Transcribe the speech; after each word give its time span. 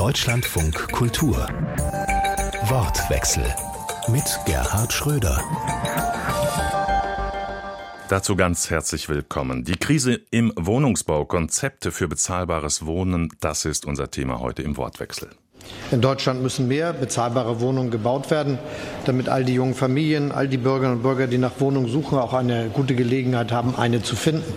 Deutschlandfunk 0.00 0.92
Kultur. 0.92 1.46
Wortwechsel 2.70 3.44
mit 4.08 4.24
Gerhard 4.46 4.90
Schröder. 4.94 5.44
Dazu 8.08 8.34
ganz 8.34 8.70
herzlich 8.70 9.10
willkommen. 9.10 9.62
Die 9.64 9.76
Krise 9.76 10.18
im 10.30 10.54
Wohnungsbau, 10.56 11.26
Konzepte 11.26 11.92
für 11.92 12.08
bezahlbares 12.08 12.86
Wohnen, 12.86 13.28
das 13.40 13.66
ist 13.66 13.84
unser 13.84 14.10
Thema 14.10 14.40
heute 14.40 14.62
im 14.62 14.78
Wortwechsel. 14.78 15.28
In 15.90 16.00
Deutschland 16.00 16.42
müssen 16.42 16.66
mehr 16.66 16.94
bezahlbare 16.94 17.60
Wohnungen 17.60 17.90
gebaut 17.90 18.30
werden, 18.30 18.58
damit 19.04 19.28
all 19.28 19.44
die 19.44 19.52
jungen 19.52 19.74
Familien, 19.74 20.32
all 20.32 20.48
die 20.48 20.56
Bürgerinnen 20.56 20.96
und 20.96 21.02
Bürger, 21.02 21.26
die 21.26 21.36
nach 21.36 21.60
Wohnungen 21.60 21.90
suchen, 21.90 22.16
auch 22.16 22.32
eine 22.32 22.70
gute 22.70 22.94
Gelegenheit 22.94 23.52
haben, 23.52 23.76
eine 23.76 24.02
zu 24.02 24.16
finden. 24.16 24.50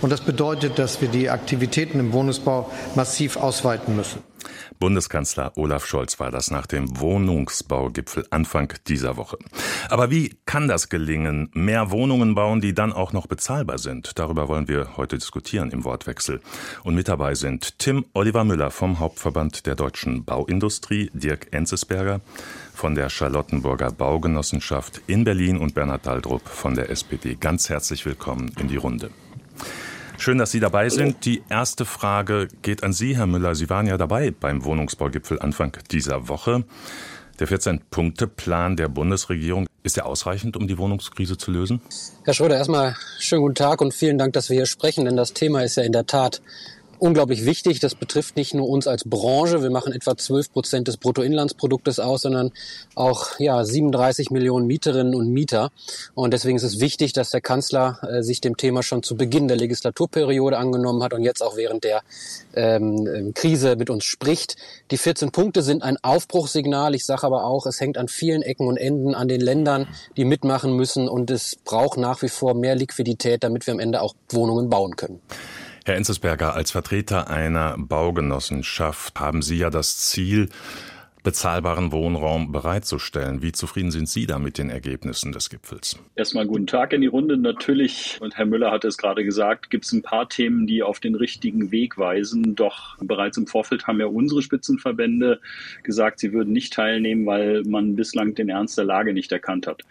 Und 0.00 0.10
das 0.10 0.22
bedeutet, 0.22 0.78
dass 0.78 1.00
wir 1.00 1.08
die 1.08 1.30
Aktivitäten 1.30 2.00
im 2.00 2.12
Wohnungsbau 2.12 2.70
massiv 2.94 3.36
ausweiten 3.36 3.96
müssen. 3.96 4.22
Bundeskanzler 4.78 5.52
Olaf 5.56 5.84
Scholz 5.84 6.18
war 6.20 6.30
das 6.30 6.50
nach 6.50 6.66
dem 6.66 6.98
Wohnungsbaugipfel 6.98 8.26
Anfang 8.30 8.72
dieser 8.88 9.18
Woche. 9.18 9.36
Aber 9.90 10.10
wie 10.10 10.38
kann 10.46 10.68
das 10.68 10.88
gelingen? 10.88 11.50
Mehr 11.52 11.90
Wohnungen 11.90 12.34
bauen, 12.34 12.62
die 12.62 12.72
dann 12.72 12.94
auch 12.94 13.12
noch 13.12 13.26
bezahlbar 13.26 13.78
sind? 13.78 14.18
Darüber 14.18 14.48
wollen 14.48 14.68
wir 14.68 14.96
heute 14.96 15.18
diskutieren 15.18 15.70
im 15.70 15.84
Wortwechsel. 15.84 16.40
Und 16.82 16.94
mit 16.94 17.08
dabei 17.08 17.34
sind 17.34 17.78
Tim 17.78 18.06
Oliver 18.14 18.44
Müller 18.44 18.70
vom 18.70 19.00
Hauptverband 19.00 19.66
der 19.66 19.74
deutschen 19.74 20.24
Bauindustrie, 20.24 21.10
Dirk 21.12 21.48
Enzesberger 21.52 22.22
von 22.72 22.94
der 22.94 23.10
Charlottenburger 23.10 23.92
Baugenossenschaft 23.92 25.02
in 25.06 25.24
Berlin 25.24 25.58
und 25.58 25.74
Bernhard 25.74 26.06
Daldrup 26.06 26.48
von 26.48 26.74
der 26.74 26.88
SPD. 26.88 27.36
Ganz 27.38 27.68
herzlich 27.68 28.06
willkommen 28.06 28.50
in 28.58 28.68
die 28.68 28.76
Runde. 28.76 29.10
Schön, 30.20 30.36
dass 30.36 30.50
Sie 30.50 30.60
dabei 30.60 30.90
sind. 30.90 31.24
Die 31.24 31.42
erste 31.48 31.86
Frage 31.86 32.48
geht 32.60 32.82
an 32.82 32.92
Sie, 32.92 33.16
Herr 33.16 33.26
Müller. 33.26 33.54
Sie 33.54 33.70
waren 33.70 33.86
ja 33.86 33.96
dabei 33.96 34.30
beim 34.30 34.66
Wohnungsbaugipfel 34.66 35.40
Anfang 35.40 35.72
dieser 35.90 36.28
Woche. 36.28 36.64
Der 37.38 37.48
14-Punkte-Plan 37.48 38.76
der 38.76 38.88
Bundesregierung, 38.88 39.66
ist 39.82 39.96
er 39.96 40.04
ausreichend, 40.04 40.58
um 40.58 40.68
die 40.68 40.76
Wohnungskrise 40.76 41.38
zu 41.38 41.50
lösen? 41.50 41.80
Herr 42.24 42.34
Schröder, 42.34 42.58
erstmal 42.58 42.96
schönen 43.18 43.40
guten 43.40 43.54
Tag 43.54 43.80
und 43.80 43.94
vielen 43.94 44.18
Dank, 44.18 44.34
dass 44.34 44.50
wir 44.50 44.56
hier 44.56 44.66
sprechen, 44.66 45.06
denn 45.06 45.16
das 45.16 45.32
Thema 45.32 45.62
ist 45.62 45.76
ja 45.76 45.84
in 45.84 45.92
der 45.92 46.04
Tat 46.04 46.42
unglaublich 47.00 47.44
wichtig. 47.44 47.80
Das 47.80 47.94
betrifft 47.94 48.36
nicht 48.36 48.54
nur 48.54 48.68
uns 48.68 48.86
als 48.86 49.04
Branche. 49.04 49.62
Wir 49.62 49.70
machen 49.70 49.92
etwa 49.92 50.16
12 50.16 50.52
Prozent 50.52 50.88
des 50.88 50.96
Bruttoinlandsproduktes 50.96 52.00
aus, 52.00 52.22
sondern 52.22 52.52
auch 52.94 53.38
ja, 53.38 53.64
37 53.64 54.30
Millionen 54.30 54.66
Mieterinnen 54.66 55.14
und 55.14 55.28
Mieter. 55.28 55.70
Und 56.14 56.32
deswegen 56.32 56.56
ist 56.56 56.62
es 56.62 56.80
wichtig, 56.80 57.12
dass 57.12 57.30
der 57.30 57.40
Kanzler 57.40 57.98
äh, 58.02 58.22
sich 58.22 58.40
dem 58.40 58.56
Thema 58.56 58.82
schon 58.82 59.02
zu 59.02 59.16
Beginn 59.16 59.48
der 59.48 59.56
Legislaturperiode 59.56 60.58
angenommen 60.58 61.02
hat 61.02 61.12
und 61.12 61.22
jetzt 61.22 61.42
auch 61.42 61.56
während 61.56 61.84
der 61.84 62.02
ähm, 62.54 63.06
ähm 63.06 63.34
Krise 63.34 63.76
mit 63.76 63.90
uns 63.90 64.04
spricht. 64.04 64.56
Die 64.90 64.98
14 64.98 65.30
Punkte 65.30 65.62
sind 65.62 65.82
ein 65.82 65.96
Aufbruchssignal. 66.02 66.94
Ich 66.94 67.06
sage 67.06 67.24
aber 67.24 67.44
auch, 67.44 67.66
es 67.66 67.80
hängt 67.80 67.98
an 67.98 68.08
vielen 68.08 68.42
Ecken 68.42 68.66
und 68.66 68.76
Enden 68.76 69.14
an 69.14 69.28
den 69.28 69.40
Ländern, 69.40 69.88
die 70.16 70.24
mitmachen 70.24 70.74
müssen. 70.74 71.08
Und 71.08 71.30
es 71.30 71.56
braucht 71.64 71.98
nach 71.98 72.22
wie 72.22 72.28
vor 72.28 72.54
mehr 72.54 72.74
Liquidität, 72.74 73.44
damit 73.44 73.66
wir 73.66 73.74
am 73.74 73.80
Ende 73.80 74.02
auch 74.02 74.14
Wohnungen 74.30 74.68
bauen 74.68 74.96
können. 74.96 75.20
Herr 75.84 75.96
Enzesberger, 75.96 76.54
als 76.54 76.70
Vertreter 76.70 77.30
einer 77.30 77.76
Baugenossenschaft 77.78 79.18
haben 79.18 79.40
Sie 79.40 79.56
ja 79.56 79.70
das 79.70 79.98
Ziel, 79.98 80.48
bezahlbaren 81.22 81.92
Wohnraum 81.92 82.52
bereitzustellen. 82.52 83.42
Wie 83.42 83.52
zufrieden 83.52 83.90
sind 83.90 84.08
Sie 84.08 84.26
da 84.26 84.38
mit 84.38 84.58
den 84.58 84.70
Ergebnissen 84.70 85.32
des 85.32 85.50
Gipfels? 85.50 85.98
Erstmal 86.16 86.46
guten 86.46 86.66
Tag 86.66 86.92
in 86.92 87.00
die 87.00 87.06
Runde. 87.06 87.36
Natürlich, 87.36 88.18
und 88.20 88.36
Herr 88.36 88.46
Müller 88.46 88.70
hat 88.70 88.84
es 88.84 88.96
gerade 88.96 89.24
gesagt, 89.24 89.70
gibt 89.70 89.84
es 89.84 89.92
ein 89.92 90.02
paar 90.02 90.28
Themen, 90.28 90.66
die 90.66 90.82
auf 90.82 91.00
den 91.00 91.14
richtigen 91.14 91.70
Weg 91.70 91.98
weisen. 91.98 92.54
Doch 92.54 92.96
bereits 93.00 93.36
im 93.36 93.46
Vorfeld 93.46 93.86
haben 93.86 94.00
ja 94.00 94.06
unsere 94.06 94.42
Spitzenverbände 94.42 95.40
gesagt, 95.82 96.20
sie 96.20 96.32
würden 96.32 96.52
nicht 96.52 96.72
teilnehmen, 96.72 97.26
weil 97.26 97.62
man 97.64 97.96
bislang 97.96 98.34
den 98.34 98.48
Ernst 98.48 98.78
der 98.78 98.84
Lage 98.84 99.12
nicht 99.12 99.32
erkannt 99.32 99.66
hat. 99.66 99.82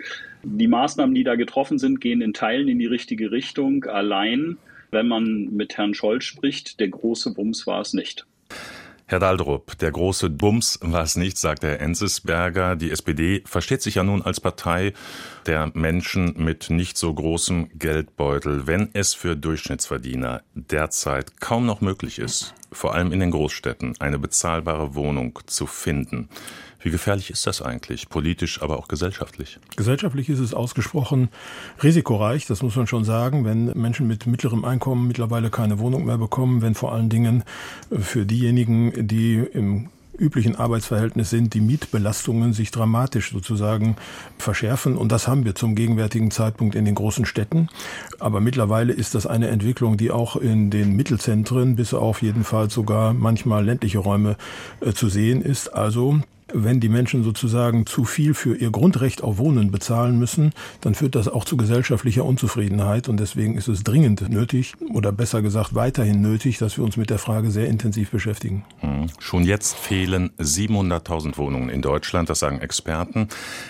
Die 0.44 0.68
Maßnahmen, 0.68 1.14
die 1.14 1.24
da 1.24 1.36
getroffen 1.36 1.78
sind, 1.78 2.02
gehen 2.02 2.22
in 2.22 2.34
Teilen 2.34 2.68
in 2.68 2.80
die 2.80 2.88
richtige 2.88 3.32
Richtung. 3.32 3.86
Allein 3.86 4.58
wenn 4.92 5.08
man 5.08 5.50
mit 5.52 5.78
Herrn 5.78 5.94
Scholz 5.94 6.24
spricht, 6.24 6.80
der 6.80 6.90
große 6.90 7.34
Bums 7.34 7.68
war 7.68 7.82
es 7.82 7.94
nicht. 7.94 8.26
Herr 9.10 9.18
Daldrup, 9.18 9.76
der 9.80 9.92
große 9.92 10.30
Bums 10.30 10.78
war 10.84 11.02
es 11.02 11.16
nicht, 11.16 11.36
sagt 11.40 11.64
Herr 11.64 11.80
Enzesberger. 11.80 12.76
Die 12.76 12.92
SPD 12.92 13.42
versteht 13.44 13.82
sich 13.82 13.96
ja 13.96 14.04
nun 14.04 14.22
als 14.22 14.40
Partei 14.40 14.94
der 15.48 15.72
Menschen 15.74 16.36
mit 16.38 16.70
nicht 16.70 16.96
so 16.96 17.12
großem 17.12 17.72
Geldbeutel. 17.74 18.68
Wenn 18.68 18.92
es 18.94 19.16
für 19.16 19.36
Durchschnittsverdiener 19.36 20.44
derzeit 20.54 21.42
kaum 21.42 21.66
noch 21.66 21.82
möglich 21.82 22.20
ist, 22.20 22.54
vor 22.72 22.94
allem 22.94 23.12
in 23.12 23.20
den 23.20 23.32
Großstädten, 23.32 23.96
eine 24.00 24.20
bezahlbare 24.20 24.94
Wohnung 24.94 25.40
zu 25.48 25.66
finden, 25.66 26.30
wie 26.82 26.92
gefährlich 26.92 27.30
ist 27.30 27.46
das 27.46 27.62
eigentlich, 27.62 28.10
politisch, 28.10 28.62
aber 28.62 28.78
auch 28.78 28.88
gesellschaftlich? 28.88 29.60
Gesellschaftlich 29.76 30.30
ist 30.30 30.40
es 30.40 30.54
ausgesprochen 30.54 31.30
risikoreich, 31.84 32.46
das 32.46 32.62
muss 32.62 32.76
man 32.76 32.88
schon 32.88 33.04
sagen, 33.04 33.46
wenn 33.46 33.66
Menschen 33.74 34.08
mit 34.08 34.28
mittlerem 34.28 34.66
Einkommen 34.66 35.08
mittlerweile 35.08 35.50
keine 35.50 35.80
Wohnung 35.80 36.06
mehr 36.06 36.18
bekommen, 36.18 36.62
wenn 36.62 36.76
vor 36.76 36.94
allen 36.94 37.10
Dingen 37.10 37.44
für 37.92 38.26
diejenigen, 38.26 39.08
die 39.08 39.36
im 39.36 39.90
üblichen 40.20 40.56
Arbeitsverhältnis 40.56 41.30
sind, 41.30 41.54
die 41.54 41.62
Mietbelastungen 41.62 42.54
sich 42.54 42.72
dramatisch 42.72 43.32
sozusagen 43.32 43.96
verschärfen. 44.38 44.98
Und 44.98 45.12
das 45.12 45.28
haben 45.28 45.46
wir 45.46 45.56
zum 45.56 45.76
gegenwärtigen 45.76 46.30
Zeitpunkt 46.32 46.76
in 46.76 46.86
den 46.86 46.96
großen 46.96 47.26
Städten. 47.26 47.70
Aber 48.20 48.42
mittlerweile 48.42 48.94
ist 48.94 49.16
das 49.16 49.26
eine 49.26 49.48
Entwicklung, 49.48 49.98
die 49.98 50.12
auch 50.12 50.36
in 50.36 50.70
den 50.70 50.96
Mittelzentren 50.96 51.76
bis 51.76 51.94
auf 51.94 52.22
jeden 52.22 52.44
Fall 52.44 52.70
sogar 52.70 53.14
manchmal 53.14 53.66
ländliche 53.66 54.00
Räume 54.00 54.36
äh, 54.82 54.92
zu 54.92 55.10
sehen 55.10 55.42
ist. 55.42 55.70
Also 55.70 56.20
wenn 56.54 56.80
die 56.80 56.90
Menschen 56.90 57.24
sozusagen 57.24 57.86
zu 57.86 58.06
viel 58.06 58.34
für 58.34 58.56
ihr 58.56 58.72
Grundrecht 58.72 59.22
auf 59.24 59.38
Wohnen 59.38 59.72
bezahlen 59.72 60.18
müssen, 60.18 60.52
dann 60.82 60.96
führt 60.96 61.16
das 61.16 61.28
auch 61.28 61.46
zu 61.46 61.58
gesellschaftlicher 61.58 62.26
Unzufriedenheit. 62.26 63.10
Und 63.10 63.20
deswegen 63.20 63.58
ist 63.58 63.68
es 63.68 63.84
dringend 63.84 64.30
nötig, 64.30 64.74
oder 64.94 65.12
besser 65.12 65.42
gesagt 65.42 65.76
weiterhin 65.76 66.22
nötig, 66.22 66.58
dass 66.58 66.78
wir 66.78 66.84
uns 66.84 66.98
mit 66.98 67.10
der 67.10 67.20
Frage 67.20 67.52
sehr 67.52 67.68
intensiv 67.68 68.12
beschäftigen. 68.12 68.66
Hm. 68.80 69.08
Schon 69.20 69.44
jetzt 69.44 69.76
fehlen 69.76 70.32
700.000 70.40 71.38
Wohnungen 71.38 71.70
in 71.70 71.82
Deutschland, 71.82 72.30
das 72.30 72.40
sagen 72.40 72.60
Experten. 72.60 73.28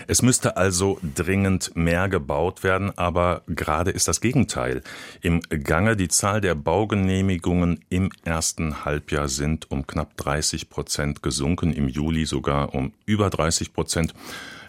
Es 0.07 0.21
müsste 0.21 0.57
also 0.57 0.99
dringend 1.15 1.75
mehr 1.75 2.09
gebaut 2.09 2.63
werden, 2.63 2.97
aber 2.97 3.41
gerade 3.47 3.91
ist 3.91 4.07
das 4.07 4.21
Gegenteil 4.21 4.81
im 5.21 5.41
Gange. 5.41 5.95
Die 5.95 6.07
Zahl 6.07 6.41
der 6.41 6.55
Baugenehmigungen 6.55 7.79
im 7.89 8.09
ersten 8.23 8.85
Halbjahr 8.85 9.27
sind 9.27 9.71
um 9.71 9.85
knapp 9.87 10.17
30 10.17 10.69
Prozent 10.69 11.23
gesunken, 11.23 11.73
im 11.73 11.87
Juli 11.87 12.25
sogar 12.25 12.68
um 12.73 12.93
über 13.05 13.29
30 13.29 13.73
Prozent. 13.73 14.13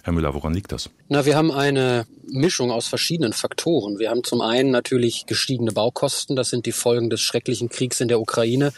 Herr 0.03 0.13
Müller, 0.13 0.35
woran 0.35 0.55
liegt 0.55 0.73
das? 0.73 0.91
Na, 1.13 1.27
wir 1.27 1.37
haben 1.37 1.51
eine 1.51 2.07
Mischung 2.33 2.71
aus 2.71 2.87
verschiedenen 2.87 3.33
Faktoren. 3.33 3.99
Wir 3.99 4.11
haben 4.11 4.23
zum 4.23 4.41
einen 4.41 4.71
natürlich 4.71 5.27
gestiegene 5.27 5.73
Baukosten. 5.73 6.37
Das 6.37 6.51
sind 6.51 6.67
die 6.67 6.73
Folgen 6.73 7.11
des 7.11 7.21
schrecklichen 7.21 7.69
Kriegs 7.69 8.01
in 8.01 8.07
der 8.07 8.21
Ukraine, 8.21 8.73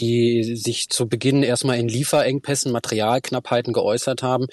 die 0.00 0.56
sich 0.56 0.88
zu 0.88 1.08
Beginn 1.08 1.42
erstmal 1.42 1.78
in 1.78 1.88
Lieferengpässen, 1.88 2.72
Materialknappheiten 2.72 3.72
geäußert 3.72 4.22
haben. 4.22 4.46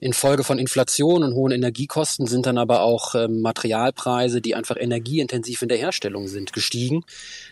Infolge 0.00 0.44
von 0.44 0.60
Inflation 0.60 1.24
und 1.24 1.34
hohen 1.34 1.50
Energiekosten 1.50 2.28
sind 2.28 2.46
dann 2.46 2.56
aber 2.56 2.82
auch 2.82 3.16
äh, 3.16 3.26
Materialpreise, 3.26 4.40
die 4.40 4.54
einfach 4.54 4.76
energieintensiv 4.78 5.62
in 5.62 5.68
der 5.68 5.78
Herstellung 5.78 6.28
sind, 6.28 6.52
gestiegen. 6.52 7.04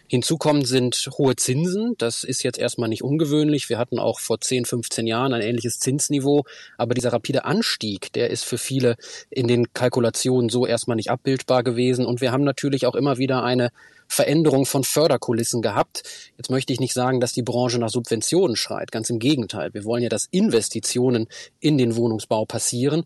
Hinzukommend 0.06 0.68
sind 0.68 1.08
hohe 1.18 1.34
Zinsen. 1.34 1.96
Das 1.98 2.22
ist 2.22 2.44
jetzt 2.44 2.58
erstmal 2.58 2.88
nicht 2.88 3.02
ungewöhnlich. 3.02 3.68
Wir 3.68 3.78
hatten 3.78 3.98
auch 3.98 4.20
vor 4.20 4.40
10, 4.40 4.64
15 4.64 5.08
Jahren 5.08 5.34
ein 5.34 5.42
ähnliches 5.42 5.80
Zinsniveau. 5.80 6.44
Aber 6.78 6.94
dieser 6.94 7.12
rapide 7.12 7.44
Anstieg, 7.44 8.12
der 8.12 8.30
ist 8.30 8.44
für 8.44 8.58
viele 8.58 8.96
in 9.30 9.48
den 9.48 9.72
Kalkulationen 9.72 10.48
so 10.48 10.66
erstmal 10.66 10.96
nicht 10.96 11.10
abbildbar 11.10 11.62
gewesen. 11.62 12.06
Und 12.06 12.20
wir 12.20 12.32
haben 12.32 12.44
natürlich 12.44 12.86
auch 12.86 12.94
immer 12.94 13.18
wieder 13.18 13.42
eine 13.42 13.70
Veränderung 14.08 14.66
von 14.66 14.84
Förderkulissen 14.84 15.62
gehabt. 15.62 16.02
Jetzt 16.36 16.50
möchte 16.50 16.72
ich 16.72 16.80
nicht 16.80 16.94
sagen, 16.94 17.20
dass 17.20 17.32
die 17.32 17.42
Branche 17.42 17.78
nach 17.78 17.90
Subventionen 17.90 18.56
schreit. 18.56 18.92
Ganz 18.92 19.10
im 19.10 19.18
Gegenteil. 19.18 19.74
Wir 19.74 19.84
wollen 19.84 20.02
ja, 20.02 20.08
dass 20.08 20.26
Investitionen 20.30 21.26
in 21.60 21.78
den 21.78 21.96
Wohnungsbau 21.96 22.44
passieren. 22.44 23.04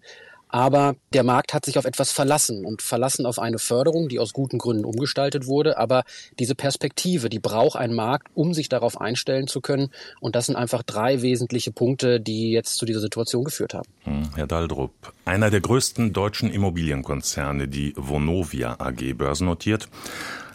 Aber 0.50 0.97
der 1.12 1.23
Markt 1.23 1.55
hat 1.55 1.64
sich 1.64 1.79
auf 1.79 1.85
etwas 1.85 2.12
verlassen 2.12 2.64
und 2.64 2.82
verlassen 2.82 3.26
auf 3.26 3.38
eine 3.38 3.58
Förderung, 3.58 4.08
die 4.08 4.19
aus 4.19 4.32
guten 4.32 4.58
Gründen 4.58 4.85
umgestaltet 4.85 5.47
wurde. 5.47 5.79
Aber 5.79 6.02
diese 6.38 6.55
Perspektive, 6.55 7.29
die 7.29 7.38
braucht 7.38 7.76
ein 7.76 7.94
Markt, 7.94 8.29
um 8.35 8.52
sich 8.52 8.69
darauf 8.69 9.00
einstellen 9.00 9.47
zu 9.47 9.61
können. 9.61 9.91
Und 10.20 10.35
das 10.35 10.47
sind 10.47 10.56
einfach 10.56 10.82
drei 10.82 11.23
wesentliche 11.23 11.73
Punkte, 11.73 12.20
die 12.20 12.50
jetzt 12.50 12.76
zu 12.76 12.87
dieser 12.87 13.00
Situation 13.00 13.44
geführt 13.44 13.75
haben. 13.75 13.88
Hm, 14.05 14.31
Herr 14.35 14.47
Daldrup, 14.47 14.93
einer 15.25 15.50
der 15.50 15.61
größten 15.61 16.12
deutschen 16.12 16.50
Immobilienkonzerne, 16.52 17.69
die 17.69 17.94
Vonovia 17.97 18.76
AG 18.81 19.14
börsennotiert, 19.14 19.88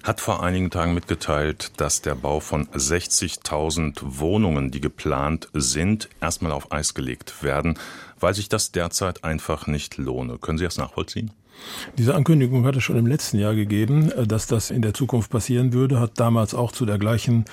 hat 0.06 0.22
vor 0.22 0.44
einigen 0.44 0.70
Tagen 0.70 0.94
mitgeteilt, 0.94 1.72
dass 1.78 2.02
der 2.02 2.14
Bau 2.14 2.40
von 2.40 2.68
60.000 2.68 4.20
Wohnungen, 4.20 4.70
die 4.70 4.80
geplant 4.80 5.50
sind, 5.54 6.10
erstmal 6.22 6.52
auf 6.52 6.72
Eis 6.72 6.94
gelegt 6.94 7.42
werden, 7.42 7.80
weil 8.20 8.34
sich 8.34 8.50
das 8.50 8.72
derzeit 8.72 9.24
einfach 9.24 9.68
nicht 9.68 9.98
lohne. 9.98 10.38
Können 10.38 10.58
Sie 10.58 10.66
das 10.66 10.78
nachvollziehen? 10.78 11.32
Diese 11.98 12.16
Ankündigung 12.16 12.66
hat 12.66 12.76
es 12.76 12.84
schon 12.84 12.98
im 12.98 13.08
letzten 13.08 13.40
Jahr 13.40 13.56
gegeben, 13.56 14.12
äh, 14.12 14.28
dass 14.28 14.48
das 14.48 14.72
in 14.72 14.82
der 14.82 14.94
Zukunft 14.94 15.32
passieren 15.32 15.74
würde, 15.74 16.00
hat 16.00 16.20
damals 16.20 16.54
auch 16.54 16.72
zu 16.72 16.86
der 16.86 16.98
gleichen 16.98 17.46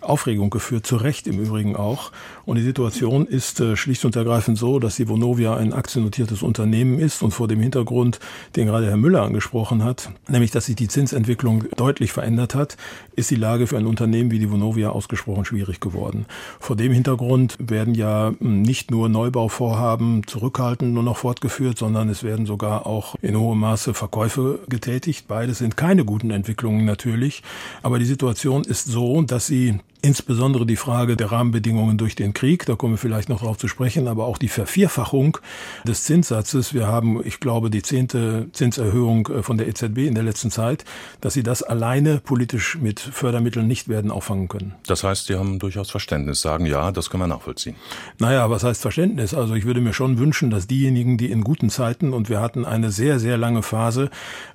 Aufregung 0.00 0.50
geführt, 0.50 0.86
zu 0.86 0.96
Recht 0.96 1.26
im 1.26 1.40
Übrigen 1.40 1.74
auch. 1.74 2.12
Und 2.46 2.56
die 2.56 2.62
Situation 2.62 3.26
ist 3.26 3.58
äh, 3.58 3.76
schlicht 3.76 4.04
und 4.04 4.14
ergreifend 4.14 4.56
so, 4.56 4.78
dass 4.78 4.94
die 4.94 5.08
Vonovia 5.08 5.56
ein 5.56 5.72
aktiennotiertes 5.72 6.44
Unternehmen 6.44 7.00
ist 7.00 7.20
und 7.22 7.32
vor 7.32 7.48
dem 7.48 7.60
Hintergrund, 7.60 8.20
den 8.54 8.68
gerade 8.68 8.86
Herr 8.86 8.96
Müller 8.96 9.22
angesprochen 9.22 9.82
hat, 9.82 10.10
nämlich 10.28 10.52
dass 10.52 10.66
sich 10.66 10.76
die 10.76 10.86
Zinsentwicklung 10.86 11.64
deutlich 11.76 12.12
verändert 12.12 12.54
hat, 12.54 12.76
ist 13.16 13.32
die 13.32 13.36
Lage 13.36 13.66
für 13.66 13.76
ein 13.76 13.86
Unternehmen 13.86 14.30
wie 14.30 14.38
die 14.38 14.48
Vonovia 14.48 14.90
ausgesprochen 14.90 15.44
schwierig 15.44 15.80
geworden. 15.80 16.26
Vor 16.60 16.76
dem 16.76 16.92
Hintergrund 16.92 17.56
werden 17.58 17.96
ja 17.96 18.32
hm, 18.38 18.62
nicht 18.62 18.92
nur 18.92 19.08
Neubauvorhaben 19.08 20.24
zurückhaltend 20.24 20.94
nur 20.94 21.02
noch 21.02 21.16
fortgeführt, 21.16 21.78
sondern 21.78 22.08
es 22.08 22.22
werden 22.22 22.46
sogar 22.46 22.86
auch 22.86 23.16
in 23.22 23.36
hohem 23.36 23.58
Maße 23.58 23.92
Verkäufe 23.92 24.60
getätigt. 24.68 25.26
Beides 25.26 25.58
sind 25.58 25.76
keine 25.76 26.04
guten 26.04 26.30
Entwicklungen 26.30 26.84
natürlich, 26.84 27.42
aber 27.82 27.98
die 27.98 28.04
Situation 28.04 28.62
ist 28.62 28.86
so, 28.86 29.20
dass 29.22 29.48
sie 29.48 29.80
Insbesondere 30.06 30.66
die 30.66 30.76
Frage 30.76 31.16
der 31.16 31.32
Rahmenbedingungen 31.32 31.98
durch 31.98 32.14
den 32.14 32.32
Krieg, 32.32 32.64
da 32.64 32.76
kommen 32.76 32.92
wir 32.92 32.98
vielleicht 32.98 33.28
noch 33.28 33.40
darauf 33.40 33.58
zu 33.58 33.66
sprechen, 33.66 34.06
aber 34.06 34.26
auch 34.26 34.38
die 34.38 34.46
Vervierfachung 34.46 35.38
des 35.82 36.04
Zinssatzes. 36.04 36.72
Wir 36.72 36.86
haben, 36.86 37.26
ich 37.26 37.40
glaube, 37.40 37.70
die 37.70 37.82
zehnte 37.82 38.46
Zinserhöhung 38.52 39.26
äh, 39.26 39.42
von 39.42 39.58
der 39.58 39.66
EZB 39.66 40.06
in 40.06 40.14
der 40.14 40.22
letzten 40.22 40.52
Zeit, 40.52 40.84
dass 41.20 41.34
sie 41.34 41.42
das 41.42 41.64
alleine 41.64 42.20
politisch 42.20 42.78
mit 42.78 43.00
Fördermitteln 43.00 43.66
nicht 43.66 43.88
werden 43.88 44.12
auffangen 44.12 44.46
können. 44.46 44.76
Das 44.86 45.02
heißt, 45.02 45.26
Sie 45.26 45.34
haben 45.34 45.58
durchaus 45.58 45.90
Verständnis, 45.90 46.40
sagen 46.40 46.66
ja, 46.66 46.92
das 46.92 47.10
können 47.10 47.24
wir 47.24 47.26
nachvollziehen. 47.26 47.74
Naja, 48.20 48.48
was 48.48 48.62
heißt 48.62 48.82
Verständnis? 48.82 49.34
Also 49.34 49.56
ich 49.56 49.64
würde 49.64 49.80
mir 49.80 49.92
schon 49.92 50.20
wünschen, 50.20 50.50
dass 50.50 50.68
diejenigen, 50.68 51.18
die 51.18 51.32
in 51.32 51.42
guten 51.42 51.68
Zeiten, 51.68 52.12
und 52.12 52.28
wir 52.28 52.40
hatten 52.40 52.64
eine 52.64 52.92
sehr, 52.92 53.18
sehr 53.18 53.38
lange 53.38 53.64
Phase 53.64 54.10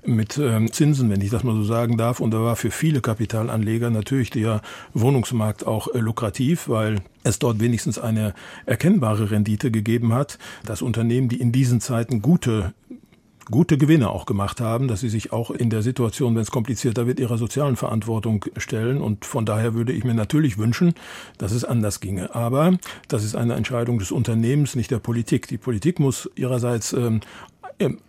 mit 0.06 0.38
ähm, 0.38 0.72
Zinsen, 0.72 1.10
wenn 1.10 1.20
ich 1.20 1.30
das 1.30 1.44
mal 1.44 1.56
so 1.56 1.64
sagen 1.66 1.98
darf, 1.98 2.22
und 2.22 2.32
da 2.32 2.40
war 2.40 2.56
für 2.56 2.72
viele 2.72 3.02
Kapitalanleger 3.02 3.90
natürlich 3.90 4.30
der 4.30 4.62
Wohnungsmarkt 4.94 5.41
Finanzmarkt 5.42 5.66
auch 5.66 5.88
äh, 5.94 6.00
lukrativ, 6.00 6.70
weil 6.70 7.02
es 7.24 7.40
dort 7.40 7.60
wenigstens 7.60 7.98
eine 7.98 8.34
erkennbare 8.66 9.32
Rendite 9.32 9.72
gegeben 9.72 10.14
hat, 10.14 10.38
dass 10.66 10.82
Unternehmen, 10.82 11.30
die 11.30 11.42
in 11.42 11.52
diesen 11.52 11.82
Zeiten 11.82 12.22
gute 12.22 12.74
gute 13.50 13.78
Gewinne 13.78 14.12
auch 14.12 14.26
gemacht 14.26 14.62
haben, 14.62 14.88
dass 14.88 15.02
sie 15.02 15.10
sich 15.10 15.34
auch 15.34 15.52
in 15.52 15.70
der 15.70 15.82
Situation, 15.82 16.36
wenn 16.36 16.44
es 16.44 16.52
komplizierter 16.52 17.06
wird, 17.06 17.20
ihrer 17.20 17.38
sozialen 17.38 17.76
Verantwortung 17.76 18.46
stellen. 18.56 19.02
Und 19.02 19.26
von 19.26 19.46
daher 19.46 19.74
würde 19.74 19.92
ich 19.92 20.06
mir 20.06 20.14
natürlich 20.14 20.58
wünschen, 20.58 20.94
dass 21.38 21.52
es 21.52 21.66
anders 21.66 22.00
ginge. 22.00 22.34
Aber 22.34 22.78
das 23.10 23.26
ist 23.26 23.36
eine 23.36 23.56
Entscheidung 23.56 24.00
des 24.00 24.12
Unternehmens, 24.12 24.76
nicht 24.76 24.92
der 24.92 25.00
Politik. 25.00 25.48
Die 25.48 25.58
Politik 25.58 26.00
muss 26.00 26.30
ihrerseits 26.36 26.94
ähm, 26.94 27.20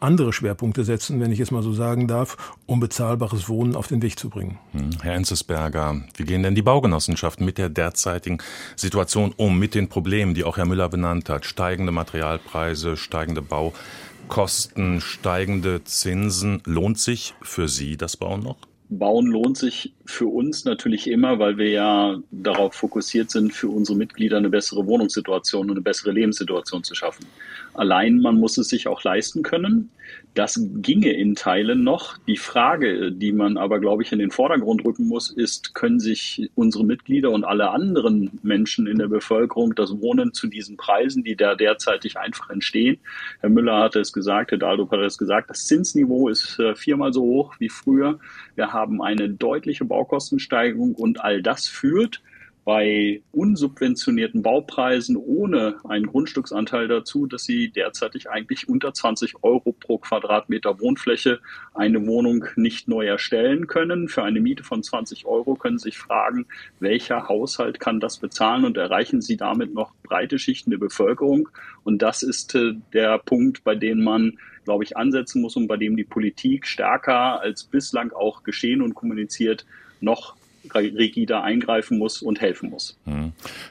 andere 0.01 0.33
Schwerpunkte 0.33 0.85
setzen, 0.85 1.21
wenn 1.21 1.33
ich 1.33 1.41
es 1.41 1.51
mal 1.51 1.63
so 1.63 1.73
sagen 1.73 2.09
darf, 2.09 2.37
um 2.67 2.81
bezahlbares 2.81 3.49
Wohnen 3.49 3.77
auf 3.77 3.87
den 3.87 4.03
Weg 4.03 4.19
zu 4.19 4.29
bringen. 4.31 4.59
Hm, 4.73 4.91
Herr 5.03 5.15
Enzesberger, 5.15 6.03
wie 6.17 6.25
gehen 6.25 6.43
denn 6.43 6.55
die 6.55 6.63
Baugenossenschaften 6.63 7.45
mit 7.45 7.59
der 7.59 7.69
derzeitigen 7.69 8.39
Situation 8.77 9.33
um, 9.37 9.59
mit 9.59 9.75
den 9.75 9.89
Problemen, 9.89 10.35
die 10.35 10.45
auch 10.45 10.57
Herr 10.57 10.67
Müller 10.67 10.89
benannt 10.89 11.29
hat, 11.29 11.45
steigende 11.45 11.93
Materialpreise, 11.93 12.97
steigende 12.97 13.43
Baukosten, 13.43 15.01
steigende 15.01 15.85
Zinsen? 15.85 16.63
Lohnt 16.65 16.99
sich 16.99 17.35
für 17.43 17.69
Sie 17.69 17.97
das 17.97 18.17
Bauen 18.17 18.43
noch? 18.43 18.57
Bauen 18.99 19.27
lohnt 19.27 19.57
sich 19.57 19.95
für 20.05 20.27
uns 20.27 20.65
natürlich 20.65 21.09
immer, 21.09 21.39
weil 21.39 21.57
wir 21.57 21.71
ja 21.71 22.19
darauf 22.31 22.75
fokussiert 22.75 23.31
sind, 23.31 23.53
für 23.53 23.69
unsere 23.69 23.97
Mitglieder 23.97 24.37
eine 24.37 24.51
bessere 24.51 24.87
Wohnungssituation 24.87 25.71
und 25.71 25.77
eine 25.77 25.81
bessere 25.81 26.13
Lebenssituation 26.13 26.85
zu 26.85 26.95
schaffen. 26.95 27.27
Allein 27.75 28.21
man 28.21 28.39
muss 28.39 28.59
es 28.59 28.69
sich 28.69 28.89
auch 28.89 29.03
leisten 29.03 29.43
können. 29.43 29.91
Das 30.35 30.61
ginge 30.77 31.13
in 31.13 31.35
Teilen 31.35 31.85
noch. 31.85 32.19
Die 32.27 32.37
Frage, 32.37 33.13
die 33.13 33.33
man 33.33 33.57
aber, 33.57 33.81
glaube 33.81 34.03
ich, 34.03 34.13
in 34.13 34.19
den 34.19 34.31
Vordergrund 34.31 34.85
rücken 34.85 35.07
muss, 35.07 35.31
ist, 35.31 35.75
können 35.75 36.01
sich 36.01 36.51
unsere 36.55 36.85
Mitglieder 36.85 37.31
und 37.31 37.45
alle 37.45 37.71
anderen 37.71 38.39
Menschen 38.43 38.87
in 38.87 38.99
der 38.99 39.09
Bevölkerung 39.09 39.75
das 39.75 40.01
Wohnen 40.01 40.33
zu 40.33 40.49
diesen 40.49 40.77
Preisen, 40.77 41.23
die 41.23 41.37
da 41.37 41.55
derzeitig 41.55 42.19
einfach 42.19 42.51
entstehen? 42.51 42.99
Herr 43.41 43.51
Müller 43.51 43.79
hatte 43.79 44.01
es 44.01 44.13
gesagt, 44.13 44.51
Herr 44.51 44.59
Daldo 44.59 44.91
hat 44.91 45.01
es 45.01 45.19
gesagt, 45.19 45.51
das 45.51 45.67
Zinsniveau 45.67 46.29
ist 46.29 46.59
äh, 46.59 46.75
viermal 46.75 47.13
so 47.13 47.23
hoch 47.23 47.55
wie 47.59 47.69
früher. 47.69 48.19
Wir 48.55 48.73
haben 48.73 49.03
eine 49.03 49.29
deutliche 49.31 49.85
Baukostensteigerung 49.85 50.95
und 50.95 51.21
all 51.21 51.43
das 51.43 51.67
führt 51.67 52.23
bei 52.65 53.23
unsubventionierten 53.33 54.43
Baupreisen 54.43 55.17
ohne 55.17 55.77
einen 55.89 56.07
Grundstücksanteil 56.07 56.87
dazu, 56.87 57.27
dass 57.27 57.45
sie 57.45 57.71
derzeitig 57.71 58.31
eigentlich 58.31 58.69
unter 58.69 58.95
20 58.95 59.43
Euro 59.43 59.73
pro 59.73 59.99
Quadratmeter 59.99 60.79
Wohnfläche 60.81 61.41
eine 61.75 62.07
Wohnung 62.07 62.45
nicht 62.55 62.87
neu 62.87 63.07
erstellen 63.07 63.67
können. 63.67 64.09
Für 64.09 64.23
eine 64.23 64.41
Miete 64.41 64.63
von 64.63 64.83
20 64.83 65.27
Euro 65.27 65.57
können 65.57 65.79
Sie 65.79 65.91
sich 65.91 65.99
fragen, 65.99 66.47
welcher 66.79 67.29
Haushalt 67.29 67.81
kann 67.81 67.99
das 67.99 68.19
bezahlen 68.19 68.65
und 68.65 68.77
erreichen 68.77 69.21
Sie 69.21 69.37
damit 69.37 69.75
noch 69.75 69.93
breite 70.05 70.39
Schichten 70.39 70.71
der 70.71 70.79
Bevölkerung? 70.79 71.49
Und 71.83 72.01
das 72.01 72.23
ist 72.23 72.55
äh, 72.55 72.75
der 72.93 73.19
Punkt, 73.19 73.65
bei 73.65 73.75
dem 73.75 74.05
man 74.05 74.39
glaube 74.65 74.85
ich, 74.85 74.97
ansetzen 74.97 75.43
muss 75.43 75.57
und 75.57 75.67
bei 75.67 75.77
dem 75.77 75.97
die 75.97 76.05
Politik 76.05 76.69
stärker 76.69 77.41
als 77.41 77.65
bislang 77.65 78.13
auch 78.13 78.45
geschehen 78.45 78.81
und 78.81 78.95
kommuniziert 78.95 79.67
noch 80.01 80.37
rigider 80.75 81.43
eingreifen 81.43 81.99
muss 81.99 82.23
und 82.23 82.41
helfen 82.41 82.71
muss. 82.71 82.99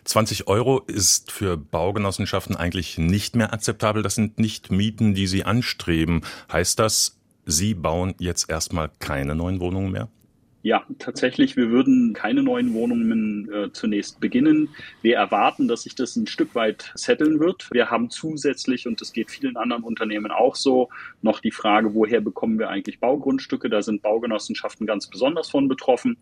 20 0.03 0.39
hm. 0.39 0.47
Euro 0.47 0.79
ist 0.79 1.31
für 1.31 1.57
Baugenossenschaften 1.57 2.55
eigentlich 2.55 2.97
nicht 2.97 3.35
mehr 3.35 3.53
akzeptabel. 3.53 4.03
Das 4.03 4.15
sind 4.15 4.39
nicht 4.39 4.71
Mieten, 4.71 5.13
die 5.13 5.27
sie 5.27 5.43
anstreben. 5.43 6.21
Heißt 6.51 6.79
das, 6.79 7.17
Sie 7.45 7.73
bauen 7.73 8.13
jetzt 8.19 8.49
erstmal 8.49 8.91
keine 8.99 9.35
neuen 9.35 9.59
Wohnungen 9.59 9.91
mehr? 9.91 10.09
Ja, 10.63 10.85
tatsächlich, 10.99 11.55
wir 11.55 11.71
würden 11.71 12.13
keine 12.13 12.43
neuen 12.43 12.73
Wohnungen 12.75 13.51
äh, 13.51 13.71
zunächst 13.73 14.19
beginnen. 14.19 14.69
Wir 15.01 15.15
erwarten, 15.15 15.67
dass 15.67 15.83
sich 15.83 15.95
das 15.95 16.15
ein 16.15 16.27
Stück 16.27 16.53
weit 16.53 16.91
setteln 16.93 17.39
wird. 17.39 17.67
Wir 17.71 17.89
haben 17.89 18.11
zusätzlich, 18.11 18.87
und 18.87 19.01
das 19.01 19.11
geht 19.11 19.31
vielen 19.31 19.57
anderen 19.57 19.83
Unternehmen 19.83 20.31
auch 20.31 20.55
so, 20.55 20.89
noch 21.23 21.39
die 21.39 21.51
Frage, 21.51 21.95
woher 21.95 22.21
bekommen 22.21 22.59
wir 22.59 22.69
eigentlich 22.69 22.99
Baugrundstücke? 22.99 23.69
Da 23.69 23.81
sind 23.81 24.03
Baugenossenschaften 24.03 24.85
ganz 24.85 25.07
besonders 25.07 25.49
von 25.49 25.67
betroffen. 25.67 26.17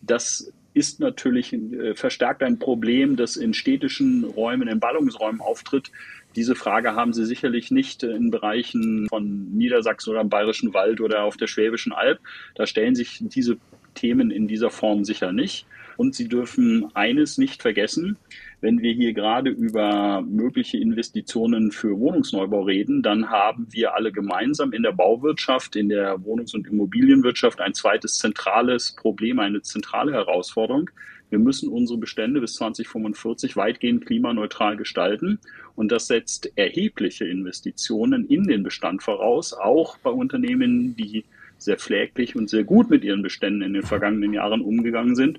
Das 0.00 0.52
ist 0.74 1.00
natürlich 1.00 1.52
äh, 1.52 1.94
verstärkt 1.94 2.42
ein 2.42 2.58
Problem, 2.58 3.16
das 3.16 3.36
in 3.36 3.52
städtischen 3.52 4.24
Räumen, 4.24 4.68
in 4.68 4.80
Ballungsräumen 4.80 5.40
auftritt. 5.40 5.90
Diese 6.36 6.54
Frage 6.54 6.94
haben 6.94 7.12
Sie 7.12 7.26
sicherlich 7.26 7.70
nicht 7.70 8.02
in 8.02 8.30
Bereichen 8.30 9.06
von 9.08 9.52
Niedersachsen 9.52 10.10
oder 10.10 10.20
im 10.20 10.28
Bayerischen 10.28 10.72
Wald 10.74 11.00
oder 11.00 11.24
auf 11.24 11.36
der 11.36 11.46
Schwäbischen 11.46 11.92
Alb. 11.92 12.20
Da 12.54 12.66
stellen 12.66 12.94
sich 12.94 13.18
diese 13.20 13.58
Themen 13.94 14.30
in 14.30 14.48
dieser 14.48 14.70
Form 14.70 15.04
sicher 15.04 15.32
nicht. 15.32 15.66
Und 15.96 16.14
Sie 16.14 16.28
dürfen 16.28 16.88
eines 16.94 17.36
nicht 17.36 17.60
vergessen, 17.60 18.16
wenn 18.62 18.80
wir 18.80 18.92
hier 18.92 19.12
gerade 19.12 19.50
über 19.50 20.22
mögliche 20.22 20.78
Investitionen 20.78 21.72
für 21.72 21.98
Wohnungsneubau 21.98 22.62
reden, 22.62 23.02
dann 23.02 23.28
haben 23.28 23.66
wir 23.70 23.94
alle 23.94 24.12
gemeinsam 24.12 24.72
in 24.72 24.84
der 24.84 24.92
Bauwirtschaft, 24.92 25.74
in 25.74 25.88
der 25.88 26.24
Wohnungs- 26.24 26.54
und 26.54 26.68
Immobilienwirtschaft 26.68 27.60
ein 27.60 27.74
zweites 27.74 28.18
zentrales 28.18 28.92
Problem, 28.92 29.40
eine 29.40 29.62
zentrale 29.62 30.12
Herausforderung. 30.12 30.90
Wir 31.32 31.38
müssen 31.38 31.70
unsere 31.70 31.98
Bestände 31.98 32.42
bis 32.42 32.56
2045 32.56 33.56
weitgehend 33.56 34.04
klimaneutral 34.04 34.76
gestalten. 34.76 35.38
Und 35.74 35.90
das 35.90 36.06
setzt 36.06 36.52
erhebliche 36.56 37.24
Investitionen 37.24 38.26
in 38.26 38.44
den 38.44 38.62
Bestand 38.62 39.02
voraus, 39.02 39.54
auch 39.54 39.96
bei 39.96 40.10
Unternehmen, 40.10 40.94
die 40.94 41.24
sehr 41.56 41.78
pfleglich 41.78 42.36
und 42.36 42.50
sehr 42.50 42.64
gut 42.64 42.90
mit 42.90 43.02
ihren 43.02 43.22
Beständen 43.22 43.62
in 43.62 43.72
den 43.72 43.82
vergangenen 43.82 44.34
Jahren 44.34 44.60
umgegangen 44.60 45.16
sind. 45.16 45.38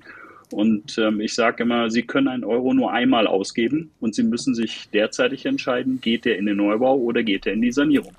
Und 0.50 0.98
ähm, 0.98 1.20
ich 1.20 1.32
sage 1.32 1.62
immer, 1.62 1.88
Sie 1.90 2.02
können 2.02 2.26
einen 2.26 2.42
Euro 2.42 2.74
nur 2.74 2.90
einmal 2.90 3.28
ausgeben 3.28 3.92
und 4.00 4.16
Sie 4.16 4.24
müssen 4.24 4.56
sich 4.56 4.90
derzeitig 4.90 5.46
entscheiden, 5.46 6.00
geht 6.00 6.24
der 6.24 6.38
in 6.38 6.46
den 6.46 6.56
Neubau 6.56 6.96
oder 6.96 7.22
geht 7.22 7.46
er 7.46 7.52
in 7.52 7.62
die 7.62 7.70
Sanierung. 7.70 8.16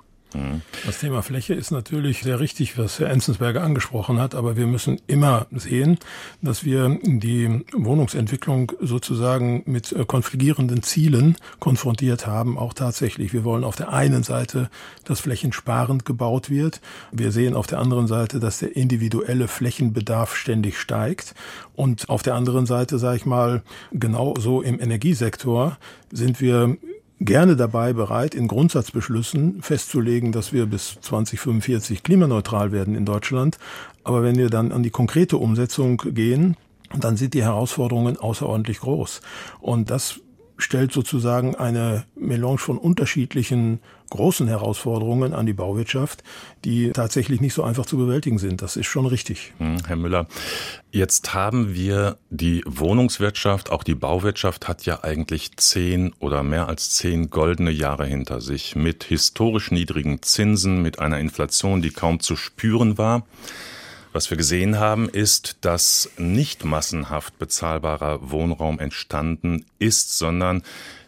Das 0.84 1.00
Thema 1.00 1.22
Fläche 1.22 1.54
ist 1.54 1.70
natürlich 1.70 2.22
sehr 2.22 2.40
richtig, 2.40 2.78
was 2.78 3.00
Herr 3.00 3.10
Enzensberger 3.10 3.62
angesprochen 3.62 4.20
hat, 4.20 4.34
aber 4.34 4.56
wir 4.56 4.66
müssen 4.66 5.00
immer 5.06 5.46
sehen, 5.50 5.98
dass 6.42 6.64
wir 6.64 6.98
die 7.02 7.64
Wohnungsentwicklung 7.72 8.72
sozusagen 8.80 9.62
mit 9.66 9.92
äh, 9.92 10.04
konfligierenden 10.04 10.82
Zielen 10.82 11.36
konfrontiert 11.58 12.26
haben, 12.26 12.58
auch 12.58 12.72
tatsächlich. 12.72 13.32
Wir 13.32 13.44
wollen 13.44 13.64
auf 13.64 13.76
der 13.76 13.92
einen 13.92 14.22
Seite, 14.22 14.70
dass 15.04 15.20
flächensparend 15.20 16.04
gebaut 16.04 16.50
wird. 16.50 16.80
Wir 17.10 17.32
sehen 17.32 17.54
auf 17.54 17.66
der 17.66 17.78
anderen 17.78 18.06
Seite, 18.06 18.38
dass 18.38 18.58
der 18.58 18.76
individuelle 18.76 19.48
Flächenbedarf 19.48 20.36
ständig 20.36 20.78
steigt. 20.78 21.34
Und 21.74 22.08
auf 22.08 22.22
der 22.22 22.34
anderen 22.34 22.66
Seite, 22.66 22.98
sage 22.98 23.16
ich 23.16 23.26
mal, 23.26 23.62
genauso 23.92 24.62
im 24.62 24.80
Energiesektor 24.80 25.78
sind 26.12 26.40
wir 26.40 26.76
gerne 27.20 27.56
dabei 27.56 27.92
bereit, 27.92 28.34
in 28.34 28.48
Grundsatzbeschlüssen 28.48 29.62
festzulegen, 29.62 30.32
dass 30.32 30.52
wir 30.52 30.66
bis 30.66 30.98
2045 31.00 32.02
klimaneutral 32.02 32.72
werden 32.72 32.94
in 32.94 33.04
Deutschland. 33.04 33.58
Aber 34.04 34.22
wenn 34.22 34.36
wir 34.36 34.50
dann 34.50 34.72
an 34.72 34.82
die 34.82 34.90
konkrete 34.90 35.38
Umsetzung 35.38 35.96
gehen, 35.96 36.56
dann 36.94 37.16
sind 37.16 37.34
die 37.34 37.42
Herausforderungen 37.42 38.16
außerordentlich 38.16 38.80
groß. 38.80 39.20
Und 39.60 39.90
das 39.90 40.20
stellt 40.56 40.92
sozusagen 40.92 41.54
eine 41.54 42.04
Melange 42.14 42.58
von 42.58 42.78
unterschiedlichen 42.78 43.80
großen 44.10 44.46
Herausforderungen 44.46 45.34
an 45.34 45.46
die 45.46 45.52
Bauwirtschaft, 45.52 46.22
die 46.64 46.92
tatsächlich 46.92 47.40
nicht 47.40 47.54
so 47.54 47.62
einfach 47.62 47.86
zu 47.86 47.96
bewältigen 47.96 48.38
sind. 48.38 48.62
Das 48.62 48.76
ist 48.76 48.86
schon 48.86 49.06
richtig. 49.06 49.52
Hm, 49.58 49.78
Herr 49.86 49.96
Müller, 49.96 50.26
jetzt 50.92 51.34
haben 51.34 51.74
wir 51.74 52.16
die 52.30 52.62
Wohnungswirtschaft, 52.66 53.70
auch 53.70 53.82
die 53.82 53.94
Bauwirtschaft 53.94 54.68
hat 54.68 54.86
ja 54.86 55.02
eigentlich 55.02 55.56
zehn 55.56 56.12
oder 56.20 56.42
mehr 56.42 56.68
als 56.68 56.90
zehn 56.90 57.30
goldene 57.30 57.70
Jahre 57.70 58.06
hinter 58.06 58.40
sich 58.40 58.76
mit 58.76 59.04
historisch 59.04 59.70
niedrigen 59.70 60.22
Zinsen, 60.22 60.82
mit 60.82 60.98
einer 61.00 61.18
Inflation, 61.18 61.82
die 61.82 61.90
kaum 61.90 62.20
zu 62.20 62.36
spüren 62.36 62.98
war. 62.98 63.26
Was 64.16 64.30
wir 64.30 64.38
gesehen 64.38 64.78
haben, 64.78 65.10
ist, 65.10 65.58
dass 65.60 66.08
nicht 66.16 66.64
massenhaft 66.64 67.38
bezahlbarer 67.38 68.30
Wohnraum 68.30 68.78
entstanden 68.78 69.66
ist, 69.78 70.16
sondern 70.16 70.62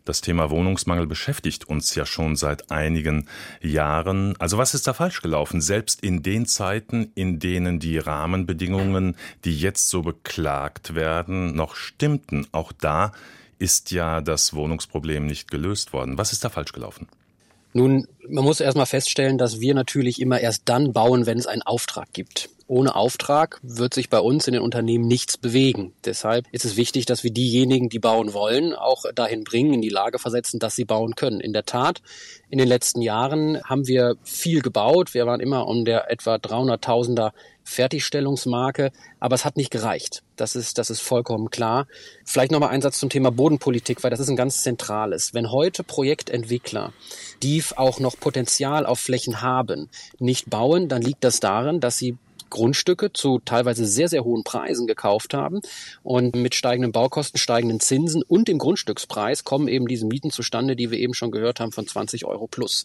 das 0.05 0.21
Thema 0.21 0.51
Wohnungsmangel 0.51 1.07
beschäftigt 1.07 1.67
uns 1.67 1.95
ja 1.95 2.05
schon 2.05 2.37
seit 2.37 2.71
einigen 2.71 3.27
Jahren. 3.63 4.37
Also 4.39 4.59
was 4.59 4.75
ist 4.75 4.87
da 4.87 4.93
falsch 4.93 5.23
gelaufen? 5.23 5.63
Selbst 5.63 6.03
in 6.03 6.23
den 6.23 6.45
Zeiten, 6.45 7.11
in 7.15 7.39
denen 7.39 7.79
die 7.79 7.97
Rahmenbedingungen, 7.97 9.17
die 9.47 9.59
jetzt 9.59 9.89
so 9.89 10.03
beklagt 10.03 10.95
werden, 10.95 11.57
noch 11.57 11.77
stimmten, 11.77 12.47
auch 12.53 12.73
da 12.73 13.13
ist 13.59 13.91
ja 13.91 14.21
das 14.21 14.53
Wohnungsproblem 14.53 15.25
nicht 15.25 15.51
gelöst 15.51 15.95
worden. 15.95 16.19
Was 16.19 16.35
ist 16.35 16.45
da 16.45 16.51
falsch 16.51 16.73
gelaufen? 16.73 17.09
Nun, 17.73 18.07
man 18.29 18.45
muss 18.45 18.61
erstmal 18.61 18.85
feststellen, 18.85 19.39
dass 19.39 19.61
wir 19.61 19.73
natürlich 19.73 20.21
immer 20.21 20.41
erst 20.41 20.65
dann 20.67 20.93
bauen, 20.93 21.25
wenn 21.25 21.39
es 21.39 21.47
einen 21.47 21.63
Auftrag 21.63 22.13
gibt 22.13 22.51
ohne 22.69 22.95
Auftrag 22.95 23.59
wird 23.63 23.95
sich 23.95 24.11
bei 24.11 24.21
uns 24.21 24.47
in 24.47 24.53
den 24.53 24.63
Unternehmen 24.63 25.07
nichts 25.07 25.39
bewegen. 25.39 25.95
Deshalb 26.05 26.47
ist 26.53 26.67
es 26.67 26.77
wichtig, 26.77 27.07
dass 27.07 27.25
wir 27.25 27.33
diejenigen, 27.33 27.89
die 27.89 27.99
bauen 27.99 28.35
wollen, 28.35 28.75
auch 28.75 29.05
dahin 29.15 29.43
bringen, 29.43 29.75
in 29.75 29.81
die 29.81 29.89
Lage 29.89 30.19
versetzen, 30.19 30.61
dass 30.61 30.77
sie 30.77 30.85
bauen 30.85 31.15
können. 31.15 31.41
In 31.41 31.55
der 31.55 31.65
Tat, 31.65 32.03
in 32.51 32.59
den 32.59 32.69
letzten 32.69 33.01
Jahren 33.01 33.63
haben 33.65 33.87
wir 33.87 34.17
viel 34.23 34.61
gebaut. 34.61 35.15
Wir 35.15 35.27
waren 35.27 35.41
immer 35.41 35.67
um 35.67 35.87
der 35.87 36.11
etwa 36.11 36.37
300.000er 36.37 37.33
Fertigstellungsmarke, 37.65 38.93
aber 39.19 39.35
es 39.35 39.45
hat 39.45 39.57
nicht 39.57 39.71
gereicht. 39.71 40.23
Das 40.37 40.55
ist, 40.55 40.79
das 40.79 40.91
ist 40.91 41.01
vollkommen 41.01 41.51
klar. 41.51 41.87
Vielleicht 42.25 42.53
nochmal 42.53 42.71
ein 42.71 42.83
Satz 42.83 42.99
zum 42.99 43.11
Thema 43.11 43.31
Bodenpolitik, 43.31 44.03
weil 44.03 44.11
das 44.11 44.21
ist 44.21 44.29
ein 44.29 44.37
ganz 44.37 44.63
zentrales. 44.63 45.35
Wenn 45.35 45.51
heute 45.51 45.85
Projektentwickler, 45.85 46.93
die 47.43 47.63
auch 47.77 47.99
noch 48.01 48.19
Potenzial 48.19 48.87
auf 48.87 49.01
Flächen 49.01 49.43
haben, 49.43 49.91
nicht 50.19 50.49
bauen, 50.49 50.89
dann 50.89 51.03
liegt 51.03 51.25
das 51.25 51.41
darin, 51.41 51.81
dass 51.81 51.99
sie 51.99 52.17
Grundstücke 52.51 53.13
zu 53.13 53.41
teilweise 53.45 53.87
sehr, 53.87 54.09
sehr 54.09 54.25
hohen 54.25 54.45
Preisen 54.45 54.87
gekauft 54.87 55.35
haben. 55.35 55.61
Und 56.03 56.37
mit 56.37 56.55
steigenden 56.55 56.93
Baukosten, 56.93 57.39
steigenden 57.39 57.81
Zinsen 57.81 58.23
und 58.23 58.49
dem 58.49 58.59
Grundstückspreis 58.59 59.45
kommen 59.45 59.69
eben 59.69 59.87
diese 59.87 60.07
Mieten 60.07 60.31
zustande, 60.31 60.77
die 60.77 60.91
wir 60.91 60.99
eben 60.99 61.15
schon 61.15 61.31
gehört 61.31 61.61
haben, 61.61 61.73
von 61.73 61.87
20 61.87 62.25
Euro 62.25 62.47
plus. 62.47 62.85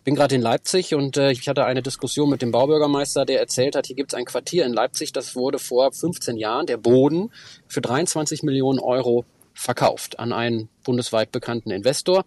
Ich 0.00 0.04
bin 0.04 0.14
gerade 0.14 0.34
in 0.34 0.40
Leipzig 0.40 0.94
und 0.94 1.18
äh, 1.18 1.30
ich 1.30 1.46
hatte 1.46 1.66
eine 1.66 1.82
Diskussion 1.82 2.30
mit 2.30 2.40
dem 2.40 2.52
Baubürgermeister, 2.52 3.26
der 3.26 3.38
erzählt 3.38 3.76
hat, 3.76 3.86
hier 3.86 3.96
gibt 3.96 4.12
es 4.12 4.18
ein 4.18 4.24
Quartier 4.24 4.64
in 4.64 4.72
Leipzig, 4.72 5.12
das 5.12 5.36
wurde 5.36 5.58
vor 5.58 5.92
15 5.92 6.38
Jahren, 6.38 6.64
der 6.64 6.78
Boden, 6.78 7.30
für 7.68 7.82
23 7.82 8.42
Millionen 8.42 8.78
Euro 8.78 9.26
verkauft 9.60 10.18
an 10.18 10.32
einen 10.32 10.70
bundesweit 10.84 11.32
bekannten 11.32 11.70
Investor. 11.70 12.24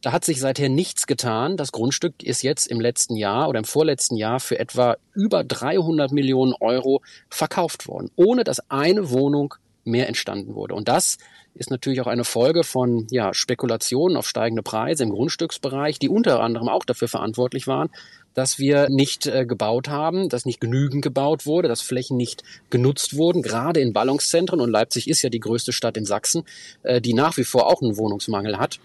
Da 0.00 0.10
hat 0.10 0.24
sich 0.24 0.40
seither 0.40 0.68
nichts 0.68 1.06
getan. 1.06 1.56
Das 1.56 1.70
Grundstück 1.70 2.24
ist 2.24 2.42
jetzt 2.42 2.66
im 2.66 2.80
letzten 2.80 3.14
Jahr 3.14 3.48
oder 3.48 3.60
im 3.60 3.64
vorletzten 3.64 4.16
Jahr 4.16 4.40
für 4.40 4.58
etwa 4.58 4.96
über 5.14 5.44
300 5.44 6.10
Millionen 6.10 6.54
Euro 6.58 7.00
verkauft 7.30 7.86
worden, 7.86 8.10
ohne 8.16 8.42
dass 8.42 8.68
eine 8.68 9.10
Wohnung 9.10 9.54
mehr 9.84 10.08
entstanden 10.08 10.56
wurde. 10.56 10.74
Und 10.74 10.88
das 10.88 11.18
ist 11.54 11.70
natürlich 11.70 12.00
auch 12.00 12.08
eine 12.08 12.24
Folge 12.24 12.64
von 12.64 13.06
ja, 13.10 13.32
Spekulationen 13.32 14.16
auf 14.16 14.26
steigende 14.26 14.62
Preise 14.62 15.04
im 15.04 15.10
Grundstücksbereich, 15.10 16.00
die 16.00 16.08
unter 16.08 16.40
anderem 16.40 16.68
auch 16.68 16.84
dafür 16.84 17.08
verantwortlich 17.08 17.68
waren, 17.68 17.90
dass 18.34 18.58
wir 18.58 18.88
nicht 18.88 19.26
äh, 19.26 19.44
gebaut 19.46 19.88
haben, 19.88 20.28
dass 20.28 20.46
nicht 20.46 20.60
genügend 20.60 21.02
gebaut 21.02 21.46
wurde, 21.46 21.68
dass 21.68 21.82
Flächen 21.82 22.16
nicht 22.16 22.42
genutzt 22.70 23.16
wurden, 23.16 23.42
gerade 23.42 23.80
in 23.80 23.92
Ballungszentren. 23.92 24.60
Und 24.60 24.70
Leipzig 24.70 25.08
ist 25.08 25.22
ja 25.22 25.30
die 25.30 25.40
größte 25.40 25.72
Stadt 25.72 25.96
in 25.96 26.04
Sachsen, 26.04 26.44
äh, 26.82 27.00
die 27.00 27.14
nach 27.14 27.36
wie 27.36 27.44
vor 27.44 27.66
auch 27.66 27.82
einen 27.82 27.96
Wohnungsmangel 27.96 28.58
hat. 28.58 28.78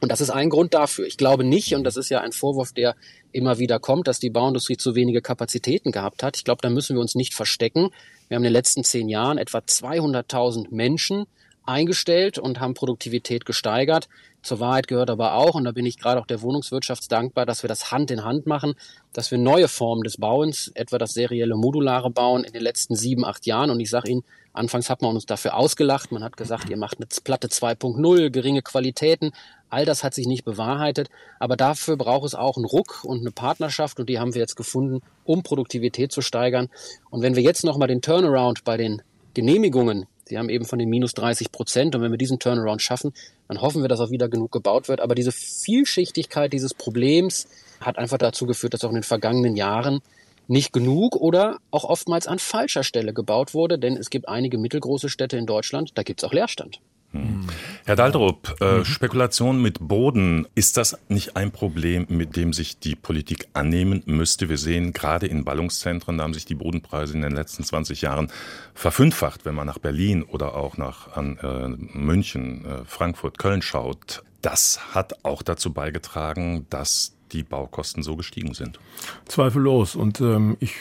Und 0.00 0.10
das 0.10 0.20
ist 0.20 0.30
ein 0.30 0.48
Grund 0.48 0.72
dafür. 0.72 1.06
Ich 1.06 1.18
glaube 1.18 1.44
nicht, 1.44 1.74
und 1.74 1.84
das 1.84 1.96
ist 1.96 2.08
ja 2.08 2.20
ein 2.20 2.32
Vorwurf, 2.32 2.72
der 2.72 2.96
immer 3.32 3.58
wieder 3.58 3.78
kommt, 3.78 4.08
dass 4.08 4.18
die 4.18 4.30
Bauindustrie 4.30 4.78
zu 4.78 4.94
wenige 4.94 5.20
Kapazitäten 5.20 5.92
gehabt 5.92 6.22
hat. 6.22 6.36
Ich 6.36 6.44
glaube, 6.44 6.62
da 6.62 6.70
müssen 6.70 6.96
wir 6.96 7.00
uns 7.00 7.14
nicht 7.14 7.34
verstecken. 7.34 7.90
Wir 8.28 8.36
haben 8.36 8.42
in 8.42 8.48
den 8.48 8.54
letzten 8.54 8.82
zehn 8.82 9.08
Jahren 9.08 9.36
etwa 9.36 9.58
200.000 9.58 10.68
Menschen 10.70 11.26
eingestellt 11.70 12.38
und 12.38 12.60
haben 12.60 12.74
Produktivität 12.74 13.46
gesteigert. 13.46 14.08
Zur 14.42 14.58
Wahrheit 14.60 14.88
gehört 14.88 15.10
aber 15.10 15.34
auch, 15.34 15.54
und 15.54 15.64
da 15.64 15.72
bin 15.72 15.86
ich 15.86 15.98
gerade 15.98 16.20
auch 16.20 16.26
der 16.26 16.42
Wohnungswirtschaft 16.42 17.10
dankbar, 17.12 17.46
dass 17.46 17.62
wir 17.62 17.68
das 17.68 17.92
Hand 17.92 18.10
in 18.10 18.24
Hand 18.24 18.46
machen, 18.46 18.74
dass 19.12 19.30
wir 19.30 19.38
neue 19.38 19.68
Formen 19.68 20.02
des 20.02 20.16
Bauens, 20.16 20.70
etwa 20.74 20.98
das 20.98 21.12
serielle 21.12 21.56
modulare 21.56 22.10
Bauen 22.10 22.44
in 22.44 22.52
den 22.52 22.62
letzten 22.62 22.96
sieben, 22.96 23.24
acht 23.24 23.46
Jahren, 23.46 23.70
und 23.70 23.80
ich 23.80 23.90
sage 23.90 24.10
Ihnen, 24.10 24.24
anfangs 24.52 24.90
hat 24.90 25.02
man 25.02 25.14
uns 25.14 25.26
dafür 25.26 25.54
ausgelacht, 25.54 26.10
man 26.10 26.24
hat 26.24 26.36
gesagt, 26.36 26.70
ihr 26.70 26.76
macht 26.76 26.96
eine 26.98 27.06
Platte 27.22 27.48
2.0, 27.48 28.30
geringe 28.30 28.62
Qualitäten, 28.62 29.32
all 29.68 29.84
das 29.84 30.02
hat 30.02 30.14
sich 30.14 30.26
nicht 30.26 30.44
bewahrheitet, 30.44 31.08
aber 31.38 31.56
dafür 31.56 31.96
braucht 31.96 32.26
es 32.26 32.34
auch 32.34 32.56
einen 32.56 32.66
Ruck 32.66 33.04
und 33.04 33.20
eine 33.20 33.30
Partnerschaft, 33.30 34.00
und 34.00 34.08
die 34.08 34.18
haben 34.18 34.34
wir 34.34 34.40
jetzt 34.40 34.56
gefunden, 34.56 35.02
um 35.24 35.42
Produktivität 35.42 36.10
zu 36.10 36.22
steigern. 36.22 36.68
Und 37.10 37.22
wenn 37.22 37.36
wir 37.36 37.42
jetzt 37.42 37.64
nochmal 37.64 37.88
den 37.88 38.02
Turnaround 38.02 38.64
bei 38.64 38.76
den 38.76 39.02
Genehmigungen 39.34 40.06
Sie 40.30 40.38
haben 40.38 40.48
eben 40.48 40.64
von 40.64 40.78
den 40.78 40.88
minus 40.88 41.12
30 41.14 41.50
Prozent. 41.50 41.96
Und 41.96 42.02
wenn 42.02 42.12
wir 42.12 42.18
diesen 42.18 42.38
Turnaround 42.38 42.80
schaffen, 42.80 43.12
dann 43.48 43.60
hoffen 43.60 43.82
wir, 43.82 43.88
dass 43.88 43.98
auch 43.98 44.10
wieder 44.10 44.28
genug 44.28 44.52
gebaut 44.52 44.88
wird. 44.88 45.00
Aber 45.00 45.16
diese 45.16 45.32
Vielschichtigkeit 45.32 46.52
dieses 46.52 46.72
Problems 46.72 47.48
hat 47.80 47.98
einfach 47.98 48.18
dazu 48.18 48.46
geführt, 48.46 48.72
dass 48.72 48.84
auch 48.84 48.90
in 48.90 48.94
den 48.94 49.02
vergangenen 49.02 49.56
Jahren 49.56 50.00
nicht 50.46 50.72
genug 50.72 51.16
oder 51.16 51.58
auch 51.72 51.82
oftmals 51.82 52.28
an 52.28 52.38
falscher 52.38 52.84
Stelle 52.84 53.12
gebaut 53.12 53.54
wurde. 53.54 53.76
Denn 53.76 53.96
es 53.96 54.08
gibt 54.08 54.28
einige 54.28 54.56
mittelgroße 54.56 55.08
Städte 55.08 55.36
in 55.36 55.46
Deutschland, 55.46 55.90
da 55.96 56.04
gibt 56.04 56.22
es 56.22 56.28
auch 56.28 56.32
Leerstand. 56.32 56.80
Hm. 57.12 57.46
Herr 57.86 57.96
Daldrup, 57.96 58.54
äh, 58.60 58.78
mhm. 58.78 58.84
Spekulation 58.84 59.60
mit 59.60 59.78
Boden, 59.80 60.46
ist 60.54 60.76
das 60.76 60.96
nicht 61.08 61.36
ein 61.36 61.50
Problem, 61.50 62.06
mit 62.08 62.36
dem 62.36 62.52
sich 62.52 62.78
die 62.78 62.94
Politik 62.94 63.48
annehmen 63.52 64.02
müsste? 64.06 64.48
Wir 64.48 64.58
sehen 64.58 64.92
gerade 64.92 65.26
in 65.26 65.44
Ballungszentren, 65.44 66.18
da 66.18 66.24
haben 66.24 66.34
sich 66.34 66.44
die 66.44 66.54
Bodenpreise 66.54 67.14
in 67.14 67.22
den 67.22 67.34
letzten 67.34 67.64
20 67.64 68.02
Jahren 68.02 68.30
verfünffacht, 68.74 69.44
wenn 69.44 69.56
man 69.56 69.66
nach 69.66 69.78
Berlin 69.78 70.22
oder 70.22 70.54
auch 70.54 70.76
nach 70.76 71.16
an, 71.16 71.38
äh, 71.38 71.68
München, 71.98 72.64
äh, 72.64 72.84
Frankfurt, 72.84 73.38
Köln 73.38 73.62
schaut. 73.62 74.22
Das 74.40 74.94
hat 74.94 75.24
auch 75.24 75.42
dazu 75.42 75.72
beigetragen, 75.72 76.66
dass 76.70 77.16
die 77.32 77.42
Baukosten 77.42 78.02
so 78.02 78.16
gestiegen 78.16 78.54
sind. 78.54 78.78
Zweifellos. 79.26 79.96
Und 79.96 80.20
ähm, 80.20 80.56
ich 80.60 80.74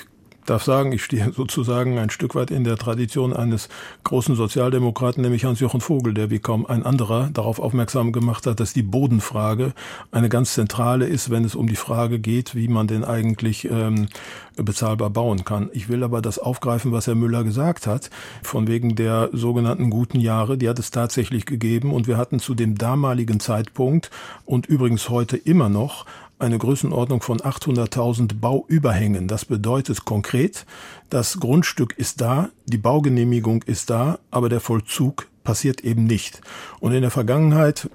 darf 0.46 0.64
sagen, 0.64 0.92
ich 0.92 1.04
stehe 1.04 1.32
sozusagen 1.36 1.98
ein 1.98 2.10
Stück 2.10 2.36
weit 2.36 2.52
in 2.52 2.64
der 2.64 2.78
Tradition 2.78 3.34
eines 3.34 3.70
großen 4.04 4.36
Sozialdemokraten, 4.36 5.22
nämlich 5.22 5.46
Hans-Jochen 5.46 5.82
Vogel, 5.82 6.14
der 6.14 6.30
wie 6.30 6.40
kaum 6.40 6.66
ein 6.66 6.84
anderer 6.84 7.30
darauf 7.34 7.60
aufmerksam 7.60 8.12
gemacht 8.12 8.46
hat, 8.48 8.60
dass 8.60 8.74
die 8.74 8.84
Bodenfrage 8.84 9.74
eine 10.12 10.30
ganz 10.30 10.54
zentrale 10.54 11.06
ist, 11.06 11.30
wenn 11.30 11.46
es 11.46 11.56
um 11.56 11.68
die 11.68 11.76
Frage 11.76 12.20
geht, 12.20 12.56
wie 12.56 12.68
man 12.68 12.88
denn 12.88 13.04
eigentlich 13.04 13.70
ähm, 13.70 14.08
bezahlbar 14.56 15.10
bauen 15.10 15.46
kann. 15.46 15.70
Ich 15.74 15.90
will 15.90 16.04
aber 16.04 16.22
das 16.22 16.40
aufgreifen, 16.40 16.92
was 16.92 17.08
Herr 17.08 17.16
Müller 17.16 17.44
gesagt 17.44 17.88
hat, 17.88 18.10
von 18.44 18.68
wegen 18.68 18.96
der 18.96 19.30
sogenannten 19.32 19.90
guten 19.90 20.20
Jahre, 20.20 20.58
die 20.58 20.70
hat 20.70 20.80
es 20.80 20.92
tatsächlich 20.92 21.46
gegeben 21.46 21.94
und 21.94 22.08
wir 22.08 22.18
hatten 22.18 22.40
zu 22.40 22.56
dem 22.56 22.78
damaligen 22.78 23.40
Zeitpunkt 23.40 24.10
und 24.46 24.66
übrigens 24.66 25.10
heute 25.10 25.38
immer 25.38 25.70
noch 25.70 26.06
eine 26.40 26.58
Größenordnung 26.58 27.22
von 27.22 27.40
800.000 27.40 28.40
Bauüberhängen. 28.40 29.28
Das 29.28 29.46
bedeutet 29.46 30.06
konkret, 30.06 30.66
das 31.10 31.40
Grundstück 31.40 31.98
ist 31.98 32.22
da, 32.22 32.50
die 32.66 32.78
Baugenehmigung 32.78 33.64
ist 33.64 33.90
da, 33.90 34.20
aber 34.32 34.50
der 34.50 34.62
Vollzug 34.62 35.28
passiert 35.44 35.82
eben 35.82 36.06
nicht. 36.06 36.42
Und 36.80 36.94
in 36.94 37.02
der 37.02 37.12
Vergangenheit 37.12 37.90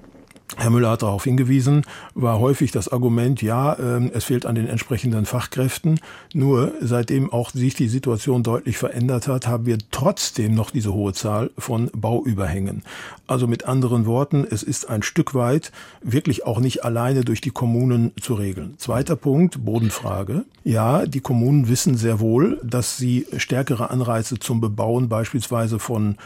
Herr 0.57 0.69
Müller 0.69 0.91
hat 0.91 1.01
darauf 1.01 1.23
hingewiesen, 1.23 1.83
war 2.13 2.39
häufig 2.39 2.71
das 2.71 2.87
Argument, 2.87 3.41
ja, 3.41 3.73
äh, 3.73 4.09
es 4.13 4.25
fehlt 4.25 4.45
an 4.45 4.55
den 4.55 4.67
entsprechenden 4.67 5.25
Fachkräften. 5.25 5.99
Nur 6.33 6.71
seitdem 6.81 7.33
auch 7.33 7.49
sich 7.49 7.73
die 7.73 7.87
Situation 7.87 8.43
deutlich 8.43 8.77
verändert 8.77 9.27
hat, 9.27 9.47
haben 9.47 9.65
wir 9.65 9.79
trotzdem 9.89 10.53
noch 10.53 10.69
diese 10.69 10.93
hohe 10.93 11.13
Zahl 11.13 11.49
von 11.57 11.89
Bauüberhängen. 11.93 12.83
Also 13.27 13.47
mit 13.47 13.65
anderen 13.65 14.05
Worten, 14.05 14.45
es 14.49 14.61
ist 14.61 14.87
ein 14.87 15.01
Stück 15.01 15.33
weit 15.33 15.71
wirklich 16.01 16.45
auch 16.45 16.59
nicht 16.59 16.85
alleine 16.85 17.25
durch 17.25 17.41
die 17.41 17.49
Kommunen 17.49 18.11
zu 18.21 18.35
regeln. 18.35 18.75
Zweiter 18.77 19.15
Punkt, 19.15 19.65
Bodenfrage. 19.65 20.45
Ja, 20.63 21.07
die 21.07 21.21
Kommunen 21.21 21.67
wissen 21.67 21.97
sehr 21.97 22.19
wohl, 22.19 22.59
dass 22.63 22.97
sie 22.97 23.25
stärkere 23.37 23.89
Anreize 23.89 24.39
zum 24.39 24.61
Bebauen 24.61 25.09
beispielsweise 25.09 25.79
von 25.79 26.17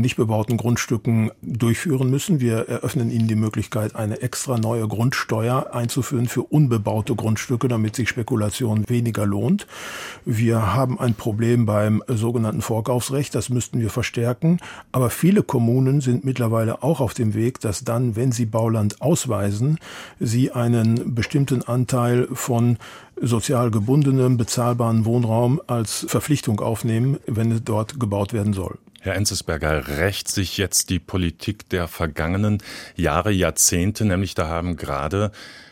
nicht 0.00 0.16
bebauten 0.16 0.56
Grundstücken 0.56 1.30
durchführen 1.42 2.10
müssen. 2.10 2.40
Wir 2.40 2.68
eröffnen 2.68 3.10
ihnen 3.10 3.28
die 3.28 3.34
Möglichkeit, 3.34 3.94
eine 3.94 4.20
extra 4.20 4.58
neue 4.58 4.86
Grundsteuer 4.88 5.74
einzuführen 5.74 6.28
für 6.28 6.42
unbebaute 6.42 7.14
Grundstücke, 7.14 7.68
damit 7.68 7.96
sich 7.96 8.08
Spekulation 8.08 8.84
weniger 8.88 9.26
lohnt. 9.26 9.66
Wir 10.24 10.74
haben 10.74 10.98
ein 10.98 11.14
Problem 11.14 11.66
beim 11.66 12.02
sogenannten 12.06 12.62
Vorkaufsrecht, 12.62 13.34
das 13.34 13.48
müssten 13.48 13.80
wir 13.80 13.90
verstärken. 13.90 14.58
Aber 14.92 15.10
viele 15.10 15.42
Kommunen 15.42 16.00
sind 16.00 16.24
mittlerweile 16.24 16.82
auch 16.82 17.00
auf 17.00 17.14
dem 17.14 17.34
Weg, 17.34 17.60
dass 17.60 17.84
dann, 17.84 18.16
wenn 18.16 18.32
sie 18.32 18.46
Bauland 18.46 19.00
ausweisen, 19.00 19.78
sie 20.20 20.52
einen 20.52 21.14
bestimmten 21.14 21.62
Anteil 21.62 22.28
von 22.32 22.78
sozial 23.20 23.70
gebundenem, 23.70 24.36
bezahlbaren 24.36 25.04
Wohnraum 25.04 25.60
als 25.66 26.06
Verpflichtung 26.08 26.60
aufnehmen, 26.60 27.18
wenn 27.26 27.64
dort 27.64 27.98
gebaut 27.98 28.32
werden 28.32 28.52
soll. 28.52 28.78
Herr 29.00 29.14
Enzesberger, 29.14 29.88
rächt 29.98 30.28
sich 30.28 30.56
jetzt 30.58 30.90
die 30.90 30.98
Politik 30.98 31.68
der 31.68 31.88
vergangenen 31.88 32.62
Jahre, 32.96 33.30
Jahrzehnte, 33.30 34.04
nämlich 34.04 34.34
da 34.34 34.48
haben 34.48 34.76
gerade 34.76 35.30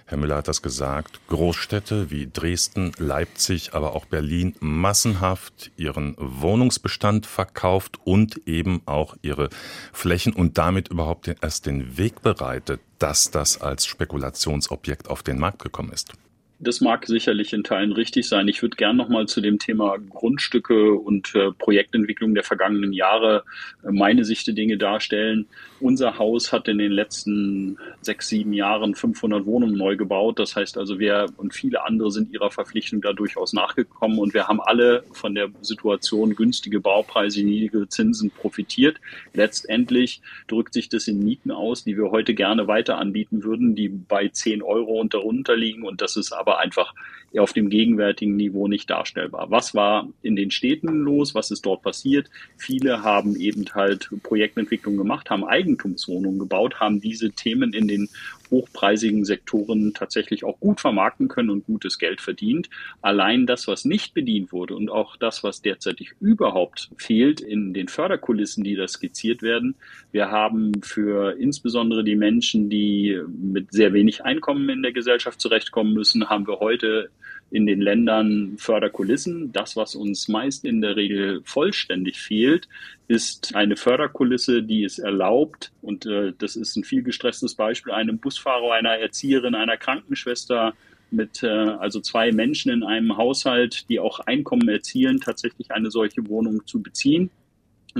Herr 0.08 0.18
Müller 0.18 0.36
hat 0.36 0.46
das 0.46 0.62
gesagt, 0.62 1.18
Großstädte 1.26 2.12
wie 2.12 2.30
Dresden, 2.32 2.92
Leipzig, 2.96 3.74
aber 3.74 3.96
auch 3.96 4.04
Berlin 4.04 4.54
massenhaft 4.60 5.72
ihren 5.76 6.14
Wohnungsbestand 6.16 7.26
verkauft 7.26 7.98
und 8.04 8.40
eben 8.46 8.82
auch 8.86 9.16
ihre 9.22 9.48
Flächen 9.92 10.32
und 10.32 10.58
damit 10.58 10.88
überhaupt 10.88 11.26
erst 11.26 11.66
den 11.66 11.98
Weg 11.98 12.22
bereitet, 12.22 12.80
dass 13.00 13.32
das 13.32 13.60
als 13.60 13.84
Spekulationsobjekt 13.84 15.10
auf 15.10 15.24
den 15.24 15.40
Markt 15.40 15.60
gekommen 15.60 15.90
ist. 15.92 16.12
Das 16.58 16.80
mag 16.80 17.04
sicherlich 17.04 17.52
in 17.52 17.64
Teilen 17.64 17.92
richtig 17.92 18.26
sein. 18.26 18.48
Ich 18.48 18.62
würde 18.62 18.76
gern 18.76 18.96
noch 18.96 19.10
mal 19.10 19.26
zu 19.26 19.42
dem 19.42 19.58
Thema 19.58 19.98
Grundstücke 19.98 20.94
und 20.94 21.34
äh, 21.34 21.52
Projektentwicklung 21.52 22.34
der 22.34 22.44
vergangenen 22.44 22.94
Jahre 22.94 23.44
äh, 23.84 23.90
meine 23.90 24.24
Sicht 24.24 24.46
der 24.46 24.54
Dinge 24.54 24.78
darstellen. 24.78 25.46
Unser 25.80 26.18
Haus 26.18 26.52
hat 26.52 26.66
in 26.68 26.78
den 26.78 26.92
letzten 26.92 27.76
sechs, 28.00 28.28
sieben 28.28 28.54
Jahren 28.54 28.94
500 28.94 29.44
Wohnungen 29.44 29.76
neu 29.76 29.96
gebaut. 29.96 30.38
Das 30.38 30.56
heißt 30.56 30.78
also, 30.78 30.98
wir 30.98 31.26
und 31.36 31.52
viele 31.52 31.84
andere 31.84 32.10
sind 32.10 32.32
ihrer 32.32 32.50
Verpflichtung 32.50 33.02
da 33.02 33.12
durchaus 33.12 33.52
nachgekommen 33.52 34.18
und 34.18 34.32
wir 34.32 34.48
haben 34.48 34.62
alle 34.62 35.04
von 35.12 35.34
der 35.34 35.50
Situation 35.60 36.36
günstige 36.36 36.80
Baupreise, 36.80 37.42
niedrige 37.42 37.86
Zinsen 37.88 38.30
profitiert. 38.30 38.96
Letztendlich 39.34 40.22
drückt 40.46 40.72
sich 40.72 40.88
das 40.88 41.06
in 41.06 41.22
Mieten 41.22 41.50
aus, 41.50 41.84
die 41.84 41.98
wir 41.98 42.10
heute 42.10 42.32
gerne 42.32 42.66
weiter 42.66 42.96
anbieten 42.96 43.44
würden, 43.44 43.74
die 43.74 43.90
bei 43.90 44.28
10 44.28 44.62
Euro 44.62 44.98
und 44.98 45.12
darunter 45.12 45.54
liegen 45.54 45.82
und 45.82 46.00
das 46.00 46.16
ist 46.16 46.32
aber 46.46 46.60
einfach 46.60 46.94
auf 47.38 47.52
dem 47.52 47.68
gegenwärtigen 47.68 48.36
Niveau 48.36 48.66
nicht 48.66 48.88
darstellbar. 48.88 49.50
Was 49.50 49.74
war 49.74 50.08
in 50.22 50.36
den 50.36 50.50
Städten 50.50 51.00
los? 51.00 51.34
Was 51.34 51.50
ist 51.50 51.66
dort 51.66 51.82
passiert? 51.82 52.30
Viele 52.56 53.02
haben 53.02 53.36
eben 53.36 53.66
halt 53.74 54.08
Projektentwicklung 54.22 54.96
gemacht, 54.96 55.28
haben 55.28 55.44
Eigentumswohnungen 55.44 56.38
gebaut, 56.38 56.80
haben 56.80 57.00
diese 57.00 57.32
Themen 57.32 57.74
in 57.74 57.88
den 57.88 58.08
hochpreisigen 58.50 59.24
Sektoren 59.24 59.92
tatsächlich 59.94 60.44
auch 60.44 60.58
gut 60.60 60.80
vermarkten 60.80 61.28
können 61.28 61.50
und 61.50 61.66
gutes 61.66 61.98
Geld 61.98 62.20
verdient. 62.20 62.68
Allein 63.02 63.46
das, 63.46 63.68
was 63.68 63.84
nicht 63.84 64.14
bedient 64.14 64.52
wurde 64.52 64.74
und 64.74 64.90
auch 64.90 65.16
das, 65.16 65.44
was 65.44 65.62
derzeitig 65.62 66.12
überhaupt 66.20 66.90
fehlt 66.96 67.40
in 67.40 67.74
den 67.74 67.88
Förderkulissen, 67.88 68.64
die 68.64 68.76
da 68.76 68.88
skizziert 68.88 69.42
werden. 69.42 69.74
Wir 70.12 70.30
haben 70.30 70.72
für 70.82 71.36
insbesondere 71.38 72.04
die 72.04 72.16
Menschen, 72.16 72.70
die 72.70 73.20
mit 73.28 73.72
sehr 73.72 73.92
wenig 73.92 74.24
Einkommen 74.24 74.68
in 74.68 74.82
der 74.82 74.92
Gesellschaft 74.92 75.40
zurechtkommen 75.40 75.92
müssen, 75.92 76.28
haben 76.28 76.46
wir 76.46 76.60
heute 76.60 77.10
in 77.50 77.66
den 77.66 77.80
Ländern 77.80 78.56
Förderkulissen. 78.58 79.52
Das, 79.52 79.76
was 79.76 79.94
uns 79.94 80.28
meist 80.28 80.64
in 80.64 80.80
der 80.80 80.96
Regel 80.96 81.42
vollständig 81.44 82.18
fehlt, 82.18 82.68
ist 83.08 83.54
eine 83.54 83.76
Förderkulisse, 83.76 84.62
die 84.62 84.84
es 84.84 84.98
erlaubt, 84.98 85.72
und 85.82 86.06
äh, 86.06 86.32
das 86.38 86.56
ist 86.56 86.76
ein 86.76 86.84
viel 86.84 87.02
gestresstes 87.02 87.54
Beispiel, 87.54 87.92
einem 87.92 88.18
Busfahrer, 88.18 88.72
einer 88.72 88.98
Erzieherin, 88.98 89.54
einer 89.54 89.76
Krankenschwester 89.76 90.74
mit 91.10 91.42
äh, 91.42 91.46
also 91.46 92.00
zwei 92.00 92.32
Menschen 92.32 92.72
in 92.72 92.82
einem 92.82 93.16
Haushalt, 93.16 93.88
die 93.88 94.00
auch 94.00 94.18
Einkommen 94.20 94.68
erzielen, 94.68 95.20
tatsächlich 95.20 95.70
eine 95.70 95.90
solche 95.90 96.28
Wohnung 96.28 96.66
zu 96.66 96.82
beziehen 96.82 97.30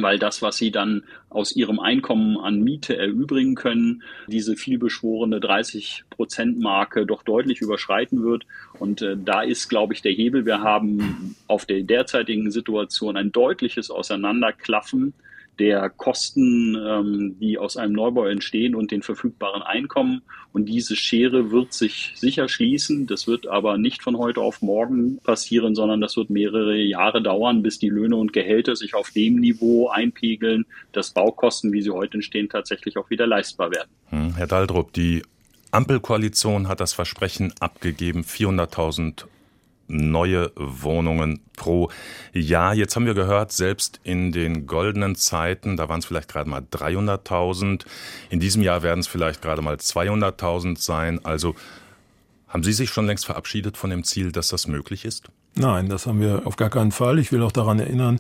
weil 0.02 0.18
das, 0.18 0.42
was 0.42 0.56
sie 0.56 0.70
dann 0.70 1.02
aus 1.30 1.54
ihrem 1.54 1.80
Einkommen 1.80 2.38
an 2.38 2.60
Miete 2.62 2.96
erübrigen 2.96 3.54
können, 3.54 4.02
diese 4.26 4.56
vielbeschworene 4.56 5.40
30 5.40 6.04
Prozent 6.10 6.58
Marke 6.58 7.06
doch 7.06 7.22
deutlich 7.22 7.60
überschreiten 7.60 8.22
wird. 8.22 8.46
Und 8.78 9.02
äh, 9.02 9.16
da 9.16 9.42
ist, 9.42 9.68
glaube 9.68 9.94
ich, 9.94 10.02
der 10.02 10.12
Hebel. 10.12 10.46
Wir 10.46 10.60
haben 10.60 11.36
auf 11.46 11.66
der 11.66 11.82
derzeitigen 11.82 12.50
Situation 12.50 13.16
ein 13.16 13.32
deutliches 13.32 13.90
Auseinanderklaffen 13.90 15.14
der 15.58 15.88
Kosten, 15.90 16.76
ähm, 16.76 17.36
die 17.40 17.58
aus 17.58 17.76
einem 17.76 17.94
Neubau 17.94 18.26
entstehen 18.26 18.74
und 18.74 18.90
den 18.90 19.02
verfügbaren 19.02 19.62
Einkommen. 19.62 20.22
Und 20.52 20.66
diese 20.66 20.96
Schere 20.96 21.50
wird 21.50 21.72
sich 21.72 22.12
sicher 22.16 22.48
schließen. 22.48 23.06
Das 23.06 23.26
wird 23.26 23.46
aber 23.46 23.78
nicht 23.78 24.02
von 24.02 24.18
heute 24.18 24.40
auf 24.40 24.62
morgen 24.62 25.18
passieren, 25.18 25.74
sondern 25.74 26.00
das 26.00 26.16
wird 26.16 26.30
mehrere 26.30 26.76
Jahre 26.76 27.22
dauern, 27.22 27.62
bis 27.62 27.78
die 27.78 27.88
Löhne 27.88 28.16
und 28.16 28.32
Gehälter 28.32 28.76
sich 28.76 28.94
auf 28.94 29.10
dem 29.10 29.36
Niveau 29.36 29.88
einpegeln, 29.88 30.66
dass 30.92 31.10
Baukosten, 31.10 31.72
wie 31.72 31.82
sie 31.82 31.90
heute 31.90 32.14
entstehen, 32.14 32.48
tatsächlich 32.48 32.96
auch 32.96 33.10
wieder 33.10 33.26
leistbar 33.26 33.70
werden. 33.70 33.88
Hm, 34.08 34.34
Herr 34.36 34.46
Daldrup, 34.46 34.92
die 34.92 35.22
Ampelkoalition 35.70 36.68
hat 36.68 36.80
das 36.80 36.92
Versprechen 36.92 37.52
abgegeben, 37.60 38.22
400.000 38.22 39.26
neue 39.88 40.52
Wohnungen 40.56 41.40
pro 41.56 41.90
Jahr. 42.32 42.74
Jetzt 42.74 42.96
haben 42.96 43.06
wir 43.06 43.14
gehört, 43.14 43.52
selbst 43.52 44.00
in 44.04 44.32
den 44.32 44.66
goldenen 44.66 45.14
Zeiten, 45.16 45.76
da 45.76 45.88
waren 45.88 46.00
es 46.00 46.06
vielleicht 46.06 46.28
gerade 46.28 46.48
mal 46.48 46.60
300.000. 46.60 47.84
In 48.30 48.40
diesem 48.40 48.62
Jahr 48.62 48.82
werden 48.82 49.00
es 49.00 49.06
vielleicht 49.06 49.42
gerade 49.42 49.62
mal 49.62 49.76
200.000 49.76 50.78
sein. 50.78 51.24
Also 51.24 51.54
haben 52.48 52.62
Sie 52.62 52.72
sich 52.72 52.90
schon 52.90 53.06
längst 53.06 53.26
verabschiedet 53.26 53.76
von 53.76 53.90
dem 53.90 54.04
Ziel, 54.04 54.32
dass 54.32 54.48
das 54.48 54.66
möglich 54.66 55.04
ist? 55.04 55.28
Nein, 55.58 55.88
das 55.88 56.06
haben 56.06 56.20
wir 56.20 56.46
auf 56.46 56.56
gar 56.56 56.68
keinen 56.68 56.92
Fall. 56.92 57.18
Ich 57.18 57.32
will 57.32 57.42
auch 57.42 57.52
daran 57.52 57.78
erinnern, 57.78 58.18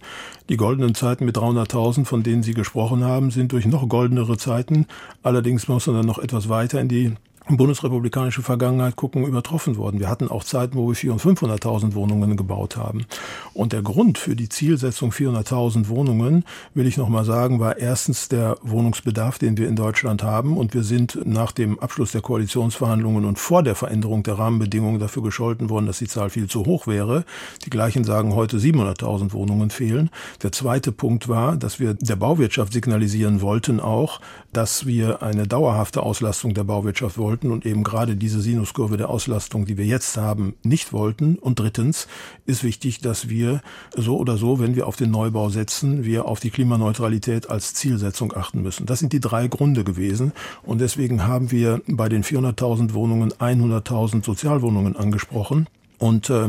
die 0.48 0.56
goldenen 0.56 0.94
Zeiten 0.94 1.26
mit 1.26 1.36
300.000, 1.36 2.06
von 2.06 2.22
denen 2.22 2.42
Sie 2.42 2.54
gesprochen 2.54 3.04
haben, 3.04 3.30
sind 3.30 3.52
durch 3.52 3.66
noch 3.66 3.86
goldenere 3.88 4.38
Zeiten. 4.38 4.86
Allerdings 5.22 5.68
muss 5.68 5.86
man 5.86 5.96
dann 5.96 6.06
noch 6.06 6.18
etwas 6.18 6.48
weiter 6.48 6.80
in 6.80 6.88
die 6.88 7.14
bundesrepublikanische 7.48 8.42
Vergangenheit 8.42 8.96
gucken, 8.96 9.24
übertroffen 9.24 9.76
worden. 9.76 10.00
Wir 10.00 10.08
hatten 10.08 10.28
auch 10.28 10.42
Zeiten, 10.42 10.76
wo 10.76 10.88
wir 10.88 10.96
400.000 10.96 11.10
und 11.12 11.38
500.000 11.38 11.94
Wohnungen 11.94 12.36
gebaut 12.36 12.76
haben. 12.76 13.06
Und 13.54 13.72
der 13.72 13.82
Grund 13.82 14.18
für 14.18 14.34
die 14.34 14.48
Zielsetzung 14.48 15.12
400.000 15.12 15.88
Wohnungen, 15.88 16.44
will 16.74 16.86
ich 16.86 16.96
nochmal 16.96 17.24
sagen, 17.24 17.60
war 17.60 17.78
erstens 17.78 18.28
der 18.28 18.56
Wohnungsbedarf, 18.62 19.38
den 19.38 19.56
wir 19.56 19.68
in 19.68 19.76
Deutschland 19.76 20.24
haben. 20.24 20.56
Und 20.56 20.74
wir 20.74 20.82
sind 20.82 21.20
nach 21.24 21.52
dem 21.52 21.78
Abschluss 21.78 22.12
der 22.12 22.20
Koalitionsverhandlungen 22.20 23.24
und 23.24 23.38
vor 23.38 23.62
der 23.62 23.76
Veränderung 23.76 24.24
der 24.24 24.38
Rahmenbedingungen 24.38 24.98
dafür 24.98 25.22
gescholten 25.22 25.70
worden, 25.70 25.86
dass 25.86 25.98
die 25.98 26.08
Zahl 26.08 26.30
viel 26.30 26.48
zu 26.48 26.66
hoch 26.66 26.88
wäre. 26.88 27.24
Die 27.64 27.70
gleichen 27.70 28.02
sagen 28.02 28.34
heute 28.34 28.58
700.000 28.58 29.32
Wohnungen 29.32 29.70
fehlen. 29.70 30.10
Der 30.42 30.50
zweite 30.50 30.90
Punkt 30.90 31.28
war, 31.28 31.56
dass 31.56 31.78
wir 31.78 31.94
der 31.94 32.16
Bauwirtschaft 32.16 32.72
signalisieren 32.72 33.40
wollten 33.40 33.78
auch, 33.78 34.20
dass 34.52 34.86
wir 34.86 35.22
eine 35.22 35.46
dauerhafte 35.46 36.02
Auslastung 36.02 36.54
der 36.54 36.64
Bauwirtschaft 36.64 37.18
wollten 37.18 37.35
wollten 37.36 37.50
und 37.50 37.66
eben 37.66 37.84
gerade 37.84 38.16
diese 38.16 38.40
Sinuskurve 38.40 38.96
der 38.96 39.10
Auslastung, 39.10 39.66
die 39.66 39.76
wir 39.76 39.84
jetzt 39.84 40.16
haben, 40.16 40.54
nicht 40.62 40.94
wollten. 40.94 41.36
Und 41.36 41.58
drittens 41.58 42.08
ist 42.46 42.64
wichtig, 42.64 43.00
dass 43.00 43.28
wir 43.28 43.60
so 43.94 44.16
oder 44.16 44.38
so, 44.38 44.58
wenn 44.58 44.74
wir 44.74 44.86
auf 44.86 44.96
den 44.96 45.10
Neubau 45.10 45.50
setzen, 45.50 46.04
wir 46.04 46.24
auf 46.24 46.40
die 46.40 46.50
Klimaneutralität 46.50 47.50
als 47.50 47.74
Zielsetzung 47.74 48.34
achten 48.34 48.62
müssen. 48.62 48.86
Das 48.86 49.00
sind 49.00 49.12
die 49.12 49.20
drei 49.20 49.48
Gründe 49.48 49.84
gewesen. 49.84 50.32
Und 50.62 50.80
deswegen 50.80 51.24
haben 51.24 51.50
wir 51.50 51.82
bei 51.86 52.08
den 52.08 52.24
400.000 52.24 52.94
Wohnungen 52.94 53.32
100.000 53.32 54.24
Sozialwohnungen 54.24 54.96
angesprochen. 54.96 55.66
Und 55.98 56.30
äh, 56.30 56.48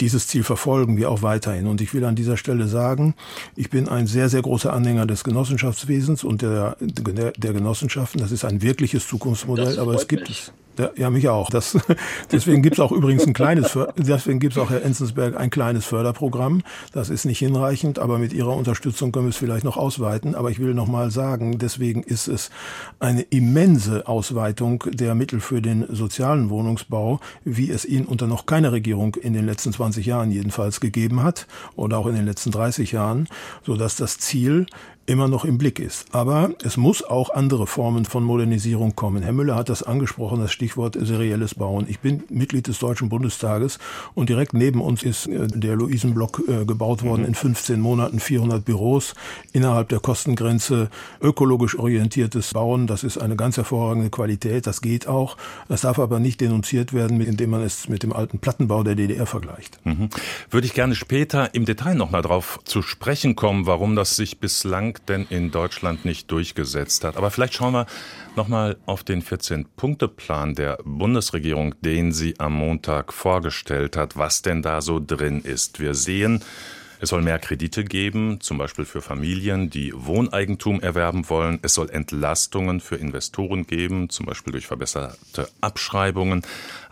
dieses 0.00 0.28
Ziel 0.28 0.44
verfolgen 0.44 0.96
wir 0.96 1.10
auch 1.10 1.22
weiterhin. 1.22 1.66
Und 1.66 1.80
ich 1.80 1.92
will 1.94 2.04
an 2.04 2.14
dieser 2.14 2.36
Stelle 2.36 2.68
sagen, 2.68 3.14
ich 3.56 3.70
bin 3.70 3.88
ein 3.88 4.06
sehr, 4.06 4.28
sehr 4.28 4.42
großer 4.42 4.72
Anhänger 4.72 5.06
des 5.06 5.24
Genossenschaftswesens 5.24 6.24
und 6.24 6.42
der, 6.42 6.76
der, 6.80 7.32
der 7.32 7.52
Genossenschaften. 7.52 8.20
Das 8.20 8.32
ist 8.32 8.44
ein 8.44 8.62
wirkliches 8.62 9.08
Zukunftsmodell, 9.08 9.78
aber 9.78 9.94
es 9.94 10.08
gibt 10.08 10.30
es. 10.30 10.52
Ja, 10.96 11.10
mich 11.10 11.28
auch. 11.28 11.50
Das, 11.50 11.78
deswegen 12.32 12.62
gibt's 12.62 12.80
auch 12.80 12.92
übrigens 12.92 13.26
ein 13.26 13.32
kleines, 13.32 13.76
deswegen 13.96 14.40
gibt's 14.40 14.58
auch 14.58 14.70
Herr 14.70 14.82
Enzensberg 14.82 15.36
ein 15.36 15.50
kleines 15.50 15.84
Förderprogramm. 15.84 16.62
Das 16.92 17.10
ist 17.10 17.24
nicht 17.24 17.38
hinreichend, 17.38 17.98
aber 17.98 18.18
mit 18.18 18.32
Ihrer 18.32 18.56
Unterstützung 18.56 19.12
können 19.12 19.26
wir 19.26 19.30
es 19.30 19.36
vielleicht 19.36 19.64
noch 19.64 19.76
ausweiten. 19.76 20.34
Aber 20.34 20.50
ich 20.50 20.58
will 20.58 20.74
noch 20.74 20.86
mal 20.86 21.10
sagen, 21.10 21.58
deswegen 21.58 22.02
ist 22.02 22.28
es 22.28 22.50
eine 22.98 23.22
immense 23.22 24.06
Ausweitung 24.06 24.84
der 24.90 25.14
Mittel 25.14 25.40
für 25.40 25.62
den 25.62 25.86
sozialen 25.88 26.50
Wohnungsbau, 26.50 27.20
wie 27.44 27.70
es 27.70 27.84
ihn 27.84 28.04
unter 28.04 28.26
noch 28.26 28.46
keiner 28.46 28.72
Regierung 28.72 29.14
in 29.16 29.32
den 29.32 29.46
letzten 29.46 29.72
20 29.72 30.06
Jahren 30.06 30.30
jedenfalls 30.30 30.80
gegeben 30.80 31.22
hat 31.22 31.46
oder 31.74 31.98
auch 31.98 32.06
in 32.06 32.14
den 32.14 32.26
letzten 32.26 32.50
30 32.50 32.92
Jahren, 32.92 33.28
so 33.64 33.76
dass 33.76 33.96
das 33.96 34.18
Ziel 34.18 34.66
immer 35.06 35.28
noch 35.28 35.44
im 35.44 35.56
Blick 35.56 35.78
ist. 35.78 36.06
Aber 36.12 36.50
es 36.62 36.76
muss 36.76 37.02
auch 37.02 37.30
andere 37.30 37.66
Formen 37.66 38.04
von 38.04 38.24
Modernisierung 38.24 38.96
kommen. 38.96 39.22
Herr 39.22 39.32
Müller 39.32 39.54
hat 39.54 39.68
das 39.68 39.82
angesprochen, 39.82 40.40
das 40.40 40.52
Stichwort 40.52 40.96
serielles 41.00 41.54
Bauen. 41.54 41.86
Ich 41.88 42.00
bin 42.00 42.24
Mitglied 42.28 42.66
des 42.66 42.78
Deutschen 42.80 43.08
Bundestages 43.08 43.78
und 44.14 44.28
direkt 44.28 44.52
neben 44.52 44.80
uns 44.80 45.02
ist 45.02 45.26
äh, 45.26 45.46
der 45.46 45.76
Luisenblock 45.76 46.42
äh, 46.48 46.64
gebaut 46.64 47.02
worden 47.04 47.22
mhm. 47.22 47.28
in 47.28 47.34
15 47.34 47.80
Monaten, 47.80 48.20
400 48.20 48.64
Büros 48.64 49.14
innerhalb 49.52 49.88
der 49.88 50.00
Kostengrenze, 50.00 50.90
ökologisch 51.20 51.78
orientiertes 51.78 52.52
Bauen. 52.52 52.86
Das 52.86 53.04
ist 53.04 53.18
eine 53.18 53.36
ganz 53.36 53.56
hervorragende 53.56 54.10
Qualität. 54.10 54.66
Das 54.66 54.80
geht 54.80 55.06
auch. 55.06 55.36
Das 55.68 55.82
darf 55.82 55.98
aber 55.98 56.18
nicht 56.18 56.40
denunziert 56.40 56.92
werden, 56.92 57.20
indem 57.20 57.50
man 57.50 57.62
es 57.62 57.88
mit 57.88 58.02
dem 58.02 58.12
alten 58.12 58.40
Plattenbau 58.40 58.82
der 58.82 58.96
DDR 58.96 59.26
vergleicht. 59.26 59.78
Mhm. 59.84 60.10
Würde 60.50 60.66
ich 60.66 60.74
gerne 60.74 60.94
später 60.94 61.54
im 61.54 61.64
Detail 61.64 61.94
nochmal 61.94 62.22
drauf 62.22 62.58
zu 62.64 62.82
sprechen 62.82 63.36
kommen, 63.36 63.66
warum 63.66 63.94
das 63.94 64.16
sich 64.16 64.38
bislang 64.38 64.95
denn 64.98 65.26
in 65.30 65.50
Deutschland 65.50 66.04
nicht 66.04 66.30
durchgesetzt 66.30 67.04
hat. 67.04 67.16
Aber 67.16 67.30
vielleicht 67.30 67.54
schauen 67.54 67.72
wir 67.72 67.86
nochmal 68.36 68.76
auf 68.86 69.04
den 69.04 69.22
14-Punkte-Plan 69.22 70.54
der 70.54 70.78
Bundesregierung, 70.84 71.74
den 71.80 72.12
sie 72.12 72.38
am 72.38 72.54
Montag 72.54 73.12
vorgestellt 73.12 73.96
hat, 73.96 74.16
was 74.16 74.42
denn 74.42 74.62
da 74.62 74.80
so 74.80 75.00
drin 75.04 75.40
ist. 75.42 75.80
Wir 75.80 75.94
sehen, 75.94 76.42
es 76.98 77.10
soll 77.10 77.20
mehr 77.20 77.38
Kredite 77.38 77.84
geben, 77.84 78.40
zum 78.40 78.56
Beispiel 78.56 78.86
für 78.86 79.02
Familien, 79.02 79.68
die 79.68 79.92
Wohneigentum 79.94 80.80
erwerben 80.80 81.28
wollen. 81.28 81.58
Es 81.62 81.74
soll 81.74 81.90
Entlastungen 81.90 82.80
für 82.80 82.96
Investoren 82.96 83.66
geben, 83.66 84.08
zum 84.08 84.24
Beispiel 84.24 84.52
durch 84.52 84.66
verbesserte 84.66 85.48
Abschreibungen. 85.60 86.42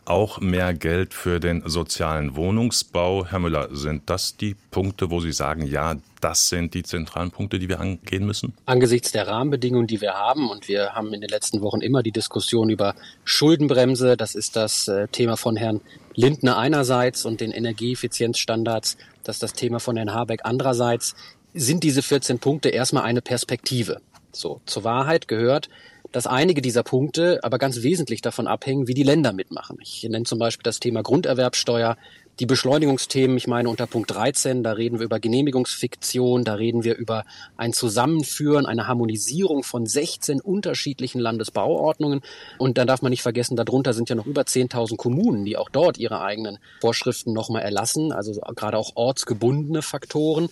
Auch 0.07 0.41
mehr 0.41 0.75
Geld 0.75 1.15
für 1.15 1.41
den 1.41 1.63
sozialen 1.67 2.37
Wohnungsbau. 2.37 3.27
Herr 3.27 3.39
Müller, 3.39 3.69
sind 3.73 4.03
das 4.07 4.37
die 4.37 4.55
Punkte, 4.71 5.11
wo 5.11 5.21
Sie 5.21 5.33
sagen, 5.33 5.67
ja, 5.67 5.97
das 6.21 6.49
sind 6.49 6.75
die 6.75 6.83
zentralen 6.83 7.31
Punkte, 7.31 7.59
die 7.59 7.69
wir 7.69 7.81
angehen 7.81 8.27
müssen? 8.27 8.55
Angesichts 8.67 9.13
der 9.13 9.27
Rahmenbedingungen, 9.27 9.87
die 9.87 10.01
wir 10.01 10.15
haben, 10.15 10.51
und 10.51 10.69
wir 10.69 10.95
haben 10.95 11.13
in 11.13 11.21
den 11.21 11.31
letzten 11.31 11.61
Wochen 11.63 11.81
immer 11.81 12.03
die 12.03 12.13
Diskussion 12.13 12.71
über 12.71 12.95
Schuldenbremse, 13.25 14.17
das 14.17 14.35
ist 14.35 14.57
das 14.57 14.89
äh, 14.89 15.09
Thema 15.09 15.37
von 15.37 15.57
Herrn 15.57 15.81
Lindner 16.15 16.57
einerseits 16.59 17.25
und 17.25 17.41
den 17.41 17.51
Energieeffizienzstandards 17.51 18.97
das 19.25 19.37
ist 19.37 19.43
das 19.43 19.53
Thema 19.55 19.81
von 19.81 19.97
Herrn 19.97 20.13
Habeck. 20.13 20.41
Andererseits 20.45 21.15
sind 21.55 21.83
diese 21.83 22.03
14 22.03 22.39
Punkte 22.39 22.69
erstmal 22.69 23.05
eine 23.05 23.23
Perspektive. 23.23 24.01
So, 24.33 24.61
zur 24.67 24.85
Wahrheit 24.85 25.29
gehört, 25.29 25.71
dass 26.15 26.29
einige 26.29 26.63
dieser 26.63 26.85
Punkte 26.85 27.41
aber 27.43 27.59
ganz 27.59 27.83
wesentlich 27.83 28.23
davon 28.23 28.47
abhängen, 28.47 28.87
wie 28.87 28.95
die 28.95 29.03
Länder 29.03 29.33
mitmachen. 29.33 29.79
Ich 29.83 30.05
nenne 30.05 30.25
zum 30.25 30.39
Beispiel 30.39 30.63
das 30.63 30.79
Thema 30.79 31.03
Grunderwerbsteuer, 31.03 31.97
die 32.39 32.47
Beschleunigungsthemen, 32.47 33.37
ich 33.37 33.49
meine 33.49 33.69
unter 33.69 33.89
Punkt 33.89 34.13
13, 34.13 34.63
da 34.63 34.73
reden 34.73 35.01
wir 35.01 35.07
über 35.07 35.19
Genehmigungsfiktion, 35.19 36.45
da 36.45 36.55
reden 36.55 36.85
wir 36.85 36.95
über 36.95 37.25
ein 37.57 37.73
Zusammenführen, 37.73 38.65
eine 38.65 38.87
Harmonisierung 38.87 39.65
von 39.65 39.87
16 39.87 40.41
unterschiedlichen 40.41 41.19
Landesbauordnungen. 41.19 42.21
Und 42.59 42.79
dann 42.79 42.87
darf 42.87 43.03
man 43.03 43.11
nicht 43.11 43.23
vergessen, 43.23 43.57
darunter 43.57 43.93
sind 43.93 44.09
ja 44.09 44.15
noch 44.15 44.27
über 44.27 44.43
10.000 44.43 44.97
Kommunen, 44.97 45.45
die 45.45 45.57
auch 45.57 45.69
dort 45.69 45.99
ihre 45.99 46.21
eigenen 46.21 46.59
Vorschriften 46.81 47.33
nochmal 47.33 47.63
erlassen, 47.63 48.13
also 48.13 48.41
gerade 48.55 48.79
auch 48.79 48.93
ortsgebundene 48.95 49.83
Faktoren. 49.83 50.49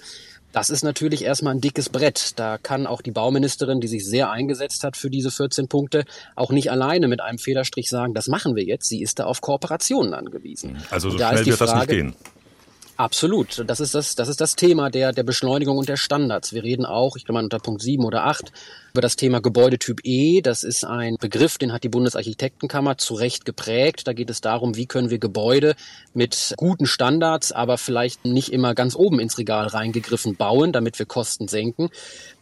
Das 0.52 0.70
ist 0.70 0.84
natürlich 0.84 1.24
erstmal 1.24 1.54
ein 1.54 1.60
dickes 1.60 1.88
Brett. 1.88 2.38
Da 2.38 2.58
kann 2.58 2.86
auch 2.86 3.02
die 3.02 3.10
Bauministerin, 3.10 3.80
die 3.80 3.88
sich 3.88 4.06
sehr 4.06 4.30
eingesetzt 4.30 4.84
hat 4.84 4.96
für 4.96 5.10
diese 5.10 5.30
14 5.30 5.68
Punkte, 5.68 6.04
auch 6.36 6.50
nicht 6.50 6.70
alleine 6.70 7.08
mit 7.08 7.20
einem 7.20 7.38
Federstrich 7.38 7.88
sagen, 7.88 8.14
das 8.14 8.28
machen 8.28 8.54
wir 8.54 8.64
jetzt. 8.64 8.88
Sie 8.88 9.02
ist 9.02 9.18
da 9.18 9.24
auf 9.24 9.40
Kooperationen 9.40 10.14
angewiesen. 10.14 10.76
Also 10.90 11.10
so 11.10 11.18
schnell 11.18 11.46
wird 11.46 11.56
Frage, 11.56 11.70
das 11.70 11.74
nicht 11.74 11.88
gehen. 11.88 12.14
Absolut. 12.96 13.64
Das 13.66 13.80
ist 13.80 13.94
das, 13.94 14.14
das 14.14 14.28
ist 14.28 14.40
das 14.40 14.54
Thema 14.54 14.90
der, 14.90 15.12
der 15.12 15.22
Beschleunigung 15.22 15.78
und 15.78 15.88
der 15.88 15.96
Standards. 15.96 16.52
Wir 16.52 16.62
reden 16.62 16.84
auch, 16.84 17.16
ich 17.16 17.24
glaube 17.24 17.38
mal 17.38 17.44
unter 17.44 17.58
Punkt 17.58 17.80
7 17.80 18.04
oder 18.04 18.26
8, 18.26 18.52
über 18.92 19.00
das 19.00 19.16
Thema 19.16 19.40
Gebäudetyp 19.40 20.00
E. 20.04 20.42
Das 20.42 20.62
ist 20.62 20.84
ein 20.84 21.16
Begriff, 21.18 21.56
den 21.56 21.72
hat 21.72 21.84
die 21.84 21.88
Bundesarchitektenkammer 21.88 22.98
zu 22.98 23.14
Recht 23.14 23.44
geprägt. 23.44 24.06
Da 24.06 24.12
geht 24.12 24.28
es 24.28 24.40
darum, 24.42 24.76
wie 24.76 24.86
können 24.86 25.10
wir 25.10 25.18
Gebäude 25.18 25.74
mit 26.12 26.54
guten 26.56 26.86
Standards, 26.86 27.50
aber 27.50 27.78
vielleicht 27.78 28.26
nicht 28.26 28.52
immer 28.52 28.74
ganz 28.74 28.94
oben 28.94 29.20
ins 29.20 29.38
Regal 29.38 29.66
reingegriffen 29.68 30.36
bauen, 30.36 30.72
damit 30.72 30.98
wir 30.98 31.06
Kosten 31.06 31.48
senken. 31.48 31.88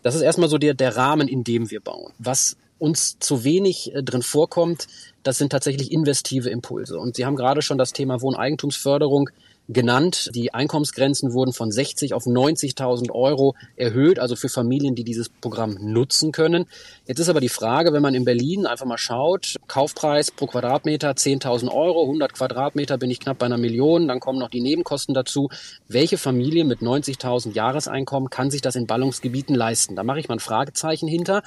Das 0.03 0.17
ist 0.17 0.23
erstmal 0.23 0.49
so 0.49 0.59
der, 0.59 0.75
der 0.75 0.97
Rahmen, 0.97 1.29
in 1.29 1.45
dem 1.45 1.71
wir 1.71 1.81
bauen. 1.81 2.13
Was 2.19 2.57
uns 2.81 3.19
zu 3.21 3.45
wenig 3.45 3.95
äh, 3.95 4.03
drin 4.03 4.23
vorkommt, 4.23 4.89
das 5.23 5.39
sind 5.39 5.53
tatsächlich 5.53 5.93
investive 5.93 6.51
Impulse. 6.51 6.99
Und 6.99 7.15
Sie 7.15 7.27
haben 7.27 7.37
gerade 7.37 7.63
schon 7.63 7.79
das 7.79 7.93
Thema 7.93 8.21
Wohneigentumsförderung 8.21 9.31
genannt. 9.73 10.31
Die 10.35 10.53
Einkommensgrenzen 10.53 11.33
wurden 11.33 11.53
von 11.53 11.71
60 11.71 12.13
auf 12.13 12.25
90.000 12.27 13.11
Euro 13.13 13.55
erhöht, 13.77 14.19
also 14.19 14.37
für 14.37 14.49
Familien, 14.49 14.95
die 14.95 15.05
dieses 15.05 15.29
Programm 15.29 15.79
nutzen 15.81 16.33
können. 16.33 16.67
Jetzt 17.07 17.21
ist 17.21 17.29
aber 17.29 17.41
die 17.41 17.49
Frage, 17.49 17.93
wenn 17.93 18.03
man 18.03 18.15
in 18.15 18.25
Berlin 18.25 18.67
einfach 18.67 18.87
mal 18.87 18.99
schaut, 18.99 19.57
Kaufpreis 19.69 20.31
pro 20.31 20.47
Quadratmeter 20.47 21.11
10.000 21.11 21.71
Euro, 21.73 22.03
100 22.03 22.35
Quadratmeter 22.35 22.99
bin 22.99 23.11
ich 23.11 23.21
knapp 23.21 23.39
bei 23.39 23.47
einer 23.47 23.59
Million, 23.59 24.09
dann 24.09 24.21
kommen 24.21 24.39
noch 24.39 24.51
die 24.51 24.61
Nebenkosten 24.61 25.15
dazu. 25.15 25.49
Welche 25.89 26.19
Familie 26.19 26.65
mit 26.65 26.81
90.000 26.81 27.55
Jahreseinkommen 27.55 28.31
kann 28.31 28.51
sich 28.51 28.63
das 28.63 28.77
in 28.77 28.87
Ballungsgebieten 28.87 29.55
leisten? 29.55 29.97
Da 29.97 30.03
mache 30.03 30.19
ich 30.19 30.29
mal 30.29 30.37
ein 30.37 30.41
Fragezeichen 30.41 31.09
hinter. 31.09 31.43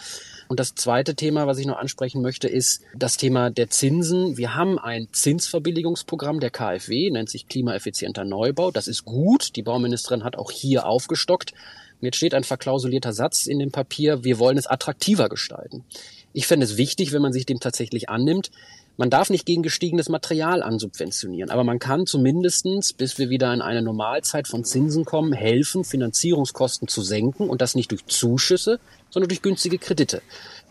Und 0.47 0.59
das 0.59 0.75
zweite 0.75 1.15
Thema, 1.15 1.47
was 1.47 1.57
ich 1.57 1.65
noch 1.65 1.77
ansprechen 1.77 2.21
möchte, 2.21 2.47
ist 2.47 2.81
das 2.95 3.17
Thema 3.17 3.49
der 3.49 3.69
Zinsen. 3.69 4.38
Wir 4.38 4.55
haben 4.55 4.79
ein 4.79 5.07
Zinsverbilligungsprogramm 5.12 6.39
der 6.39 6.51
KfW, 6.51 7.09
nennt 7.09 7.29
sich 7.29 7.47
klimaeffizienter 8.13 8.23
Neubau. 8.23 8.71
Das 8.71 8.88
ist 8.88 9.06
gut. 9.06 9.56
Die 9.56 9.63
Bauministerin 9.63 10.23
hat 10.23 10.38
auch 10.38 10.52
hier 10.52 10.86
aufgestockt. 10.86 11.52
Und 11.52 12.06
jetzt 12.06 12.17
steht 12.17 12.34
ein 12.34 12.43
verklausulierter 12.43 13.13
Satz 13.13 13.47
in 13.47 13.60
dem 13.60 13.71
Papier, 13.71 14.23
wir 14.23 14.39
wollen 14.39 14.58
es 14.58 14.67
attraktiver 14.67 15.30
gestalten. 15.30 15.84
Ich 16.34 16.47
fände 16.47 16.65
es 16.65 16.78
wichtig, 16.78 17.13
wenn 17.13 17.21
man 17.21 17.34
sich 17.34 17.45
dem 17.45 17.60
tatsächlich 17.60 18.10
annimmt, 18.10 18.52
man 18.95 19.10
darf 19.10 19.32
nicht 19.32 19.47
gegen 19.47 19.63
gestiegenes 19.63 20.08
Material 20.08 20.62
ansubventionieren, 20.62 21.49
aber 21.49 21.63
man 21.63 21.80
kann 21.80 22.06
zumindestens, 22.06 22.93
bis 22.93 23.17
wir 23.17 23.30
wieder 23.30 23.52
in 23.52 23.62
eine 23.62 23.82
Normalzeit 23.82 24.47
von 24.47 24.63
Zinsen 24.63 25.04
kommen, 25.04 25.34
helfen, 25.34 25.84
Finanzierungskosten 25.84 26.88
zu 26.88 27.02
senken 27.02 27.49
und 27.49 27.62
das 27.62 27.73
nicht 27.73 27.89
durch 27.89 28.06
Zuschüsse, 28.06 28.80
sondern 29.10 29.30
durch 29.30 29.41
günstige 29.41 29.80
Kredite. 29.80 30.21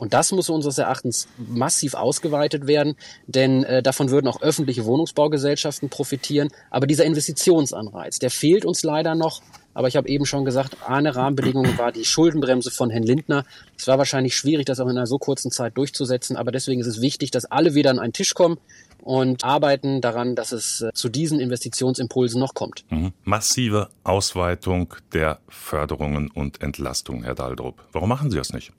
Und 0.03 0.15
das 0.15 0.33
muss 0.33 0.51
unseres 0.51 0.79
Erachtens 0.79 1.29
massiv 1.39 1.95
ausgeweitet 1.95 2.67
werden, 2.67 2.97
denn 3.29 3.63
äh, 3.63 3.85
davon 3.85 4.11
würden 4.11 4.27
auch 4.27 4.43
öffentliche 4.43 4.85
Wohnungsbaugesellschaften 4.85 5.91
profitieren. 5.91 6.49
Aber 6.71 6.89
dieser 6.89 7.05
Investitionsanreiz, 7.05 8.19
der 8.19 8.33
fehlt 8.33 8.65
uns 8.65 8.83
leider 8.83 9.15
noch. 9.15 9.43
Aber 9.75 9.87
ich 9.87 9.95
habe 9.95 10.09
eben 10.09 10.27
schon 10.27 10.45
gesagt, 10.45 10.79
eine 10.85 11.15
Rahmenbedingung 11.15 11.79
war 11.79 11.93
die 11.93 12.05
Schuldenbremse 12.05 12.73
von 12.73 12.91
Herrn 12.91 13.05
Lindner. 13.05 13.45
Es 13.79 13.87
war 13.87 13.97
wahrscheinlich 13.97 14.35
schwierig, 14.35 14.67
das 14.67 14.81
auch 14.81 14.89
in 14.89 14.97
einer 14.97 15.07
so 15.07 15.19
kurzen 15.19 15.53
Zeit 15.53 15.77
durchzusetzen. 15.77 16.37
Aber 16.37 16.51
deswegen 16.51 16.81
ist 16.81 16.89
es 16.89 17.01
wichtig, 17.01 17.31
dass 17.31 17.45
alle 17.45 17.77
wieder 17.77 17.91
an 17.91 18.01
einen 18.01 18.13
Tisch 18.13 18.35
kommen 18.35 18.59
und 19.03 19.45
arbeiten 19.45 20.01
daran, 20.01 20.35
dass 20.35 20.51
es 20.51 20.81
äh, 20.81 20.91
zu 20.95 21.11
diesen 21.11 21.39
Investitionsimpulsen 21.39 22.41
noch 22.41 22.55
kommt. 22.55 22.85
Mhm. 22.91 23.13
Massive 23.23 23.89
Ausweitung 24.03 24.95
der 25.13 25.39
Förderungen 25.47 26.29
und 26.29 26.61
Entlastungen, 26.61 27.23
Herr 27.23 27.37
Daldrup. 27.37 27.85
Warum 27.93 28.09
machen 28.09 28.33
Sie 28.33 28.37
das 28.37 28.53
nicht? 28.53 28.73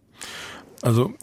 Also 0.84 1.14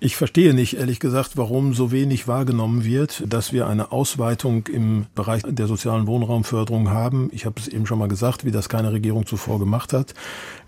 ich 0.00 0.16
verstehe 0.16 0.54
nicht, 0.54 0.76
ehrlich 0.76 1.00
gesagt, 1.00 1.36
warum 1.36 1.74
so 1.74 1.90
wenig 1.90 2.28
wahrgenommen 2.28 2.84
wird, 2.84 3.24
dass 3.26 3.52
wir 3.52 3.66
eine 3.66 3.90
Ausweitung 3.90 4.66
im 4.66 5.06
Bereich 5.14 5.42
der 5.44 5.66
sozialen 5.66 6.06
Wohnraumförderung 6.06 6.90
haben. 6.90 7.30
Ich 7.32 7.46
habe 7.46 7.60
es 7.60 7.66
eben 7.66 7.86
schon 7.86 7.98
mal 7.98 8.08
gesagt, 8.08 8.44
wie 8.44 8.52
das 8.52 8.68
keine 8.68 8.92
Regierung 8.92 9.26
zuvor 9.26 9.58
gemacht 9.58 9.92
hat. 9.92 10.14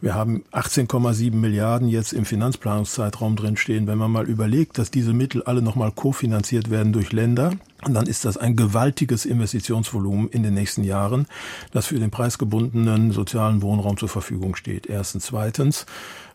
Wir 0.01 0.15
haben 0.15 0.43
18,7 0.53 1.33
Milliarden 1.33 1.89
jetzt 1.89 2.13
im 2.13 2.25
Finanzplanungszeitraum 2.25 3.37
drinstehen. 3.37 3.87
Wenn 3.87 3.99
man 3.99 4.11
mal 4.11 4.29
überlegt, 4.29 4.79
dass 4.79 4.91
diese 4.91 5.13
Mittel 5.13 5.43
alle 5.45 5.63
nochmal 5.63 5.93
kofinanziert 5.93 6.71
werden 6.71 6.93
durch 6.93 7.13
Länder, 7.13 7.53
dann 7.85 8.07
ist 8.07 8.25
das 8.25 8.37
ein 8.37 8.57
gewaltiges 8.57 9.27
Investitionsvolumen 9.27 10.29
in 10.29 10.43
den 10.43 10.55
nächsten 10.55 10.83
Jahren, 10.83 11.27
das 11.71 11.87
für 11.87 11.99
den 11.99 12.11
preisgebundenen 12.11 13.13
sozialen 13.13 13.63
Wohnraum 13.63 13.97
zur 13.97 14.09
Verfügung 14.09 14.57
steht. 14.57 14.87
Erstens. 14.87 15.27
Zweitens, 15.27 15.87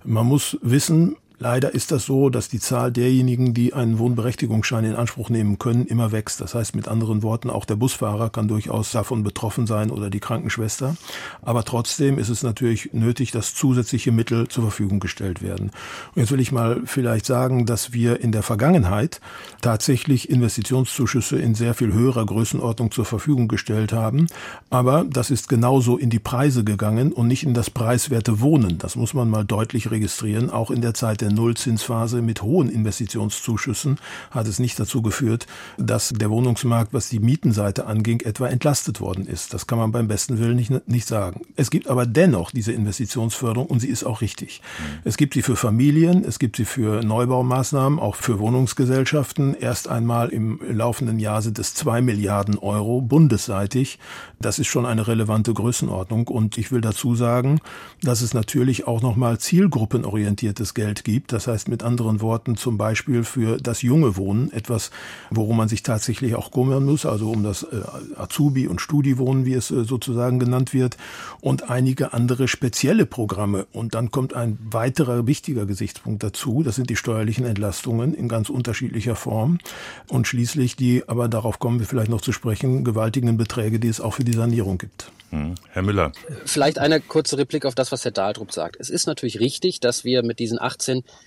man 0.06 0.26
muss 0.26 0.58
wissen, 0.62 1.18
Leider 1.38 1.74
ist 1.74 1.92
das 1.92 2.06
so, 2.06 2.30
dass 2.30 2.50
die 2.50 2.60
Zahl 2.60 2.92
derjenigen, 2.92 3.54
die 3.54 3.74
einen 3.74 4.00
Wohnberechtigungsschein 4.00 4.86
in 4.86 4.96
Anspruch 4.96 5.30
nehmen 5.30 5.60
können, 5.60 5.86
immer 5.86 6.12
wächst. 6.12 6.40
Das 6.42 6.56
heißt 6.56 6.76
mit 6.76 6.88
anderen 6.88 7.24
Worten, 7.24 7.50
auch 7.50 7.66
der 7.66 7.76
Busfahrer 7.76 8.30
kann 8.30 8.48
durchaus 8.48 8.92
davon 8.92 9.24
betroffen 9.24 9.68
sein 9.68 9.92
oder 9.92 10.10
die 10.10 10.20
Krankenschwester. 10.20 10.96
Aber 11.42 11.64
trotzdem 11.66 12.18
ist 12.18 12.30
es 12.30 12.44
natürlich 12.44 12.94
nötig, 12.94 13.32
dass 13.32 13.54
zusätzliche 13.54 14.12
Mittel 14.12 14.48
zur 14.48 14.64
Verfügung 14.64 15.00
gestellt 15.00 15.42
werden. 15.42 15.72
Und 16.16 16.22
jetzt 16.22 16.32
will 16.32 16.40
ich 16.40 16.52
mal 16.52 16.82
vielleicht 16.86 17.26
sagen, 17.26 17.66
dass 17.66 17.92
wir 17.92 18.22
in 18.22 18.32
der 18.32 18.44
Vergangenheit 18.44 19.20
tatsächlich 19.62 20.30
Investitionszuschüsse 20.30 21.38
in 21.38 21.56
sehr 21.56 21.74
viel 21.74 21.92
höherer 21.92 22.26
Größenordnung 22.26 22.92
zur 22.92 23.06
Verfügung 23.06 23.48
gestellt 23.48 23.92
haben. 23.92 24.28
Aber 24.70 25.04
das 25.04 25.32
ist 25.32 25.50
genauso 25.50 25.98
in 25.98 26.10
die 26.10 26.20
Preise 26.20 26.64
gegangen 26.64 27.12
und 27.12 27.28
nicht 27.28 27.44
in 27.44 27.54
das 27.54 27.70
preiswerte 27.70 28.40
Wohnen. 28.40 28.78
Das 28.78 28.96
muss 28.96 29.14
man 29.14 29.30
mal 29.30 29.44
deutlich 29.44 29.92
registrieren, 29.92 30.50
auch 30.50 30.72
in 30.72 30.82
der 30.82 30.94
Zeit 30.94 31.25
der 31.26 31.34
Nullzinsphase 31.34 32.22
mit 32.22 32.44
hohen 32.44 32.70
Investitionszuschüssen 32.70 33.98
hat 34.30 34.48
es 34.48 34.60
nicht 34.60 34.80
dazu 34.80 35.02
geführt, 35.02 35.48
dass 35.78 36.10
der 36.10 36.30
Wohnungsmarkt, 36.30 36.94
was 36.94 37.10
die 37.10 37.20
Mietenseite 37.20 37.88
anging, 37.88 38.20
etwa 38.22 38.48
entlastet 38.48 39.02
worden 39.02 39.26
ist. 39.26 39.56
Das 39.56 39.66
kann 39.66 39.80
man 39.80 39.92
beim 39.92 40.08
besten 40.08 40.38
Willen 40.38 40.56
nicht, 40.56 40.88
nicht 40.88 41.08
sagen. 41.08 41.42
Es 41.56 41.72
gibt 41.72 41.88
aber 41.88 42.06
dennoch 42.06 42.52
diese 42.52 42.74
Investitionsförderung 42.74 43.66
und 43.66 43.80
sie 43.80 43.88
ist 43.88 44.04
auch 44.04 44.22
richtig. 44.22 44.62
Mhm. 44.62 45.00
Es 45.04 45.18
gibt 45.18 45.34
sie 45.34 45.42
für 45.42 45.56
Familien, 45.56 46.24
es 46.24 46.38
gibt 46.38 46.58
sie 46.58 46.66
für 46.66 47.02
Neubaumaßnahmen, 47.04 47.98
auch 47.98 48.16
für 48.16 48.38
Wohnungsgesellschaften. 48.38 49.56
Erst 49.60 49.88
einmal 49.88 50.30
im 50.30 50.60
laufenden 50.70 51.18
Jahr 51.18 51.42
sind 51.42 51.58
es 51.58 51.74
zwei 51.74 52.04
Milliarden 52.04 52.60
Euro 52.60 53.02
bundesseitig. 53.02 53.98
Das 54.40 54.60
ist 54.60 54.68
schon 54.68 54.86
eine 54.86 55.08
relevante 55.08 55.56
Größenordnung. 55.56 56.28
Und 56.28 56.60
ich 56.60 56.72
will 56.72 56.82
dazu 56.82 57.16
sagen, 57.16 57.62
dass 58.04 58.22
es 58.22 58.36
natürlich 58.36 58.86
auch 58.86 59.02
nochmal 59.02 59.40
zielgruppenorientiertes 59.40 60.76
Geld 60.76 61.04
gibt. 61.04 61.15
Das 61.28 61.48
heißt 61.48 61.68
mit 61.68 61.84
anderen 61.84 62.22
Worten 62.22 62.56
zum 62.56 62.78
Beispiel 62.78 63.24
für 63.24 63.58
das 63.58 63.82
junge 63.82 64.18
Wohnen, 64.18 64.52
etwas, 64.52 64.92
worum 65.30 65.58
man 65.58 65.68
sich 65.68 65.84
tatsächlich 65.84 66.36
auch 66.36 66.52
kümmern 66.52 66.86
muss, 66.86 67.06
also 67.06 67.32
um 67.32 67.44
das 67.44 67.64
äh, 67.64 67.82
Azubi- 68.16 68.68
und 68.68 68.82
Studiwohnen, 68.82 69.46
wie 69.46 69.54
es 69.54 69.72
äh, 69.72 69.84
sozusagen 69.84 70.40
genannt 70.40 70.74
wird, 70.74 70.98
und 71.42 71.70
einige 71.70 72.14
andere 72.14 72.48
spezielle 72.48 73.06
Programme. 73.06 73.68
Und 73.72 73.96
dann 73.96 74.12
kommt 74.12 74.34
ein 74.34 74.58
weiterer 74.64 75.28
wichtiger 75.28 75.66
Gesichtspunkt 75.66 76.24
dazu. 76.24 76.64
Das 76.64 76.76
sind 76.76 76.90
die 76.90 76.96
steuerlichen 76.96 77.46
Entlastungen 77.46 78.14
in 78.14 78.28
ganz 78.28 78.50
unterschiedlicher 78.50 79.16
Form. 79.16 79.60
Und 80.08 80.28
schließlich 80.28 80.76
die, 80.76 81.08
aber 81.08 81.28
darauf 81.28 81.60
kommen 81.60 81.80
wir 81.80 81.88
vielleicht 81.88 82.10
noch 82.10 82.22
zu 82.22 82.32
sprechen, 82.32 82.84
gewaltigen 82.84 83.38
Beträge, 83.38 83.80
die 83.80 83.88
es 83.88 84.02
auch 84.02 84.14
für 84.14 84.24
die 84.24 84.34
Sanierung 84.34 84.78
gibt. 84.78 85.12
Hm. 85.32 85.56
Herr 85.72 85.82
Müller. 85.82 86.12
Vielleicht 86.46 86.80
eine 86.80 87.02
kurze 87.02 87.38
Replik 87.38 87.66
auf 87.66 87.76
das, 87.76 87.92
was 87.92 88.06
Herr 88.06 88.12
Dahldrup 88.12 88.52
sagt. 88.52 88.78
Es 88.80 88.90
ist 88.90 89.08
natürlich 89.08 89.40
richtig, 89.40 89.80
dass 89.80 90.04
wir 90.04 90.24
mit 90.24 90.40
diesen 90.40 90.58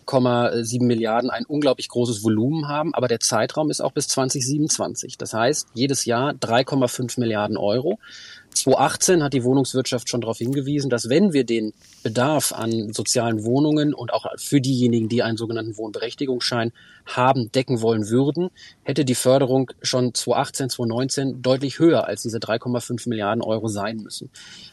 18,7 0.07 0.85
Milliarden 0.85 1.31
ein 1.31 1.45
unglaublich 1.45 1.89
großes 1.89 2.25
Volumen 2.25 2.69
haben, 2.69 2.95
aber 2.95 3.09
der 3.09 3.21
Zeitraum 3.21 3.71
ist 3.71 3.81
auch 3.81 3.93
bis 3.93 4.09
2027. 4.09 5.19
Das 5.19 5.35
heißt, 5.35 5.69
jedes 5.75 6.05
Jahr 6.05 6.33
3,5 6.33 7.21
Milliarden 7.21 7.57
Euro. 7.57 7.99
2018 8.55 9.23
hat 9.23 9.35
die 9.35 9.45
Wohnungswirtschaft 9.45 10.09
schon 10.09 10.21
darauf 10.21 10.39
hingewiesen, 10.39 10.91
dass 10.91 11.09
wenn 11.09 11.33
wir 11.33 11.45
den 11.45 11.73
Bedarf 12.03 12.53
an 12.53 12.93
sozialen 12.93 13.45
Wohnungen 13.45 13.95
und 13.95 14.13
auch 14.13 14.27
für 14.37 14.61
diejenigen, 14.61 15.09
die 15.09 15.23
einen 15.23 15.37
sogenannten 15.37 15.77
Wohnberechtigungsschein 15.77 16.73
haben, 17.07 17.53
decken 17.53 17.83
wollen 17.83 18.09
würden, 18.09 18.51
hätte 18.83 19.05
die 19.05 19.15
Förderung 19.15 19.71
schon 19.83 20.15
2018, 20.15 20.71
2019 20.71 21.43
deutlich 21.43 21.79
höher 21.79 22.07
als 22.07 22.23
diese 22.23 22.39
3,5 22.39 23.09
Milliarden 23.09 23.43
Euro 23.43 23.69
sein 23.69 23.99
müssen. 23.99 24.31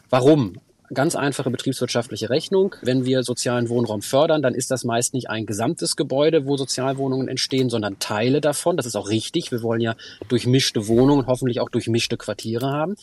Warum? 0.10 0.54
Ganz 0.94 1.16
einfache 1.16 1.50
betriebswirtschaftliche 1.50 2.30
Rechnung. 2.30 2.76
Wenn 2.82 3.06
wir 3.06 3.24
sozialen 3.24 3.70
Wohnraum 3.70 4.02
fördern, 4.02 4.42
dann 4.42 4.54
ist 4.54 4.70
das 4.72 4.84
meist 4.84 5.14
nicht 5.14 5.30
ein 5.30 5.46
gesamtes 5.46 5.96
Gebäude, 5.96 6.46
wo 6.46 6.58
Sozialwohnungen 6.58 7.28
entstehen, 7.28 7.70
sondern 7.70 7.98
Teile 8.00 8.40
davon. 8.40 8.78
Das 8.78 8.86
ist 8.86 8.96
auch 8.96 9.10
richtig. 9.10 9.52
Wir 9.52 9.64
wollen 9.64 9.82
ja 9.82 9.96
durchmischte 10.28 10.88
Wohnungen, 10.88 11.26
hoffentlich 11.28 11.60
auch 11.60 11.70
durchmischte 11.70 12.18
Quartiere 12.18 12.68
haben. 12.68 12.96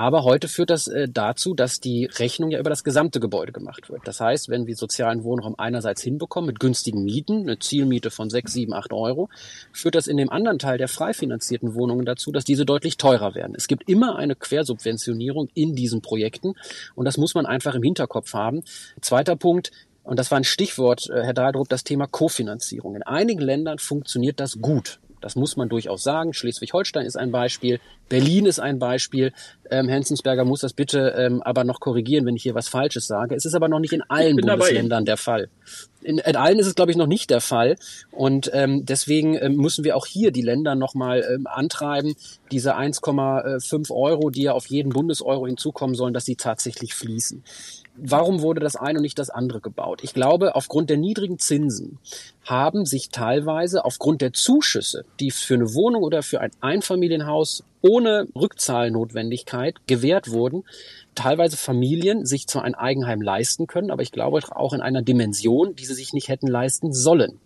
Aber 0.00 0.24
heute 0.24 0.48
führt 0.48 0.70
das 0.70 0.88
äh, 0.88 1.08
dazu, 1.12 1.52
dass 1.52 1.78
die 1.78 2.06
Rechnung 2.06 2.50
ja 2.50 2.58
über 2.58 2.70
das 2.70 2.84
gesamte 2.84 3.20
Gebäude 3.20 3.52
gemacht 3.52 3.90
wird. 3.90 4.00
Das 4.08 4.18
heißt, 4.18 4.48
wenn 4.48 4.66
wir 4.66 4.74
sozialen 4.74 5.24
Wohnraum 5.24 5.56
einerseits 5.58 6.00
hinbekommen 6.00 6.46
mit 6.46 6.58
günstigen 6.58 7.04
Mieten, 7.04 7.42
eine 7.42 7.58
Zielmiete 7.58 8.10
von 8.10 8.30
6, 8.30 8.50
7, 8.50 8.72
8 8.72 8.94
Euro, 8.94 9.28
führt 9.72 9.94
das 9.94 10.06
in 10.06 10.16
dem 10.16 10.30
anderen 10.30 10.58
Teil 10.58 10.78
der 10.78 10.88
frei 10.88 11.12
finanzierten 11.12 11.74
Wohnungen 11.74 12.06
dazu, 12.06 12.32
dass 12.32 12.46
diese 12.46 12.64
deutlich 12.64 12.96
teurer 12.96 13.34
werden. 13.34 13.52
Es 13.54 13.68
gibt 13.68 13.90
immer 13.90 14.16
eine 14.16 14.36
Quersubventionierung 14.36 15.50
in 15.52 15.74
diesen 15.74 16.00
Projekten 16.00 16.54
und 16.94 17.04
das 17.04 17.18
muss 17.18 17.34
man 17.34 17.44
einfach 17.44 17.74
im 17.74 17.82
Hinterkopf 17.82 18.32
haben. 18.32 18.62
Zweiter 19.02 19.36
Punkt, 19.36 19.70
und 20.02 20.18
das 20.18 20.30
war 20.30 20.38
ein 20.38 20.44
Stichwort, 20.44 21.10
äh, 21.10 21.24
Herr 21.24 21.34
Dahldrup, 21.34 21.68
das 21.68 21.84
Thema 21.84 22.06
Kofinanzierung. 22.06 22.94
In 22.94 23.02
einigen 23.02 23.42
Ländern 23.42 23.78
funktioniert 23.78 24.40
das 24.40 24.62
gut. 24.62 24.98
Das 25.20 25.36
muss 25.36 25.56
man 25.56 25.68
durchaus 25.68 26.02
sagen. 26.02 26.32
Schleswig-Holstein 26.32 27.06
ist 27.06 27.16
ein 27.16 27.30
Beispiel, 27.30 27.80
Berlin 28.08 28.46
ist 28.46 28.58
ein 28.58 28.78
Beispiel. 28.78 29.32
Ähm, 29.70 29.88
Hensensberger 29.88 30.44
muss 30.44 30.60
das 30.60 30.72
bitte 30.72 31.14
ähm, 31.16 31.42
aber 31.42 31.64
noch 31.64 31.80
korrigieren, 31.80 32.26
wenn 32.26 32.36
ich 32.36 32.42
hier 32.42 32.54
was 32.54 32.68
Falsches 32.68 33.06
sage. 33.06 33.34
Es 33.34 33.44
ist 33.44 33.54
aber 33.54 33.68
noch 33.68 33.78
nicht 33.78 33.92
in 33.92 34.02
allen 34.02 34.36
Bundesländern 34.36 35.04
der 35.04 35.16
Fall. 35.16 35.48
In, 36.02 36.18
in, 36.18 36.36
allen 36.36 36.58
ist 36.58 36.66
es, 36.66 36.74
glaube 36.74 36.90
ich, 36.90 36.96
noch 36.96 37.06
nicht 37.06 37.30
der 37.30 37.40
Fall. 37.40 37.76
Und 38.10 38.50
ähm, 38.52 38.84
deswegen 38.84 39.36
ähm, 39.36 39.56
müssen 39.56 39.84
wir 39.84 39.96
auch 39.96 40.06
hier 40.06 40.32
die 40.32 40.42
Länder 40.42 40.74
nochmal 40.74 41.24
ähm, 41.32 41.46
antreiben, 41.46 42.14
diese 42.50 42.76
1,5 42.76 43.90
Euro, 43.92 44.30
die 44.30 44.42
ja 44.42 44.52
auf 44.52 44.66
jeden 44.66 44.90
Bundeseuro 44.90 45.46
hinzukommen 45.46 45.94
sollen, 45.94 46.14
dass 46.14 46.24
sie 46.24 46.36
tatsächlich 46.36 46.94
fließen 46.94 47.44
warum 48.02 48.42
wurde 48.42 48.60
das 48.60 48.76
eine 48.76 48.98
und 48.98 49.02
nicht 49.02 49.18
das 49.18 49.30
andere 49.30 49.60
gebaut? 49.60 50.00
Ich 50.02 50.14
glaube, 50.14 50.54
aufgrund 50.54 50.90
der 50.90 50.96
niedrigen 50.96 51.38
Zinsen 51.38 51.98
haben 52.44 52.84
sich 52.84 53.10
teilweise 53.10 53.84
aufgrund 53.84 54.22
der 54.22 54.32
Zuschüsse, 54.32 55.04
die 55.20 55.30
für 55.30 55.54
eine 55.54 55.74
Wohnung 55.74 56.02
oder 56.02 56.22
für 56.22 56.40
ein 56.40 56.50
Einfamilienhaus 56.60 57.64
ohne 57.82 58.26
Rückzahlnotwendigkeit 58.34 59.76
gewährt 59.86 60.30
wurden, 60.30 60.64
teilweise 61.14 61.56
Familien 61.56 62.26
sich 62.26 62.46
zwar 62.46 62.64
ein 62.64 62.74
Eigenheim 62.74 63.22
leisten 63.22 63.66
können, 63.66 63.90
aber 63.90 64.02
ich 64.02 64.12
glaube 64.12 64.40
auch 64.50 64.72
in 64.72 64.80
einer 64.80 65.02
Dimension, 65.02 65.74
die 65.76 65.84
sie 65.84 65.94
sich 65.94 66.12
nicht 66.12 66.28
hätten 66.28 66.46
leisten 66.46 66.92
sollen. 66.92 67.40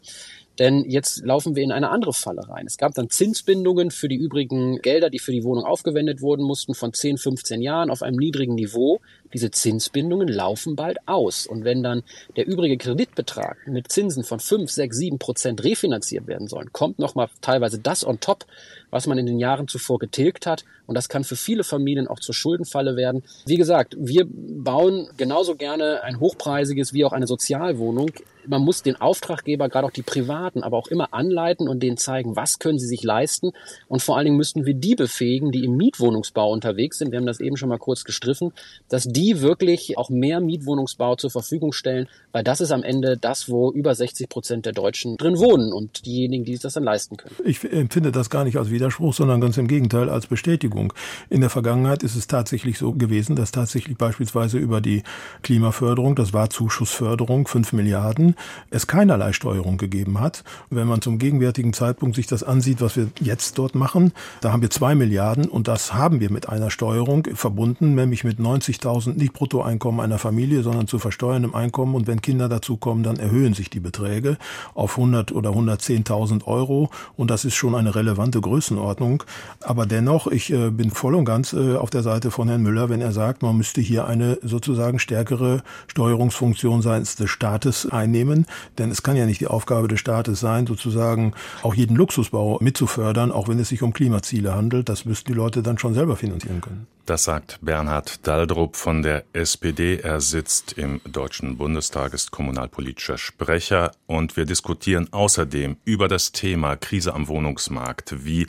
Denn 0.58 0.84
jetzt 0.88 1.24
laufen 1.24 1.56
wir 1.56 1.64
in 1.64 1.72
eine 1.72 1.90
andere 1.90 2.12
Falle 2.12 2.48
rein. 2.48 2.66
Es 2.66 2.76
gab 2.76 2.94
dann 2.94 3.10
Zinsbindungen 3.10 3.90
für 3.90 4.08
die 4.08 4.16
übrigen 4.16 4.78
Gelder, 4.78 5.10
die 5.10 5.18
für 5.18 5.32
die 5.32 5.42
Wohnung 5.42 5.64
aufgewendet 5.64 6.20
wurden 6.20 6.44
mussten, 6.44 6.74
von 6.74 6.92
10, 6.92 7.18
15 7.18 7.60
Jahren 7.60 7.90
auf 7.90 8.02
einem 8.02 8.16
niedrigen 8.16 8.54
Niveau. 8.54 9.00
Diese 9.34 9.50
Zinsbindungen 9.50 10.28
laufen 10.28 10.76
bald 10.76 10.98
aus. 11.06 11.46
Und 11.46 11.64
wenn 11.64 11.82
dann 11.82 12.02
der 12.36 12.46
übrige 12.46 12.78
Kreditbetrag 12.78 13.58
mit 13.66 13.90
Zinsen 13.90 14.24
von 14.24 14.40
5, 14.40 14.70
6, 14.70 14.96
7 14.96 15.18
Prozent 15.18 15.64
refinanziert 15.64 16.26
werden 16.26 16.48
soll, 16.48 16.66
kommt 16.72 16.98
nochmal 16.98 17.28
teilweise 17.40 17.78
das 17.78 18.06
on 18.06 18.20
top, 18.20 18.46
was 18.90 19.06
man 19.06 19.18
in 19.18 19.26
den 19.26 19.38
Jahren 19.38 19.68
zuvor 19.68 19.98
getilgt 19.98 20.46
hat. 20.46 20.64
Und 20.86 20.94
das 20.94 21.08
kann 21.08 21.24
für 21.24 21.36
viele 21.36 21.64
Familien 21.64 22.08
auch 22.08 22.20
zur 22.20 22.34
Schuldenfalle 22.34 22.96
werden. 22.96 23.24
Wie 23.44 23.56
gesagt, 23.56 23.96
wir 23.98 24.26
bauen 24.28 25.08
genauso 25.16 25.56
gerne 25.56 26.02
ein 26.02 26.20
hochpreisiges 26.20 26.92
wie 26.92 27.04
auch 27.04 27.12
eine 27.12 27.26
Sozialwohnung 27.26 28.10
man 28.46 28.62
muss 28.62 28.82
den 28.82 29.00
Auftraggeber, 29.00 29.68
gerade 29.68 29.86
auch 29.86 29.92
die 29.92 30.02
Privaten, 30.02 30.62
aber 30.62 30.76
auch 30.76 30.88
immer 30.88 31.12
anleiten 31.12 31.68
und 31.68 31.82
denen 31.82 31.96
zeigen, 31.96 32.36
was 32.36 32.58
können 32.58 32.78
sie 32.78 32.86
sich 32.86 33.02
leisten. 33.02 33.52
Und 33.88 34.02
vor 34.02 34.16
allen 34.16 34.26
Dingen 34.26 34.36
müssten 34.36 34.66
wir 34.66 34.74
die 34.74 34.94
befähigen, 34.94 35.50
die 35.50 35.64
im 35.64 35.76
Mietwohnungsbau 35.76 36.50
unterwegs 36.50 36.98
sind. 36.98 37.10
Wir 37.10 37.18
haben 37.18 37.26
das 37.26 37.40
eben 37.40 37.56
schon 37.56 37.68
mal 37.68 37.78
kurz 37.78 38.04
gestriffen, 38.04 38.52
dass 38.88 39.04
die 39.24 39.40
wirklich 39.40 39.96
auch 39.96 40.10
mehr 40.10 40.40
Mietwohnungsbau 40.40 41.16
zur 41.16 41.30
Verfügung 41.30 41.72
stellen, 41.72 42.08
weil 42.32 42.44
das 42.44 42.60
ist 42.60 42.72
am 42.72 42.82
Ende 42.82 43.16
das, 43.16 43.48
wo 43.48 43.72
über 43.72 43.94
60 43.94 44.28
Prozent 44.28 44.66
der 44.66 44.74
Deutschen 44.74 45.16
drin 45.16 45.38
wohnen 45.38 45.72
und 45.72 46.04
diejenigen, 46.04 46.44
die 46.44 46.52
sich 46.52 46.60
das 46.60 46.74
dann 46.74 46.84
leisten 46.84 47.16
können. 47.16 47.34
Ich 47.42 47.64
empfinde 47.64 48.12
das 48.12 48.28
gar 48.28 48.44
nicht 48.44 48.58
als 48.58 48.70
Widerspruch, 48.70 49.14
sondern 49.14 49.40
ganz 49.40 49.56
im 49.56 49.66
Gegenteil 49.66 50.10
als 50.10 50.26
Bestätigung. 50.26 50.92
In 51.30 51.40
der 51.40 51.48
Vergangenheit 51.48 52.02
ist 52.02 52.16
es 52.16 52.26
tatsächlich 52.26 52.76
so 52.76 52.92
gewesen, 52.92 53.34
dass 53.34 53.50
tatsächlich 53.50 53.96
beispielsweise 53.96 54.58
über 54.58 54.82
die 54.82 55.02
Klimaförderung, 55.42 56.16
das 56.16 56.34
war 56.34 56.50
Zuschussförderung, 56.50 57.46
5 57.46 57.72
Milliarden, 57.72 58.34
es 58.68 58.86
keinerlei 58.86 59.32
Steuerung 59.32 59.78
gegeben 59.78 60.20
hat. 60.20 60.44
Wenn 60.68 60.86
man 60.86 61.00
zum 61.00 61.18
gegenwärtigen 61.18 61.72
Zeitpunkt 61.72 62.16
sich 62.16 62.26
das 62.26 62.42
ansieht, 62.42 62.82
was 62.82 62.96
wir 62.96 63.08
jetzt 63.20 63.56
dort 63.56 63.74
machen, 63.74 64.12
da 64.42 64.52
haben 64.52 64.60
wir 64.60 64.68
zwei 64.68 64.94
Milliarden 64.94 65.48
und 65.48 65.66
das 65.66 65.94
haben 65.94 66.20
wir 66.20 66.30
mit 66.30 66.50
einer 66.50 66.70
Steuerung 66.70 67.24
verbunden, 67.32 67.94
nämlich 67.94 68.22
mit 68.24 68.38
90.000 68.38 69.13
nicht 69.16 69.32
Bruttoeinkommen 69.32 70.00
einer 70.00 70.18
Familie, 70.18 70.62
sondern 70.62 70.86
zu 70.86 70.98
versteuerndem 70.98 71.54
Einkommen. 71.54 71.94
Und 71.94 72.06
wenn 72.06 72.22
Kinder 72.22 72.48
dazukommen, 72.48 73.04
dann 73.04 73.16
erhöhen 73.16 73.54
sich 73.54 73.70
die 73.70 73.80
Beträge 73.80 74.36
auf 74.74 74.98
100 74.98 75.32
oder 75.32 75.50
110.000 75.50 76.46
Euro. 76.46 76.90
Und 77.16 77.30
das 77.30 77.44
ist 77.44 77.54
schon 77.54 77.74
eine 77.74 77.94
relevante 77.94 78.40
Größenordnung. 78.40 79.22
Aber 79.60 79.86
dennoch, 79.86 80.26
ich 80.26 80.52
äh, 80.52 80.70
bin 80.70 80.90
voll 80.90 81.14
und 81.14 81.24
ganz 81.24 81.52
äh, 81.52 81.76
auf 81.76 81.90
der 81.90 82.02
Seite 82.02 82.30
von 82.30 82.48
Herrn 82.48 82.62
Müller, 82.62 82.88
wenn 82.88 83.00
er 83.00 83.12
sagt, 83.12 83.42
man 83.42 83.56
müsste 83.56 83.80
hier 83.80 84.06
eine 84.06 84.38
sozusagen 84.42 84.98
stärkere 84.98 85.62
Steuerungsfunktion 85.86 86.82
seitens 86.82 87.16
des 87.16 87.30
Staates 87.30 87.86
einnehmen 87.90 88.24
nehmen, 88.24 88.46
denn 88.78 88.90
es 88.90 89.02
kann 89.02 89.16
ja 89.16 89.26
nicht 89.26 89.40
die 89.40 89.46
Aufgabe 89.46 89.88
des 89.88 90.00
Staates 90.00 90.40
sein, 90.40 90.66
sozusagen 90.66 91.34
auch 91.62 91.74
jeden 91.74 91.96
Luxusbau 91.96 92.58
mitzufördern, 92.60 93.30
auch 93.32 93.48
wenn 93.48 93.58
es 93.58 93.68
sich 93.68 93.82
um 93.82 93.92
Klimaziele 93.92 94.54
handelt. 94.54 94.88
Das 94.88 95.04
müssten 95.04 95.32
die 95.32 95.36
Leute 95.36 95.62
dann 95.62 95.78
schon 95.78 95.94
selber 95.94 96.16
finanzieren 96.16 96.60
können. 96.60 96.86
Das 97.06 97.24
sagt 97.24 97.58
Bernhard 97.60 98.26
Daldrup 98.26 98.76
von 98.76 98.93
der 99.02 99.24
SPD. 99.32 100.00
Er 100.00 100.20
sitzt 100.20 100.74
im 100.74 101.00
Deutschen 101.04 101.56
Bundestag, 101.56 102.14
ist 102.14 102.30
kommunalpolitischer 102.30 103.18
Sprecher 103.18 103.92
und 104.06 104.36
wir 104.36 104.44
diskutieren 104.44 105.12
außerdem 105.12 105.76
über 105.84 106.08
das 106.08 106.32
Thema 106.32 106.76
Krise 106.76 107.14
am 107.14 107.28
Wohnungsmarkt. 107.28 108.24
Wie 108.24 108.46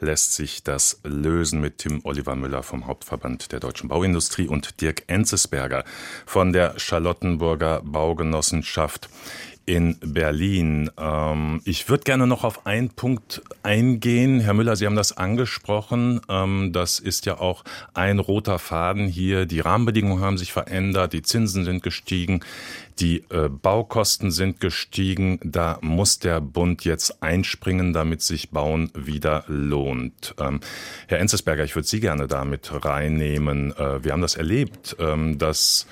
lässt 0.00 0.34
sich 0.34 0.62
das 0.62 1.00
lösen 1.04 1.60
mit 1.60 1.78
Tim 1.78 2.00
Oliver 2.04 2.36
Müller 2.36 2.62
vom 2.62 2.86
Hauptverband 2.86 3.52
der 3.52 3.60
deutschen 3.60 3.88
Bauindustrie 3.88 4.48
und 4.48 4.80
Dirk 4.80 5.04
Enzesberger 5.06 5.84
von 6.26 6.52
der 6.52 6.78
Charlottenburger 6.78 7.82
Baugenossenschaft. 7.82 9.08
In 9.68 9.98
Berlin. 10.00 10.90
Ähm, 10.98 11.60
ich 11.66 11.90
würde 11.90 12.04
gerne 12.04 12.26
noch 12.26 12.42
auf 12.42 12.66
einen 12.66 12.88
Punkt 12.88 13.42
eingehen. 13.62 14.40
Herr 14.40 14.54
Müller, 14.54 14.76
Sie 14.76 14.86
haben 14.86 14.96
das 14.96 15.14
angesprochen. 15.14 16.22
Ähm, 16.30 16.72
das 16.72 16.98
ist 16.98 17.26
ja 17.26 17.38
auch 17.38 17.64
ein 17.92 18.18
roter 18.18 18.58
Faden 18.58 19.06
hier. 19.06 19.44
Die 19.44 19.60
Rahmenbedingungen 19.60 20.24
haben 20.24 20.38
sich 20.38 20.54
verändert, 20.54 21.12
die 21.12 21.20
Zinsen 21.20 21.66
sind 21.66 21.82
gestiegen, 21.82 22.40
die 22.98 23.24
äh, 23.28 23.50
Baukosten 23.50 24.30
sind 24.30 24.58
gestiegen. 24.58 25.38
Da 25.44 25.78
muss 25.82 26.18
der 26.18 26.40
Bund 26.40 26.86
jetzt 26.86 27.22
einspringen, 27.22 27.92
damit 27.92 28.22
sich 28.22 28.48
Bauen 28.48 28.90
wieder 28.94 29.44
lohnt. 29.48 30.34
Ähm, 30.40 30.60
Herr 31.08 31.18
Enzesberger, 31.18 31.64
ich 31.64 31.74
würde 31.74 31.86
Sie 31.86 32.00
gerne 32.00 32.26
damit 32.26 32.70
reinnehmen. 32.72 33.76
Äh, 33.76 34.02
wir 34.02 34.12
haben 34.12 34.22
das 34.22 34.36
erlebt, 34.36 34.96
ähm, 34.98 35.36
dass 35.36 35.86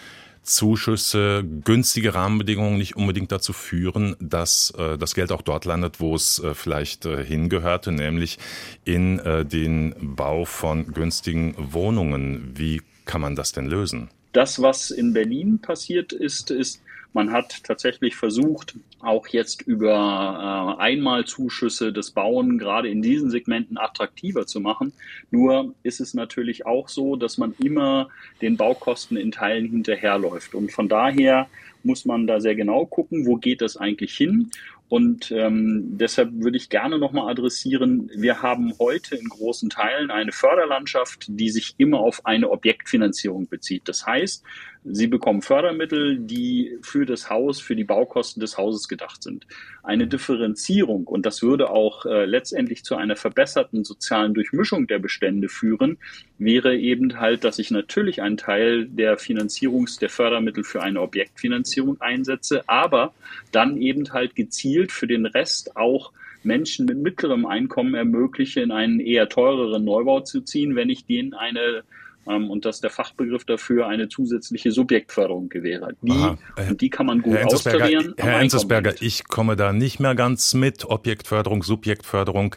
Zuschüsse, 0.47 1.45
günstige 1.65 2.15
Rahmenbedingungen 2.15 2.79
nicht 2.79 2.97
unbedingt 2.97 3.33
dazu 3.33 3.53
führen, 3.53 4.17
dass 4.21 4.73
äh, 4.79 4.97
das 4.97 5.15
Geld 5.15 5.33
auch 5.33 5.43
dort 5.43 5.65
landet, 5.65 6.01
wo 6.01 6.15
es 6.15 6.39
äh, 6.39 6.55
vielleicht 6.55 7.05
äh, 7.05 7.25
hingehörte, 7.25 7.93
nämlich 7.93 8.39
in 8.85 9.19
äh, 9.19 9.45
den 9.45 9.95
Bau 10.01 10.45
von 10.45 10.93
günstigen 10.93 11.55
Wohnungen. 11.59 12.53
Wie 12.55 12.83
kann 13.05 13.21
man 13.21 13.37
das 13.37 13.53
denn 13.53 13.67
lösen? 13.67 14.09
Das, 14.33 14.61
was 14.61 14.91
in 14.91 15.13
Berlin 15.13 15.61
passiert 15.61 16.13
ist, 16.13 16.51
ist, 16.51 16.83
man 17.17 17.33
hat 17.33 17.65
tatsächlich 17.65 18.15
versucht, 18.15 18.75
auch 19.01 19.27
jetzt 19.29 19.63
über 19.63 20.77
äh, 20.79 20.83
Einmalzuschüsse 20.83 21.91
das 21.91 22.11
Bauen 22.11 22.59
gerade 22.59 22.91
in 22.91 23.01
diesen 23.01 23.31
Segmenten 23.31 23.79
attraktiver 23.79 24.47
zu 24.47 24.61
machen. 24.61 24.93
Nur 25.31 25.75
ist 25.83 26.01
es 26.01 26.13
natürlich 26.13 26.67
auch 26.67 26.89
so, 26.91 27.17
dass 27.17 27.39
man 27.39 27.55
immer 27.59 28.11
den 28.43 28.59
Baukosten 28.59 29.17
in 29.17 29.33
Teilen 29.33 29.67
hinterherläuft. 29.67 30.55
Und 30.55 30.73
von 30.73 30.91
daher 30.91 31.49
muss 31.83 32.05
man 32.05 32.27
da 32.27 32.39
sehr 32.39 32.55
genau 32.55 32.85
gucken, 32.85 33.25
wo 33.25 33.37
geht 33.37 33.63
das 33.63 33.79
eigentlich 33.79 34.15
hin. 34.15 34.51
Und 34.89 35.33
ähm, 35.33 35.97
deshalb 35.99 36.31
würde 36.35 36.59
ich 36.59 36.69
gerne 36.69 36.99
nochmal 36.99 37.31
adressieren, 37.31 38.11
wir 38.15 38.43
haben 38.43 38.73
heute 38.79 39.17
in 39.17 39.29
großen 39.29 39.69
Teilen 39.71 40.11
eine 40.11 40.31
Förderlandschaft, 40.33 41.27
die 41.29 41.51
sich 41.51 41.75
immer 41.79 41.99
auf 41.99 42.25
eine 42.25 42.51
Objektfinanzierung 42.51 43.49
bezieht. 43.49 43.89
Das 43.89 44.07
heißt, 44.07 44.45
Sie 44.89 45.09
bekommen 45.09 45.43
Fördermittel, 45.43 46.19
die 46.19 46.79
für 46.81 47.07
das 47.07 47.29
Haus, 47.29 47.61
für 47.61 47.75
die 47.75 47.85
Baukosten 47.85 48.41
des 48.41 48.57
Hauses 48.57 48.87
gedacht 48.89 49.23
sind. 49.23 49.47
Eine 49.83 50.07
Differenzierung, 50.07 51.07
und 51.07 51.27
das 51.27 51.43
würde 51.43 51.71
auch 51.71 52.07
äh, 52.07 52.25
letztendlich 52.25 52.85
zu 52.85 52.95
einer 52.95 53.17
verbesserten 53.17 53.85
sozialen 53.85 54.33
Durchmischung 54.35 54.87
der 54.87 55.01
Bestände 55.01 55.49
führen, 55.49 55.99
wäre 56.39 56.77
eben 56.77 57.19
halt, 57.19 57.43
dass 57.43 57.59
ich 57.59 57.71
natürlich 57.71 58.23
einen 58.23 58.37
Teil 58.37 58.87
der 58.87 59.19
Finanzierungs-, 59.19 59.99
der 59.99 60.11
Fördermittel 60.11 60.63
für 60.63 60.83
eine 60.83 61.01
Objektfinanzierung 61.01 62.01
einsetze, 62.01 62.69
aber 62.69 63.13
dann 63.51 63.77
eben 63.79 64.13
halt 64.13 64.37
gezielt 64.37 64.93
für 64.93 65.09
den 65.09 65.27
Rest 65.27 65.77
auch 65.77 66.13
Menschen 66.45 66.87
mit 66.87 66.99
mittlerem 66.99 67.45
Einkommen 67.45 67.95
ermögliche, 67.95 68.61
in 68.61 68.71
einen 68.71 69.01
eher 69.01 69.29
teureren 69.29 69.85
Neubau 69.85 70.21
zu 70.21 70.43
ziehen, 70.43 70.77
wenn 70.77 70.91
ich 70.91 71.07
denen 71.07 71.35
eine 71.35 71.83
und 72.27 72.65
dass 72.65 72.81
der 72.81 72.91
Fachbegriff 72.91 73.45
dafür 73.45 73.87
eine 73.87 74.09
zusätzliche 74.09 74.73
Subjektförderung 74.73 75.49
gewähre. 75.49 75.95
Die, 76.03 76.37
und 76.69 76.81
die 76.81 76.91
kann 76.91 77.07
man 77.07 77.23
gut 77.23 77.35
Herr 77.35 77.47
austarieren. 77.47 78.15
Herr 78.17 78.41
Enzesberger, 78.41 78.95
ich 79.01 79.29
komme 79.29 79.57
da 79.57 79.73
nicht 79.73 80.01
mehr 80.01 80.15
ganz 80.15 80.55
mit. 80.55 80.85
Objektförderung, 80.85 81.63
Subjektförderung. 81.63 82.57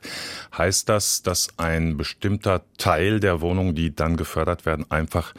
Heißt 0.58 0.89
das, 0.89 1.21
dass 1.21 1.49
ein 1.58 1.97
bestimmter 1.97 2.63
Teil 2.77 3.19
der 3.19 3.41
Wohnungen, 3.41 3.75
die 3.75 3.95
dann 3.95 4.17
gefördert 4.17 4.65
werden, 4.65 4.89
einfach 4.89 5.34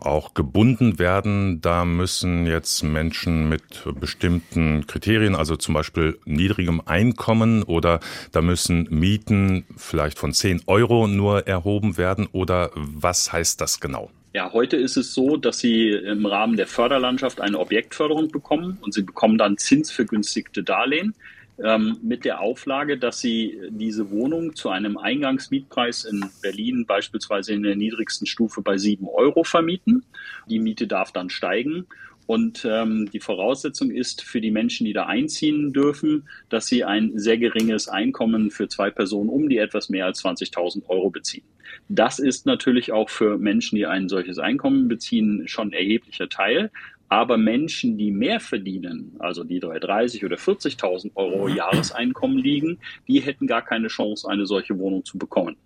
auch 0.00 0.34
gebunden 0.34 0.98
werden. 0.98 1.60
Da 1.60 1.84
müssen 1.84 2.46
jetzt 2.46 2.82
Menschen 2.82 3.48
mit 3.48 3.62
bestimmten 4.00 4.86
Kriterien, 4.86 5.34
also 5.34 5.56
zum 5.56 5.74
Beispiel 5.74 6.18
niedrigem 6.24 6.82
Einkommen 6.84 7.62
oder 7.62 8.00
da 8.32 8.42
müssen 8.42 8.86
Mieten 8.90 9.64
vielleicht 9.76 10.18
von 10.18 10.32
10 10.32 10.62
Euro 10.66 11.06
nur 11.06 11.46
erhoben 11.46 11.96
werden 11.96 12.26
oder 12.32 12.70
was 12.74 13.32
heißt 13.32 13.60
das 13.60 13.69
genau? 13.78 14.10
Ja, 14.32 14.52
heute 14.52 14.76
ist 14.76 14.96
es 14.96 15.12
so, 15.12 15.36
dass 15.36 15.58
Sie 15.58 15.90
im 15.90 16.24
Rahmen 16.24 16.56
der 16.56 16.66
Förderlandschaft 16.66 17.40
eine 17.40 17.58
Objektförderung 17.58 18.28
bekommen 18.28 18.78
und 18.80 18.94
Sie 18.94 19.02
bekommen 19.02 19.38
dann 19.38 19.58
zinsvergünstigte 19.58 20.62
Darlehen 20.62 21.14
ähm, 21.62 21.98
mit 22.02 22.24
der 22.24 22.40
Auflage, 22.40 22.96
dass 22.96 23.20
sie 23.20 23.60
diese 23.70 24.10
Wohnung 24.10 24.54
zu 24.56 24.70
einem 24.70 24.96
Eingangsmietpreis 24.96 26.04
in 26.04 26.24
Berlin 26.42 26.86
beispielsweise 26.86 27.52
in 27.52 27.62
der 27.62 27.76
niedrigsten 27.76 28.26
Stufe 28.26 28.62
bei 28.62 28.78
sieben 28.78 29.08
Euro 29.08 29.44
vermieten. 29.44 30.04
Die 30.48 30.58
Miete 30.58 30.86
darf 30.86 31.12
dann 31.12 31.28
steigen. 31.28 31.86
Und 32.30 32.64
ähm, 32.64 33.10
die 33.10 33.18
Voraussetzung 33.18 33.90
ist 33.90 34.22
für 34.22 34.40
die 34.40 34.52
Menschen, 34.52 34.84
die 34.84 34.92
da 34.92 35.06
einziehen 35.06 35.72
dürfen, 35.72 36.28
dass 36.48 36.68
sie 36.68 36.84
ein 36.84 37.18
sehr 37.18 37.38
geringes 37.38 37.88
Einkommen 37.88 38.52
für 38.52 38.68
zwei 38.68 38.88
Personen 38.88 39.28
um 39.28 39.48
die 39.48 39.56
etwas 39.56 39.88
mehr 39.88 40.06
als 40.06 40.24
20.000 40.24 40.88
Euro 40.88 41.10
beziehen. 41.10 41.42
Das 41.88 42.20
ist 42.20 42.46
natürlich 42.46 42.92
auch 42.92 43.10
für 43.10 43.36
Menschen, 43.36 43.74
die 43.74 43.84
ein 43.84 44.08
solches 44.08 44.38
Einkommen 44.38 44.86
beziehen, 44.86 45.48
schon 45.48 45.70
ein 45.70 45.72
erheblicher 45.72 46.28
Teil. 46.28 46.70
Aber 47.08 47.36
Menschen, 47.36 47.98
die 47.98 48.12
mehr 48.12 48.38
verdienen, 48.38 49.16
also 49.18 49.42
die 49.42 49.58
30 49.58 50.24
oder 50.24 50.36
40.000 50.36 51.10
Euro 51.16 51.48
Jahreseinkommen 51.48 52.38
liegen, 52.38 52.78
die 53.08 53.18
hätten 53.22 53.48
gar 53.48 53.62
keine 53.62 53.88
Chance, 53.88 54.28
eine 54.28 54.46
solche 54.46 54.78
Wohnung 54.78 55.04
zu 55.04 55.18
bekommen. 55.18 55.56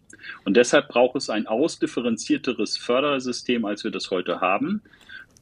Und 0.46 0.56
deshalb 0.56 0.88
braucht 0.88 1.16
es 1.16 1.28
ein 1.28 1.46
ausdifferenzierteres 1.46 2.78
Fördersystem, 2.78 3.66
als 3.66 3.84
wir 3.84 3.90
das 3.90 4.10
heute 4.10 4.40
haben 4.40 4.80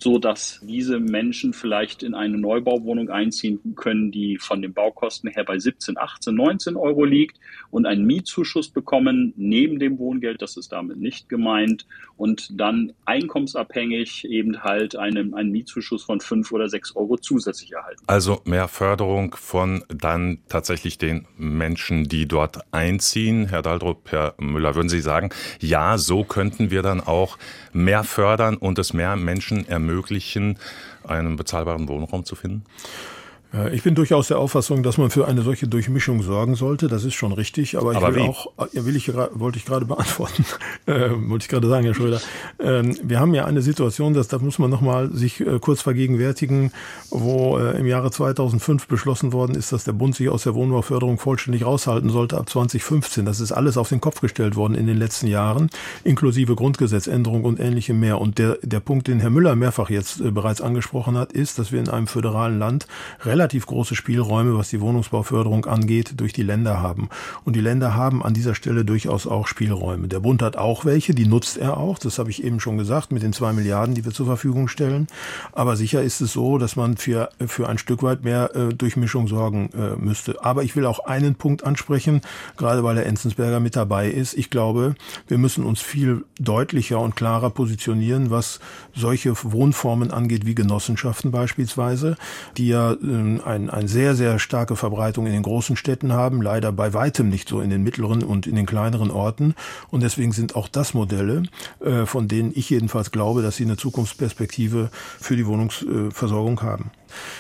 so 0.03 0.19
dass 0.19 0.61
diese 0.63 1.01
Menschen 1.01 1.53
vielleicht 1.53 2.03
in 2.03 2.15
eine 2.15 2.39
Neubauwohnung 2.39 3.11
einziehen 3.11 3.61
können, 3.77 4.11
die 4.11 4.39
von 4.39 4.63
den 4.63 4.73
Baukosten 4.73 5.31
her 5.31 5.45
bei 5.45 5.59
17, 5.59 5.97
18, 5.97 6.35
19 6.35 6.77
Euro 6.77 7.05
liegt 7.05 7.39
und 7.71 7.87
einen 7.87 8.05
Mietzuschuss 8.05 8.71
bekommen 8.71 9.33
neben 9.37 9.79
dem 9.79 9.99
Wohngeld, 9.99 10.43
das 10.43 10.57
ist 10.57 10.73
damit 10.73 10.99
nicht 10.99 11.29
gemeint, 11.29 11.87
und 12.17 12.61
dann 12.61 12.93
einkommensabhängig 13.05 14.25
eben 14.27 14.63
halt 14.63 14.97
einen, 14.97 15.35
einen 15.35 15.51
Mietzuschuss 15.51 16.05
von 16.05 16.21
5 16.21 16.53
oder 16.53 16.69
6 16.69 16.97
Euro 16.97 17.17
zusätzlich 17.17 17.73
erhalten. 17.73 18.03
Also 18.07 18.43
mehr 18.45 18.69
Förderung 18.69 19.35
von 19.35 19.85
dann 19.89 20.39
tatsächlich 20.49 20.99
den 20.99 21.27
Menschen, 21.37 22.05
die 22.05 22.27
dort 22.27 22.61
einziehen. 22.73 23.47
Herr 23.49 23.63
Daldrup, 23.63 24.11
Herr 24.11 24.35
Müller, 24.39 24.75
würden 24.75 24.89
Sie 24.89 25.01
sagen, 25.01 25.31
ja, 25.61 25.99
so 25.99 26.25
könnten 26.25 26.71
wir 26.71 26.83
dann 26.83 27.01
auch 27.01 27.39
mehr 27.73 28.05
fördern 28.05 28.57
und 28.57 28.79
es 28.79 28.93
mehr 28.93 29.17
Menschen 29.17 29.67
ermöglichen, 29.69 29.92
einen 31.05 31.37
bezahlbaren 31.37 31.89
Wohnraum 31.89 32.25
zu 32.25 32.35
finden? 32.35 32.65
Ich 33.75 33.83
bin 33.83 33.95
durchaus 33.95 34.29
der 34.29 34.39
Auffassung, 34.39 34.83
dass 34.83 34.97
man 34.97 35.11
für 35.11 35.29
eine 35.29 35.43
solche 35.43 35.69
Durchmischung 35.69 36.23
sorgen 36.23 36.55
sollte. 36.55 36.89
Das 36.89 37.05
ist 37.05 37.13
schon 37.13 37.33
richtig. 37.33 37.77
Aber, 37.77 37.95
aber 37.95 38.09
ich 38.09 38.15
will 38.15 38.23
wie? 38.23 38.29
auch, 38.29 38.47
ja, 38.73 38.87
will 38.87 38.97
ich, 38.97 39.13
wollte 39.15 39.59
ich 39.59 39.67
gerade 39.67 39.85
beantworten, 39.85 40.47
äh, 40.87 41.11
wollte 41.11 41.45
ich 41.45 41.49
gerade 41.49 41.69
sagen, 41.69 41.85
Herr 41.85 41.95
Schröder. 41.95 42.21
Ähm, 42.59 42.97
wir 43.03 43.21
haben 43.21 43.35
ja 43.35 43.45
eine 43.45 43.61
Situation, 43.61 44.15
dass, 44.15 44.29
da 44.29 44.39
muss 44.39 44.59
man 44.59 44.71
nochmal 44.71 45.13
sich 45.13 45.41
äh, 45.41 45.59
kurz 45.59 45.83
vergegenwärtigen, 45.83 46.73
wo 47.11 47.59
äh, 47.59 47.79
im 47.79 47.85
Jahre 47.85 48.11
2005 48.11 48.87
beschlossen 48.87 49.35
worden 49.35 49.55
ist, 49.55 49.71
dass 49.71 49.85
der 49.85 49.93
Bund 49.93 50.15
sich 50.15 50.31
aus 50.31 50.45
der 50.45 50.55
Wohnbauförderung 50.55 51.19
vollständig 51.19 51.67
raushalten 51.67 52.09
sollte 52.09 52.39
ab 52.39 52.49
2015. 52.49 53.27
Das 53.27 53.39
ist 53.39 53.53
alles 53.53 53.77
auf 53.77 53.91
den 53.91 54.01
Kopf 54.01 54.23
gestellt 54.23 54.57
worden 54.57 54.75
in 54.75 54.87
den 54.87 54.97
letzten 54.97 55.27
Jahren, 55.27 55.69
inklusive 56.05 56.55
Grundgesetzänderung 56.55 57.45
und 57.45 57.61
ähnlichem 57.61 58.01
mehr. 58.01 58.19
Und 58.19 58.39
der, 58.39 58.57
der 58.63 58.81
Punkt, 58.81 59.09
den 59.09 59.21
Herr 59.21 59.31
Müller 59.31 59.57
mehrfach 59.57 59.91
jetzt 59.91 60.23
äh, 60.23 60.31
bereits 60.31 60.63
angesprochen 60.63 61.19
hat, 61.19 61.33
ist, 61.33 61.59
dass 61.59 61.71
wir 61.71 61.81
in 61.81 61.91
einem 61.91 62.07
föderalen 62.07 62.59
Land 62.59 62.87
relativ 63.25 63.42
relativ 63.43 63.67
große 63.67 63.97
Spielräume, 63.97 64.57
was 64.57 64.71
die 64.71 64.81
Wohnungsbauförderung 64.81 65.67
angeht, 65.67 66.15
durch 66.19 66.33
die 66.33 66.45
Länder 66.45 66.81
haben. 66.81 67.09
Und 67.45 67.57
die 67.57 67.61
Länder 67.61 67.97
haben 67.97 68.23
an 68.23 68.35
dieser 68.35 68.55
Stelle 68.55 68.85
durchaus 68.85 69.27
auch 69.27 69.49
Spielräume. 69.49 70.07
Der 70.07 70.21
Bund 70.21 70.43
hat 70.43 70.57
auch 70.57 70.85
welche, 70.85 71.13
die 71.13 71.27
nutzt 71.27 71.59
er 71.59 71.77
auch. 71.77 71.99
Das 71.99 72.21
habe 72.21 72.31
ich 72.31 72.45
eben 72.45 72.61
schon 72.61 72.79
gesagt, 72.79 73.11
mit 73.11 73.25
den 73.25 73.33
zwei 73.33 73.53
Milliarden, 73.53 73.97
die 73.97 74.05
wir 74.05 74.13
zur 74.13 74.27
Verfügung 74.27 74.69
stellen. 74.69 75.09
Aber 75.51 75.75
sicher 75.75 76.03
ist 76.03 76.21
es 76.21 76.33
so, 76.33 76.57
dass 76.57 76.77
man 76.77 76.97
für, 76.97 77.31
für 77.45 77.69
ein 77.69 77.79
Stück 77.79 78.05
weit 78.05 78.23
mehr 78.23 78.55
äh, 78.55 78.73
Durchmischung 78.75 79.27
sorgen 79.27 79.71
äh, 79.73 79.97
müsste. 79.97 80.45
Aber 80.45 80.63
ich 80.63 80.77
will 80.77 80.87
auch 80.87 81.01
einen 81.01 81.35
Punkt 81.35 81.65
ansprechen, 81.65 82.21
gerade 82.57 82.85
weil 82.85 82.95
der 82.95 83.07
Enzensberger 83.07 83.59
mit 83.59 83.75
dabei 83.75 84.09
ist. 84.09 84.35
Ich 84.35 84.51
glaube, 84.51 84.95
wir 85.27 85.39
müssen 85.39 85.65
uns 85.65 85.81
viel 85.81 86.25
deutlicher 86.39 87.01
und 87.01 87.17
klarer 87.17 87.51
positionieren, 87.51 88.31
was 88.31 88.61
solche 88.95 89.35
Wohnformen 89.43 90.13
angeht, 90.13 90.47
wie 90.47 90.55
Genossenschaften 90.55 91.33
beispielsweise, 91.33 92.17
die 92.57 92.69
ja 92.69 92.93
äh, 92.93 93.32
ein, 93.41 93.71
ein 93.71 93.89
sehr, 93.89 94.15
sehr 94.15 94.39
starke 94.39 94.77
Verbreitung 94.77 95.27
in 95.27 95.33
den 95.33 95.43
großen 95.43 95.77
Städten 95.77 96.13
haben, 96.13 96.43
leider 96.43 96.73
bei 96.73 96.93
weitem 96.93 97.29
nicht 97.29 97.49
so 97.49 97.61
in 97.61 97.71
den 97.71 97.83
mittleren 97.83 98.23
und 98.23 98.47
in 98.47 98.57
den 98.57 98.67
kleineren 98.67 99.11
Orten. 99.11 99.55
Und 99.91 100.03
deswegen 100.03 100.33
sind 100.33 100.57
auch 100.57 100.69
das 100.69 100.95
Modelle, 100.95 101.45
äh, 101.81 102.07
von 102.07 102.29
denen 102.29 102.53
ich 102.55 102.71
jedenfalls 102.71 103.11
glaube, 103.11 103.43
dass 103.43 103.57
sie 103.57 103.65
eine 103.65 103.77
Zukunftsperspektive 103.77 104.91
für 105.21 105.37
die 105.37 105.47
Wohnungsversorgung 105.47 106.63
haben. 106.63 106.91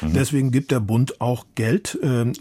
Mhm. 0.00 0.12
Deswegen 0.14 0.50
gibt 0.50 0.70
der 0.70 0.80
Bund 0.80 1.20
auch 1.20 1.46
Geld, 1.54 1.98
äh, 2.02 2.32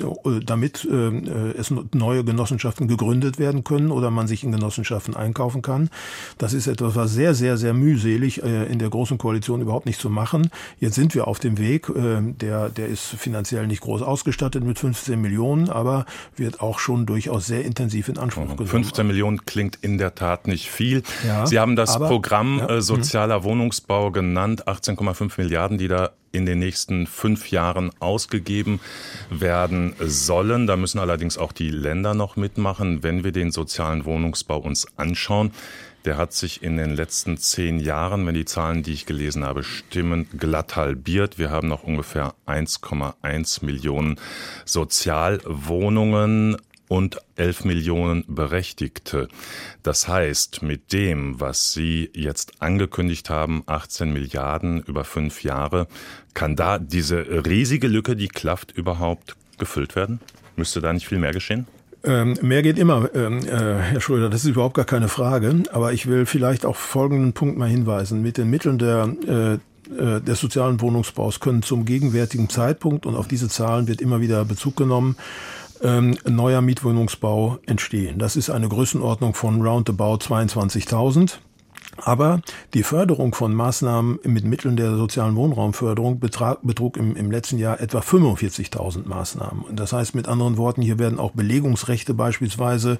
damit 0.45 0.85
äh, 0.85 1.51
es 1.57 1.73
neue 1.93 2.23
Genossenschaften 2.23 2.87
gegründet 2.87 3.39
werden 3.39 3.63
können 3.63 3.91
oder 3.91 4.11
man 4.11 4.27
sich 4.27 4.43
in 4.43 4.51
Genossenschaften 4.51 5.15
einkaufen 5.15 5.61
kann. 5.61 5.89
Das 6.37 6.53
ist 6.53 6.67
etwas, 6.67 6.95
was 6.95 7.13
sehr, 7.13 7.33
sehr, 7.33 7.57
sehr 7.57 7.73
mühselig 7.73 8.43
äh, 8.43 8.65
in 8.65 8.79
der 8.79 8.89
Großen 8.89 9.17
Koalition 9.17 9.61
überhaupt 9.61 9.85
nicht 9.85 9.99
zu 9.99 10.09
machen. 10.09 10.49
Jetzt 10.79 10.95
sind 10.95 11.15
wir 11.15 11.27
auf 11.27 11.39
dem 11.39 11.57
Weg. 11.57 11.89
Äh, 11.89 12.21
der, 12.21 12.69
der 12.69 12.87
ist 12.87 13.05
finanziell 13.05 13.67
nicht 13.67 13.81
groß 13.81 14.01
ausgestattet 14.01 14.63
mit 14.63 14.79
15 14.79 15.19
Millionen, 15.19 15.69
aber 15.69 16.05
wird 16.35 16.61
auch 16.61 16.79
schon 16.79 17.05
durchaus 17.05 17.47
sehr 17.47 17.63
intensiv 17.65 18.09
in 18.09 18.17
Anspruch 18.17 18.43
genommen. 18.43 18.67
15 18.67 19.05
Millionen 19.07 19.45
klingt 19.45 19.77
in 19.81 19.97
der 19.97 20.15
Tat 20.15 20.47
nicht 20.47 20.69
viel. 20.69 21.03
Ja, 21.25 21.45
Sie 21.45 21.59
haben 21.59 21.75
das 21.75 21.95
aber, 21.95 22.07
Programm 22.07 22.59
ja, 22.59 22.77
äh, 22.77 22.81
Sozialer 22.81 23.39
mhm. 23.39 23.43
Wohnungsbau 23.43 24.11
genannt, 24.11 24.67
18,5 24.67 25.33
Milliarden, 25.37 25.77
die 25.77 25.87
da 25.87 26.11
in 26.31 26.45
den 26.45 26.59
nächsten 26.59 27.07
fünf 27.07 27.51
Jahren 27.51 27.91
ausgegeben 27.99 28.79
werden 29.29 29.95
sollen. 29.99 30.67
Da 30.67 30.75
müssen 30.75 30.99
allerdings 30.99 31.37
auch 31.37 31.51
die 31.51 31.69
Länder 31.69 32.13
noch 32.13 32.35
mitmachen, 32.35 33.03
wenn 33.03 33.23
wir 33.23 33.31
den 33.31 33.51
sozialen 33.51 34.05
Wohnungsbau 34.05 34.57
uns 34.57 34.87
anschauen. 34.97 35.51
Der 36.05 36.17
hat 36.17 36.33
sich 36.33 36.63
in 36.63 36.77
den 36.77 36.95
letzten 36.95 37.37
zehn 37.37 37.79
Jahren, 37.79 38.25
wenn 38.25 38.33
die 38.33 38.45
Zahlen, 38.45 38.81
die 38.81 38.93
ich 38.93 39.05
gelesen 39.05 39.43
habe, 39.43 39.63
stimmen, 39.63 40.27
glatt 40.35 40.75
halbiert. 40.75 41.37
Wir 41.37 41.51
haben 41.51 41.67
noch 41.67 41.83
ungefähr 41.83 42.33
1,1 42.47 43.63
Millionen 43.63 44.19
Sozialwohnungen 44.65 46.57
und 46.91 47.21
11 47.37 47.63
Millionen 47.63 48.25
Berechtigte. 48.27 49.29
Das 49.81 50.09
heißt, 50.09 50.61
mit 50.61 50.91
dem, 50.91 51.39
was 51.39 51.71
Sie 51.71 52.09
jetzt 52.13 52.61
angekündigt 52.61 53.29
haben, 53.29 53.63
18 53.65 54.11
Milliarden 54.11 54.83
über 54.83 55.05
fünf 55.05 55.41
Jahre, 55.41 55.87
kann 56.33 56.57
da 56.57 56.79
diese 56.79 57.45
riesige 57.45 57.87
Lücke, 57.87 58.17
die 58.17 58.27
klafft, 58.27 58.73
überhaupt 58.73 59.37
gefüllt 59.57 59.95
werden? 59.95 60.19
Müsste 60.57 60.81
da 60.81 60.91
nicht 60.91 61.07
viel 61.07 61.19
mehr 61.19 61.31
geschehen? 61.31 61.65
Ähm, 62.03 62.37
mehr 62.41 62.61
geht 62.61 62.77
immer, 62.77 63.09
ähm, 63.15 63.39
äh, 63.45 63.47
Herr 63.47 64.01
Schröder, 64.01 64.29
das 64.29 64.43
ist 64.43 64.49
überhaupt 64.49 64.75
gar 64.75 64.83
keine 64.83 65.07
Frage. 65.07 65.63
Aber 65.71 65.93
ich 65.93 66.07
will 66.07 66.25
vielleicht 66.25 66.65
auf 66.65 66.75
folgenden 66.75 67.31
Punkt 67.31 67.57
mal 67.57 67.69
hinweisen. 67.69 68.21
Mit 68.21 68.35
den 68.35 68.49
Mitteln 68.49 68.77
der 68.79 69.15
äh, 69.29 69.53
äh 69.97 70.19
des 70.19 70.41
sozialen 70.41 70.81
Wohnungsbaus 70.81 71.39
können 71.39 71.63
zum 71.63 71.85
gegenwärtigen 71.85 72.49
Zeitpunkt, 72.49 73.05
und 73.05 73.15
auf 73.15 73.29
diese 73.29 73.47
Zahlen 73.47 73.87
wird 73.87 74.01
immer 74.01 74.19
wieder 74.19 74.43
Bezug 74.43 74.75
genommen, 74.75 75.15
ähm, 75.83 76.17
neuer 76.25 76.61
Mietwohnungsbau 76.61 77.59
entstehen. 77.65 78.19
Das 78.19 78.35
ist 78.35 78.49
eine 78.49 78.69
Größenordnung 78.69 79.33
von 79.33 79.61
roundabout 79.61 80.17
22.000. 80.17 81.39
Aber 82.03 82.41
die 82.73 82.83
Förderung 82.83 83.33
von 83.33 83.53
Maßnahmen 83.53 84.19
mit 84.23 84.43
Mitteln 84.45 84.75
der 84.75 84.95
sozialen 84.95 85.35
Wohnraumförderung 85.35 86.19
betrug 86.19 86.97
im, 86.97 87.15
im 87.15 87.31
letzten 87.31 87.57
Jahr 87.57 87.79
etwa 87.79 87.99
45.000 87.99 89.07
Maßnahmen. 89.07 89.75
Das 89.75 89.93
heißt 89.93 90.15
mit 90.15 90.27
anderen 90.27 90.57
Worten, 90.57 90.81
hier 90.81 90.99
werden 90.99 91.19
auch 91.19 91.31
Belegungsrechte 91.31 92.13
beispielsweise 92.13 92.99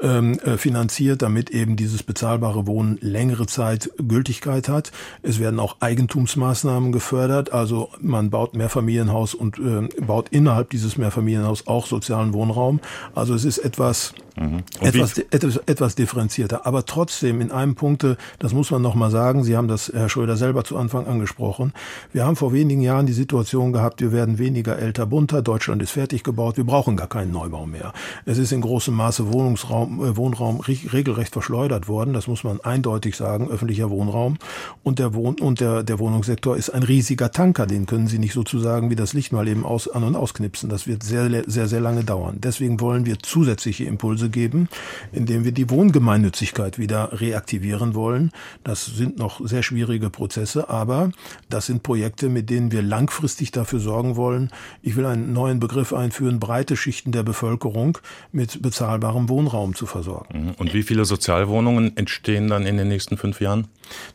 ähm, 0.00 0.38
äh, 0.40 0.56
finanziert, 0.56 1.22
damit 1.22 1.50
eben 1.50 1.76
dieses 1.76 2.02
bezahlbare 2.02 2.66
Wohnen 2.66 2.98
längere 3.00 3.46
Zeit 3.46 3.90
Gültigkeit 3.96 4.68
hat. 4.68 4.92
Es 5.22 5.38
werden 5.38 5.60
auch 5.60 5.76
Eigentumsmaßnahmen 5.80 6.92
gefördert, 6.92 7.52
also 7.52 7.90
man 8.00 8.30
baut 8.30 8.54
Mehrfamilienhaus 8.54 9.34
und 9.34 9.58
äh, 9.58 9.88
baut 10.02 10.28
innerhalb 10.30 10.70
dieses 10.70 10.96
Mehrfamilienhaus 10.96 11.66
auch 11.66 11.86
sozialen 11.86 12.32
Wohnraum. 12.32 12.80
Also 13.14 13.34
es 13.34 13.44
ist 13.44 13.58
etwas 13.58 14.14
Mhm. 14.36 14.62
Etwas, 14.80 15.18
etwas, 15.18 15.56
etwas 15.66 15.94
differenzierter. 15.94 16.66
Aber 16.66 16.84
trotzdem 16.84 17.40
in 17.40 17.50
einem 17.50 17.74
Punkte, 17.74 18.16
das 18.38 18.52
muss 18.52 18.70
man 18.70 18.82
nochmal 18.82 19.10
sagen, 19.10 19.44
Sie 19.44 19.56
haben 19.56 19.68
das, 19.68 19.90
Herr 19.92 20.08
Schröder, 20.08 20.36
selber 20.36 20.64
zu 20.64 20.76
Anfang 20.76 21.06
angesprochen. 21.06 21.72
Wir 22.12 22.24
haben 22.24 22.36
vor 22.36 22.52
wenigen 22.52 22.80
Jahren 22.80 23.06
die 23.06 23.12
Situation 23.12 23.72
gehabt, 23.72 24.00
wir 24.00 24.12
werden 24.12 24.38
weniger 24.38 24.78
älter, 24.78 25.06
bunter, 25.06 25.42
Deutschland 25.42 25.82
ist 25.82 25.90
fertig 25.90 26.22
gebaut, 26.22 26.56
wir 26.56 26.64
brauchen 26.64 26.96
gar 26.96 27.08
keinen 27.08 27.32
Neubau 27.32 27.66
mehr. 27.66 27.92
Es 28.24 28.38
ist 28.38 28.52
in 28.52 28.60
großem 28.60 28.94
Maße 28.94 29.32
Wohnungsraum, 29.32 30.04
äh, 30.04 30.16
Wohnraum 30.16 30.60
regelrecht 30.60 31.32
verschleudert 31.32 31.88
worden, 31.88 32.14
das 32.14 32.26
muss 32.26 32.44
man 32.44 32.60
eindeutig 32.60 33.16
sagen, 33.16 33.50
öffentlicher 33.50 33.90
Wohnraum. 33.90 34.38
Und 34.82 34.98
der 34.98 35.14
Wohn 35.14 35.38
und 35.40 35.60
der, 35.60 35.82
der 35.82 35.98
Wohnungssektor 35.98 36.56
ist 36.56 36.70
ein 36.70 36.82
riesiger 36.82 37.30
Tanker, 37.30 37.66
den 37.66 37.86
können 37.86 38.06
Sie 38.06 38.18
nicht 38.18 38.32
sozusagen 38.32 38.90
wie 38.90 38.96
das 38.96 39.12
Licht 39.12 39.32
mal 39.32 39.46
eben 39.48 39.64
aus, 39.64 39.88
an 39.88 40.04
und 40.04 40.16
ausknipsen. 40.16 40.68
Das 40.68 40.86
wird 40.86 41.02
sehr, 41.02 41.44
sehr, 41.46 41.68
sehr 41.68 41.80
lange 41.80 42.04
dauern. 42.04 42.38
Deswegen 42.38 42.80
wollen 42.80 43.06
wir 43.06 43.18
zusätzliche 43.18 43.84
Impulse 43.84 44.21
Impulse 44.22 44.30
geben, 44.30 44.68
indem 45.12 45.44
wir 45.44 45.52
die 45.52 45.70
Wohngemeinnützigkeit 45.70 46.78
wieder 46.78 47.20
reaktivieren 47.20 47.94
wollen. 47.94 48.30
Das 48.64 48.86
sind 48.86 49.18
noch 49.18 49.40
sehr 49.46 49.62
schwierige 49.62 50.10
Prozesse, 50.10 50.68
aber 50.68 51.10
das 51.48 51.66
sind 51.66 51.82
Projekte, 51.82 52.28
mit 52.28 52.50
denen 52.50 52.72
wir 52.72 52.82
langfristig 52.82 53.50
dafür 53.50 53.80
sorgen 53.80 54.16
wollen. 54.16 54.50
Ich 54.82 54.96
will 54.96 55.06
einen 55.06 55.32
neuen 55.32 55.60
Begriff 55.60 55.92
einführen, 55.92 56.40
breite 56.40 56.76
Schichten 56.76 57.12
der 57.12 57.22
Bevölkerung 57.22 57.98
mit 58.32 58.62
bezahlbarem 58.62 59.28
Wohnraum 59.28 59.74
zu 59.74 59.86
versorgen. 59.86 60.46
Mhm. 60.46 60.50
Und 60.58 60.74
wie 60.74 60.82
viele 60.82 61.04
Sozialwohnungen 61.04 61.96
entstehen 61.96 62.48
dann 62.48 62.66
in 62.66 62.76
den 62.76 62.88
nächsten 62.88 63.16
fünf 63.16 63.40
Jahren? 63.40 63.68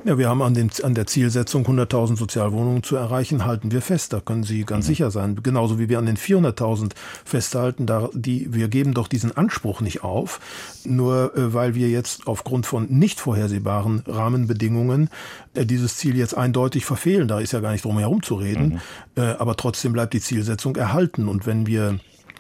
Ja, 0.06 0.18
wir 0.18 0.30
haben 0.30 0.42
an, 0.42 0.54
dem, 0.54 0.70
an 0.84 0.96
der 0.96 1.08
Zielsetzung 1.08 1.66
100.000 1.66 2.18
Sozialwohnungen 2.18 2.84
zu 2.84 2.96
erreichen, 2.96 3.46
halten 3.46 3.72
wir 3.72 3.82
fest. 3.82 4.14
Da 4.14 4.20
können 4.20 4.44
Sie 4.44 4.64
ganz 4.64 4.86
mhm. 4.86 4.90
sicher 4.90 5.12
sein. 5.12 5.40
Genauso 5.44 5.80
wie 5.80 5.90
wir 5.90 6.00
an 6.00 6.06
den 6.06 6.18
400.000 6.18 6.92
festhalten, 7.26 7.86
da 7.86 8.10
die, 8.14 8.54
wir 8.54 8.68
geben 8.68 8.94
doch 8.94 9.08
diesen 9.08 9.36
Anspruch 9.36 9.82
nicht 9.82 9.97
auf, 10.04 10.40
nur 10.86 11.36
äh, 11.36 11.54
weil 11.54 11.76
wir 11.76 11.90
jetzt 11.90 12.28
aufgrund 12.28 12.66
von 12.66 12.88
nicht 12.90 13.20
vorhersehbaren 13.20 14.04
Rahmenbedingungen 14.08 15.10
äh, 15.54 15.66
dieses 15.66 15.98
Ziel 15.98 16.18
jetzt 16.18 16.36
eindeutig 16.36 16.86
verfehlen. 16.86 17.28
Da 17.28 17.40
ist 17.40 17.54
ja 17.54 17.60
gar 17.60 17.72
nicht 17.72 17.86
drum 17.86 18.00
herum 18.00 18.24
zu 18.24 18.36
reden. 18.36 18.82
Mhm. 19.16 19.24
Äh, 19.24 19.36
aber 19.38 19.56
trotzdem 19.56 19.94
bleibt 19.94 20.14
die 20.14 20.22
Zielsetzung 20.22 20.76
erhalten. 20.76 21.28
Und 21.28 21.46
wenn 21.46 21.68
wir 21.68 22.00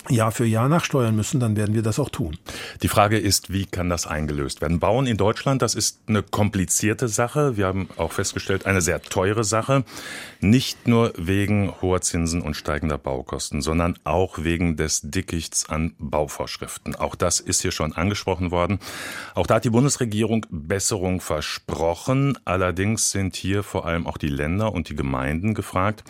Jahr 0.09 0.31
für 0.31 0.45
Jahr 0.45 0.69
nachsteuern 0.69 1.15
müssen, 1.15 1.39
dann 1.39 1.55
werden 1.55 1.75
wir 1.75 1.81
das 1.81 1.99
auch 1.99 2.09
tun. 2.09 2.37
Die 2.81 2.87
Frage 2.87 3.17
ist, 3.17 3.51
wie 3.51 3.65
kann 3.65 3.89
das 3.89 4.07
eingelöst 4.07 4.61
werden? 4.61 4.79
Bauen 4.79 5.07
in 5.07 5.17
Deutschland, 5.17 5.61
das 5.61 5.75
ist 5.75 5.99
eine 6.07 6.23
komplizierte 6.23 7.07
Sache. 7.07 7.57
Wir 7.57 7.65
haben 7.65 7.89
auch 7.97 8.13
festgestellt, 8.13 8.65
eine 8.65 8.81
sehr 8.81 9.01
teure 9.01 9.43
Sache. 9.43 9.83
Nicht 10.39 10.87
nur 10.87 11.13
wegen 11.17 11.73
hoher 11.81 12.01
Zinsen 12.01 12.41
und 12.41 12.55
steigender 12.55 12.97
Baukosten, 12.97 13.61
sondern 13.61 13.97
auch 14.03 14.43
wegen 14.43 14.77
des 14.77 15.01
Dickichts 15.01 15.69
an 15.69 15.95
Bauvorschriften. 15.97 16.95
Auch 16.95 17.15
das 17.15 17.39
ist 17.39 17.61
hier 17.61 17.71
schon 17.71 17.93
angesprochen 17.93 18.51
worden. 18.51 18.79
Auch 19.33 19.47
da 19.47 19.55
hat 19.55 19.65
die 19.65 19.71
Bundesregierung 19.71 20.45
Besserung 20.49 21.21
versprochen. 21.21 22.37
Allerdings 22.45 23.11
sind 23.11 23.35
hier 23.35 23.63
vor 23.63 23.85
allem 23.85 24.05
auch 24.05 24.17
die 24.17 24.27
Länder 24.27 24.73
und 24.73 24.89
die 24.89 24.95
Gemeinden 24.95 25.53
gefragt. 25.53 26.03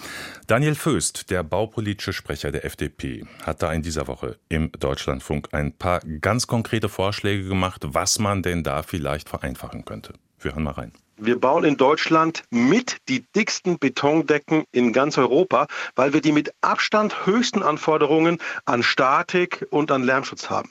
Daniel 0.47 0.75
Föst, 0.75 1.29
der 1.29 1.43
baupolitische 1.43 2.13
Sprecher 2.13 2.51
der 2.51 2.65
FDP, 2.65 3.25
hat 3.43 3.61
da 3.63 3.71
in 3.71 3.81
dieser 3.81 4.07
Woche 4.07 4.37
im 4.49 4.71
Deutschlandfunk 4.73 5.49
ein 5.53 5.71
paar 5.71 6.01
ganz 6.21 6.47
konkrete 6.47 6.89
Vorschläge 6.89 7.47
gemacht, 7.47 7.83
was 7.87 8.19
man 8.19 8.43
denn 8.43 8.63
da 8.63 8.83
vielleicht 8.83 9.29
vereinfachen 9.29 9.85
könnte. 9.85 10.13
Wir 10.39 10.53
hören 10.53 10.63
mal 10.63 10.71
rein. 10.71 10.93
Wir 11.19 11.39
bauen 11.39 11.63
in 11.63 11.77
Deutschland 11.77 12.43
mit 12.51 12.97
die 13.09 13.25
dicksten 13.35 13.79
Betondecken 13.79 14.65
in 14.71 14.93
ganz 14.93 15.17
Europa, 15.17 15.65
weil 15.95 16.13
wir 16.13 16.21
die 16.21 16.31
mit 16.31 16.53
Abstand 16.61 17.25
höchsten 17.25 17.63
Anforderungen 17.63 18.37
an 18.65 18.83
Statik 18.83 19.65
und 19.71 19.89
an 19.89 20.03
Lärmschutz 20.03 20.51
haben. 20.51 20.69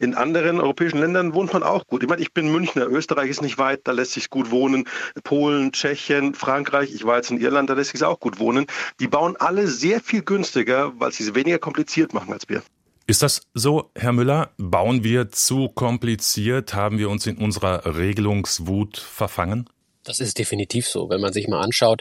In 0.00 0.16
anderen 0.16 0.60
europäischen 0.60 0.98
Ländern 0.98 1.32
wohnt 1.32 1.52
man 1.52 1.62
auch 1.62 1.86
gut. 1.86 2.02
Ich 2.02 2.08
meine, 2.08 2.22
ich 2.22 2.32
bin 2.32 2.50
Münchner, 2.50 2.88
Österreich 2.88 3.30
ist 3.30 3.40
nicht 3.40 3.56
weit, 3.56 3.82
da 3.84 3.92
lässt 3.92 4.14
sich 4.14 4.30
gut 4.30 4.50
wohnen. 4.50 4.88
Polen, 5.22 5.70
Tschechien, 5.70 6.34
Frankreich, 6.34 6.92
ich 6.92 7.04
war 7.04 7.14
jetzt 7.16 7.30
in 7.30 7.40
Irland, 7.40 7.70
da 7.70 7.74
lässt 7.74 7.92
sich 7.92 8.02
auch 8.02 8.18
gut 8.18 8.40
wohnen. 8.40 8.66
Die 8.98 9.06
bauen 9.06 9.36
alle 9.36 9.68
sehr 9.68 10.00
viel 10.00 10.22
günstiger, 10.22 10.92
weil 10.98 11.12
sie 11.12 11.22
es 11.22 11.36
weniger 11.36 11.60
kompliziert 11.60 12.14
machen 12.14 12.32
als 12.32 12.48
wir. 12.48 12.64
Ist 13.06 13.22
das 13.22 13.42
so, 13.52 13.90
Herr 13.94 14.12
Müller? 14.12 14.50
Bauen 14.56 15.04
wir 15.04 15.30
zu 15.30 15.68
kompliziert? 15.68 16.72
Haben 16.72 16.96
wir 16.96 17.10
uns 17.10 17.26
in 17.26 17.36
unserer 17.36 17.98
Regelungswut 17.98 18.96
verfangen? 18.96 19.68
Das 20.04 20.20
ist 20.20 20.38
definitiv 20.38 20.88
so. 20.88 21.10
Wenn 21.10 21.20
man 21.20 21.34
sich 21.34 21.46
mal 21.46 21.60
anschaut, 21.60 22.00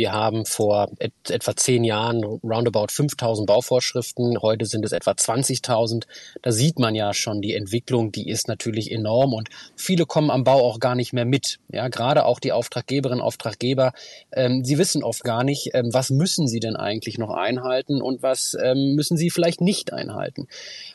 wir 0.00 0.12
haben 0.12 0.46
vor 0.46 0.90
et 0.98 1.12
etwa 1.28 1.54
zehn 1.54 1.84
Jahren 1.84 2.24
roundabout 2.24 2.86
5000 2.90 3.46
Bauvorschriften. 3.46 4.40
Heute 4.40 4.64
sind 4.64 4.82
es 4.86 4.92
etwa 4.92 5.10
20.000. 5.10 6.04
Da 6.40 6.52
sieht 6.52 6.78
man 6.78 6.94
ja 6.94 7.12
schon 7.12 7.42
die 7.42 7.54
Entwicklung, 7.54 8.10
die 8.10 8.30
ist 8.30 8.48
natürlich 8.48 8.90
enorm 8.90 9.34
und 9.34 9.50
viele 9.76 10.06
kommen 10.06 10.30
am 10.30 10.42
Bau 10.42 10.64
auch 10.64 10.80
gar 10.80 10.94
nicht 10.94 11.12
mehr 11.12 11.26
mit. 11.26 11.58
Ja, 11.70 11.88
gerade 11.88 12.24
auch 12.24 12.40
die 12.40 12.52
Auftraggeberinnen, 12.52 13.20
Auftraggeber, 13.20 13.92
ähm, 14.32 14.64
sie 14.64 14.78
wissen 14.78 15.04
oft 15.04 15.22
gar 15.22 15.44
nicht, 15.44 15.74
ähm, 15.74 15.92
was 15.92 16.08
müssen 16.08 16.48
sie 16.48 16.60
denn 16.60 16.76
eigentlich 16.76 17.18
noch 17.18 17.30
einhalten 17.30 18.00
und 18.00 18.22
was 18.22 18.56
ähm, 18.58 18.94
müssen 18.94 19.18
sie 19.18 19.28
vielleicht 19.28 19.60
nicht 19.60 19.92
einhalten 19.92 20.48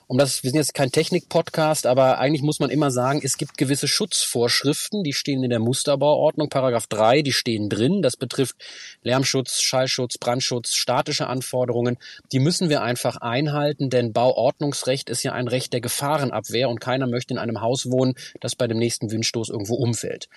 um 0.07 0.17
das, 0.17 0.43
wir 0.43 0.51
sind 0.51 0.59
jetzt 0.59 0.73
kein 0.73 0.91
Technik-Podcast, 0.91 1.87
aber 1.87 2.19
eigentlich 2.19 2.43
muss 2.43 2.59
man 2.59 2.69
immer 2.69 2.91
sagen, 2.91 3.21
es 3.23 3.37
gibt 3.37 3.57
gewisse 3.57 3.87
Schutzvorschriften, 3.87 5.03
die 5.03 5.13
stehen 5.13 5.43
in 5.43 5.49
der 5.49 5.59
Musterbauordnung, 5.59 6.49
Paragraph 6.49 6.87
3, 6.87 7.23
die 7.23 7.31
stehen 7.31 7.69
drin. 7.69 8.01
Das 8.01 8.15
betrifft 8.15 8.55
Lärmschutz, 9.03 9.61
Schallschutz, 9.61 10.17
Brandschutz, 10.17 10.73
statische 10.73 11.27
Anforderungen. 11.27 11.97
Die 12.31 12.39
müssen 12.39 12.69
wir 12.69 12.81
einfach 12.81 13.17
einhalten, 13.17 13.89
denn 13.89 14.13
Bauordnungsrecht 14.13 15.09
ist 15.09 15.23
ja 15.23 15.33
ein 15.33 15.47
Recht 15.47 15.73
der 15.73 15.81
Gefahrenabwehr 15.81 16.69
und 16.69 16.79
keiner 16.79 17.07
möchte 17.07 17.33
in 17.33 17.37
einem 17.37 17.61
Haus 17.61 17.89
wohnen, 17.89 18.15
das 18.39 18.55
bei 18.55 18.67
dem 18.67 18.77
nächsten 18.77 19.11
Windstoß 19.11 19.49
irgendwo 19.49 19.75
umfällt. 19.75 20.29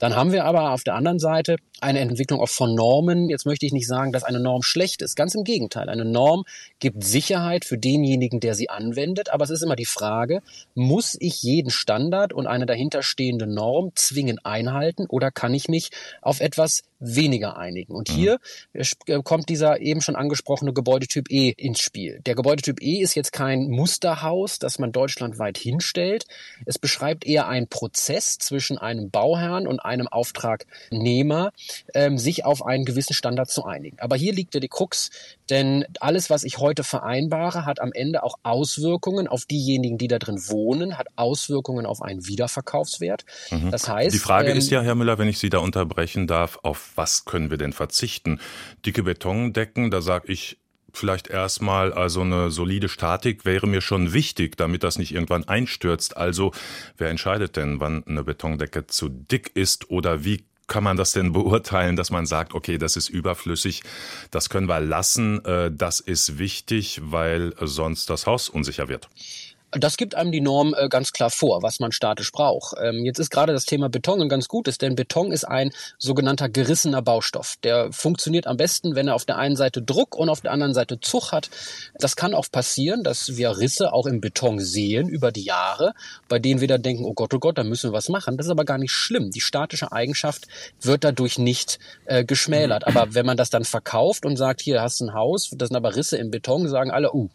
Dann 0.00 0.16
haben 0.16 0.32
wir 0.32 0.46
aber 0.46 0.72
auf 0.72 0.82
der 0.82 0.94
anderen 0.94 1.18
Seite 1.18 1.56
eine 1.80 2.00
Entwicklung 2.00 2.40
auch 2.40 2.48
von 2.48 2.74
Normen. 2.74 3.28
Jetzt 3.28 3.46
möchte 3.46 3.66
ich 3.66 3.72
nicht 3.72 3.86
sagen, 3.86 4.12
dass 4.12 4.24
eine 4.24 4.40
Norm 4.40 4.62
schlecht 4.62 5.02
ist. 5.02 5.14
Ganz 5.14 5.34
im 5.34 5.44
Gegenteil. 5.44 5.88
Eine 5.88 6.04
Norm 6.04 6.44
gibt 6.78 7.04
Sicherheit 7.04 7.64
für 7.64 7.78
denjenigen, 7.78 8.40
der 8.40 8.54
sie 8.54 8.70
anwendet. 8.70 9.30
Aber 9.30 9.44
es 9.44 9.50
ist 9.50 9.62
immer 9.62 9.76
die 9.76 9.84
Frage, 9.84 10.40
muss 10.74 11.16
ich 11.20 11.42
jeden 11.42 11.70
Standard 11.70 12.32
und 12.32 12.46
eine 12.46 12.66
dahinterstehende 12.66 13.46
Norm 13.46 13.92
zwingend 13.94 14.44
einhalten 14.46 15.06
oder 15.06 15.30
kann 15.30 15.52
ich 15.52 15.68
mich 15.68 15.90
auf 16.22 16.40
etwas 16.40 16.82
weniger 16.98 17.58
einigen? 17.58 17.94
Und 17.94 18.10
mhm. 18.10 18.14
hier 18.14 18.38
äh, 18.72 19.22
kommt 19.22 19.50
dieser 19.50 19.80
eben 19.80 20.00
schon 20.00 20.16
angesprochene 20.16 20.72
Gebäudetyp 20.72 21.30
E 21.30 21.50
ins 21.50 21.80
Spiel. 21.80 22.20
Der 22.24 22.34
Gebäudetyp 22.34 22.82
E 22.82 23.00
ist 23.00 23.14
jetzt 23.14 23.32
kein 23.32 23.68
Musterhaus, 23.68 24.58
das 24.58 24.78
man 24.78 24.92
deutschlandweit 24.92 25.58
hinstellt. 25.58 26.24
Es 26.64 26.78
beschreibt 26.78 27.26
eher 27.26 27.48
einen 27.48 27.68
Prozess 27.68 28.38
zwischen 28.38 28.78
einem 28.78 29.10
Bauherrn 29.10 29.66
und 29.66 29.80
einem 29.80 29.89
Auftragnehmer, 30.08 31.52
ähm, 31.94 32.18
sich 32.18 32.44
auf 32.44 32.64
einen 32.64 32.84
gewissen 32.84 33.14
Standard 33.14 33.50
zu 33.50 33.64
einigen. 33.64 33.98
Aber 34.00 34.16
hier 34.16 34.32
liegt 34.32 34.54
ja 34.54 34.60
die 34.60 34.68
Krux, 34.68 35.10
denn 35.50 35.84
alles, 36.00 36.30
was 36.30 36.44
ich 36.44 36.58
heute 36.58 36.84
vereinbare, 36.84 37.66
hat 37.66 37.80
am 37.80 37.92
Ende 37.92 38.22
auch 38.22 38.36
Auswirkungen 38.42 39.26
auf 39.26 39.44
diejenigen, 39.44 39.98
die 39.98 40.08
da 40.08 40.18
drin 40.18 40.40
wohnen, 40.48 40.96
hat 40.96 41.08
Auswirkungen 41.16 41.86
auf 41.86 42.02
einen 42.02 42.26
Wiederverkaufswert. 42.26 43.24
Mhm. 43.50 43.70
Das 43.70 43.88
heißt, 43.88 44.14
die 44.14 44.20
Frage 44.20 44.50
ähm, 44.50 44.58
ist 44.58 44.70
ja, 44.70 44.82
Herr 44.82 44.94
Müller, 44.94 45.18
wenn 45.18 45.28
ich 45.28 45.38
Sie 45.38 45.50
da 45.50 45.58
unterbrechen 45.58 46.26
darf, 46.26 46.58
auf 46.62 46.92
was 46.94 47.24
können 47.24 47.50
wir 47.50 47.58
denn 47.58 47.72
verzichten? 47.72 48.40
Dicke 48.86 49.02
Betondecken, 49.02 49.90
da 49.90 50.00
sage 50.00 50.32
ich, 50.32 50.59
vielleicht 50.92 51.28
erstmal, 51.28 51.92
also 51.92 52.22
eine 52.22 52.50
solide 52.50 52.88
Statik 52.88 53.44
wäre 53.44 53.66
mir 53.66 53.80
schon 53.80 54.12
wichtig, 54.12 54.56
damit 54.56 54.82
das 54.82 54.98
nicht 54.98 55.12
irgendwann 55.12 55.48
einstürzt. 55.48 56.16
Also 56.16 56.52
wer 56.98 57.10
entscheidet 57.10 57.56
denn, 57.56 57.80
wann 57.80 58.04
eine 58.06 58.24
Betondecke 58.24 58.86
zu 58.86 59.08
dick 59.08 59.50
ist 59.54 59.90
oder 59.90 60.24
wie 60.24 60.44
kann 60.70 60.84
man 60.84 60.96
das 60.96 61.12
denn 61.12 61.32
beurteilen, 61.32 61.96
dass 61.96 62.10
man 62.10 62.26
sagt, 62.26 62.54
okay, 62.54 62.78
das 62.78 62.96
ist 62.96 63.08
überflüssig, 63.08 63.82
das 64.30 64.48
können 64.48 64.68
wir 64.68 64.80
lassen, 64.80 65.44
äh, 65.44 65.70
das 65.70 65.98
ist 65.98 66.38
wichtig, 66.38 67.00
weil 67.02 67.54
sonst 67.60 68.08
das 68.08 68.26
Haus 68.26 68.48
unsicher 68.48 68.88
wird? 68.88 69.08
Das 69.72 69.96
gibt 69.96 70.16
einem 70.16 70.32
die 70.32 70.40
Norm 70.40 70.74
äh, 70.76 70.88
ganz 70.88 71.12
klar 71.12 71.30
vor, 71.30 71.62
was 71.62 71.78
man 71.78 71.92
statisch 71.92 72.32
braucht. 72.32 72.74
Ähm, 72.82 73.04
jetzt 73.04 73.20
ist 73.20 73.30
gerade 73.30 73.52
das 73.52 73.66
Thema 73.66 73.88
Beton 73.88 74.20
ein 74.20 74.28
ganz 74.28 74.48
gutes, 74.48 74.78
denn 74.78 74.96
Beton 74.96 75.30
ist 75.30 75.44
ein 75.44 75.70
sogenannter 75.98 76.48
gerissener 76.48 77.02
Baustoff. 77.02 77.54
Der 77.62 77.92
funktioniert 77.92 78.48
am 78.48 78.56
besten, 78.56 78.96
wenn 78.96 79.06
er 79.08 79.14
auf 79.14 79.24
der 79.24 79.36
einen 79.36 79.54
Seite 79.54 79.80
Druck 79.80 80.16
und 80.16 80.28
auf 80.28 80.40
der 80.40 80.50
anderen 80.50 80.74
Seite 80.74 81.00
Zug 81.00 81.30
hat. 81.30 81.50
Das 81.94 82.16
kann 82.16 82.34
auch 82.34 82.50
passieren, 82.50 83.04
dass 83.04 83.36
wir 83.36 83.58
Risse 83.58 83.92
auch 83.92 84.06
im 84.06 84.20
Beton 84.20 84.58
sehen 84.58 85.08
über 85.08 85.30
die 85.30 85.44
Jahre, 85.44 85.94
bei 86.28 86.40
denen 86.40 86.60
wir 86.60 86.68
dann 86.68 86.82
denken, 86.82 87.04
oh 87.04 87.14
Gott, 87.14 87.32
oh 87.32 87.38
Gott, 87.38 87.56
da 87.56 87.62
müssen 87.62 87.90
wir 87.90 87.96
was 87.96 88.08
machen. 88.08 88.36
Das 88.36 88.46
ist 88.46 88.52
aber 88.52 88.64
gar 88.64 88.78
nicht 88.78 88.92
schlimm. 88.92 89.30
Die 89.30 89.40
statische 89.40 89.92
Eigenschaft 89.92 90.48
wird 90.80 91.04
dadurch 91.04 91.38
nicht 91.38 91.78
äh, 92.06 92.24
geschmälert. 92.24 92.86
Aber 92.88 93.14
wenn 93.14 93.26
man 93.26 93.36
das 93.36 93.50
dann 93.50 93.64
verkauft 93.64 94.26
und 94.26 94.36
sagt, 94.36 94.60
hier 94.62 94.82
hast 94.82 95.00
du 95.00 95.06
ein 95.06 95.14
Haus, 95.14 95.50
das 95.54 95.68
sind 95.68 95.76
aber 95.76 95.94
Risse 95.94 96.16
im 96.16 96.30
Beton, 96.30 96.68
sagen 96.68 96.90
alle, 96.90 97.14
uh, 97.14 97.28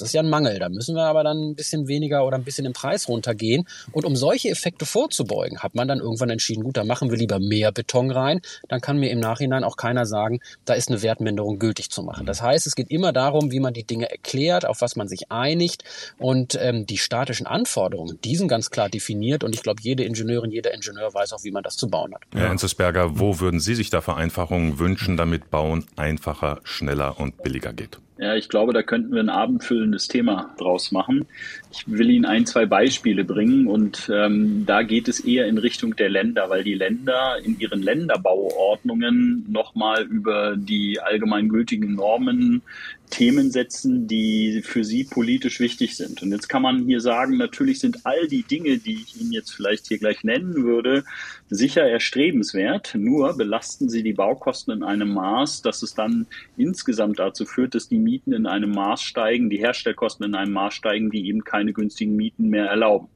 das 0.00 0.08
ist 0.08 0.12
ja 0.12 0.22
ein 0.22 0.28
Mangel. 0.28 0.58
Da 0.58 0.68
müssen 0.68 0.94
wir 0.94 1.04
aber 1.04 1.24
dann 1.24 1.50
ein 1.50 1.54
bisschen 1.54 1.88
weniger 1.88 2.26
oder 2.26 2.36
ein 2.36 2.44
bisschen 2.44 2.66
im 2.66 2.72
Preis 2.72 3.08
runtergehen. 3.08 3.66
Und 3.92 4.04
um 4.04 4.16
solche 4.16 4.48
Effekte 4.48 4.86
vorzubeugen, 4.86 5.60
hat 5.60 5.74
man 5.74 5.88
dann 5.88 6.00
irgendwann 6.00 6.30
entschieden, 6.30 6.64
gut, 6.64 6.76
da 6.76 6.84
machen 6.84 7.10
wir 7.10 7.18
lieber 7.18 7.38
mehr 7.38 7.72
Beton 7.72 8.10
rein. 8.10 8.40
Dann 8.68 8.80
kann 8.80 8.98
mir 8.98 9.10
im 9.10 9.20
Nachhinein 9.20 9.64
auch 9.64 9.76
keiner 9.76 10.06
sagen, 10.06 10.40
da 10.64 10.74
ist 10.74 10.88
eine 10.88 11.02
Wertminderung 11.02 11.58
gültig 11.58 11.90
zu 11.90 12.02
machen. 12.02 12.26
Das 12.26 12.42
heißt, 12.42 12.66
es 12.66 12.74
geht 12.74 12.90
immer 12.90 13.12
darum, 13.12 13.52
wie 13.52 13.60
man 13.60 13.74
die 13.74 13.84
Dinge 13.84 14.10
erklärt, 14.10 14.66
auf 14.66 14.80
was 14.80 14.96
man 14.96 15.08
sich 15.08 15.30
einigt. 15.30 15.84
Und 16.18 16.58
ähm, 16.60 16.86
die 16.86 16.98
statischen 16.98 17.46
Anforderungen, 17.46 18.18
die 18.24 18.36
sind 18.36 18.48
ganz 18.48 18.70
klar 18.70 18.88
definiert. 18.88 19.44
Und 19.44 19.54
ich 19.54 19.62
glaube, 19.62 19.80
jede 19.82 20.04
Ingenieurin, 20.04 20.50
jeder 20.50 20.74
Ingenieur 20.74 21.12
weiß 21.14 21.32
auch, 21.32 21.44
wie 21.44 21.50
man 21.50 21.62
das 21.62 21.76
zu 21.76 21.88
bauen 21.88 22.14
hat. 22.14 22.22
Herr 22.34 22.50
Enzesberger, 22.50 23.18
wo 23.18 23.40
würden 23.40 23.60
Sie 23.60 23.74
sich 23.74 23.90
da 23.90 24.00
Vereinfachungen 24.00 24.78
wünschen, 24.78 25.16
damit 25.16 25.50
Bauen 25.50 25.86
einfacher, 25.96 26.60
schneller 26.64 27.18
und 27.18 27.42
billiger 27.42 27.72
geht? 27.72 27.98
Ja, 28.16 28.36
ich 28.36 28.48
glaube, 28.48 28.72
da 28.72 28.82
könnten 28.82 29.12
wir 29.12 29.20
ein 29.20 29.28
abendfüllendes 29.28 30.06
Thema 30.06 30.54
draus 30.56 30.92
machen. 30.92 31.26
Ich 31.72 31.90
will 31.90 32.10
Ihnen 32.10 32.24
ein, 32.24 32.46
zwei 32.46 32.64
Beispiele 32.64 33.24
bringen 33.24 33.66
und 33.66 34.08
ähm, 34.12 34.64
da 34.66 34.82
geht 34.82 35.08
es 35.08 35.18
eher 35.18 35.46
in 35.46 35.58
Richtung 35.58 35.96
der 35.96 36.10
Länder, 36.10 36.48
weil 36.48 36.62
die 36.62 36.74
Länder 36.74 37.38
in 37.42 37.58
ihren 37.58 37.82
Länderbauordnungen 37.82 39.46
nochmal 39.50 40.04
über 40.04 40.56
die 40.56 41.00
allgemeingültigen 41.00 41.96
Normen 41.96 42.62
Themen 43.10 43.50
setzen, 43.50 44.08
die 44.08 44.62
für 44.62 44.84
sie 44.84 45.04
politisch 45.04 45.60
wichtig 45.60 45.96
sind. 45.96 46.22
Und 46.22 46.32
jetzt 46.32 46.48
kann 46.48 46.62
man 46.62 46.86
hier 46.86 47.00
sagen, 47.00 47.36
natürlich 47.36 47.78
sind 47.78 48.04
all 48.04 48.26
die 48.28 48.42
Dinge, 48.42 48.78
die 48.78 48.94
ich 48.94 49.20
Ihnen 49.20 49.32
jetzt 49.32 49.50
vielleicht 49.50 49.86
hier 49.86 49.98
gleich 49.98 50.24
nennen 50.24 50.64
würde, 50.64 51.04
sicher 51.48 51.82
erstrebenswert. 51.82 52.94
Nur 52.96 53.36
belasten 53.36 53.88
sie 53.88 54.02
die 54.02 54.12
Baukosten 54.12 54.74
in 54.74 54.82
einem 54.82 55.14
Maß, 55.14 55.62
dass 55.62 55.82
es 55.82 55.94
dann 55.94 56.26
insgesamt 56.56 57.18
dazu 57.18 57.44
führt, 57.44 57.74
dass 57.74 57.88
die 57.88 57.98
Mieten 57.98 58.32
in 58.32 58.46
einem 58.46 58.72
Maß 58.72 59.02
steigen, 59.02 59.50
die 59.50 59.58
Herstellkosten 59.58 60.26
in 60.26 60.34
einem 60.34 60.52
Maß 60.52 60.74
steigen, 60.74 61.10
die 61.10 61.28
eben 61.28 61.44
keine 61.44 61.72
günstigen 61.72 62.16
Mieten 62.16 62.48
mehr 62.48 62.66
erlauben. 62.66 63.08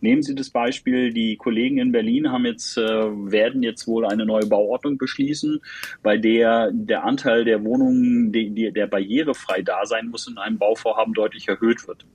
Nehmen 0.00 0.22
Sie 0.22 0.34
das 0.34 0.50
Beispiel, 0.50 1.12
die 1.12 1.36
Kollegen 1.36 1.78
in 1.78 1.92
Berlin 1.92 2.30
haben 2.30 2.46
jetzt, 2.46 2.76
äh, 2.76 2.82
werden 2.82 3.62
jetzt 3.62 3.86
wohl 3.86 4.06
eine 4.06 4.26
neue 4.26 4.46
Bauordnung 4.46 4.98
beschließen, 4.98 5.60
bei 6.02 6.16
der 6.16 6.70
der 6.72 7.04
Anteil 7.04 7.44
der 7.44 7.64
Wohnungen, 7.64 8.32
die, 8.32 8.50
die, 8.50 8.72
der 8.72 8.86
barrierefrei 8.86 9.62
da 9.62 9.86
sein 9.86 10.08
muss 10.08 10.28
in 10.28 10.38
einem 10.38 10.58
Bauvorhaben 10.58 11.14
deutlich 11.14 11.48
erhöht 11.48 11.86
wird. 11.86 12.06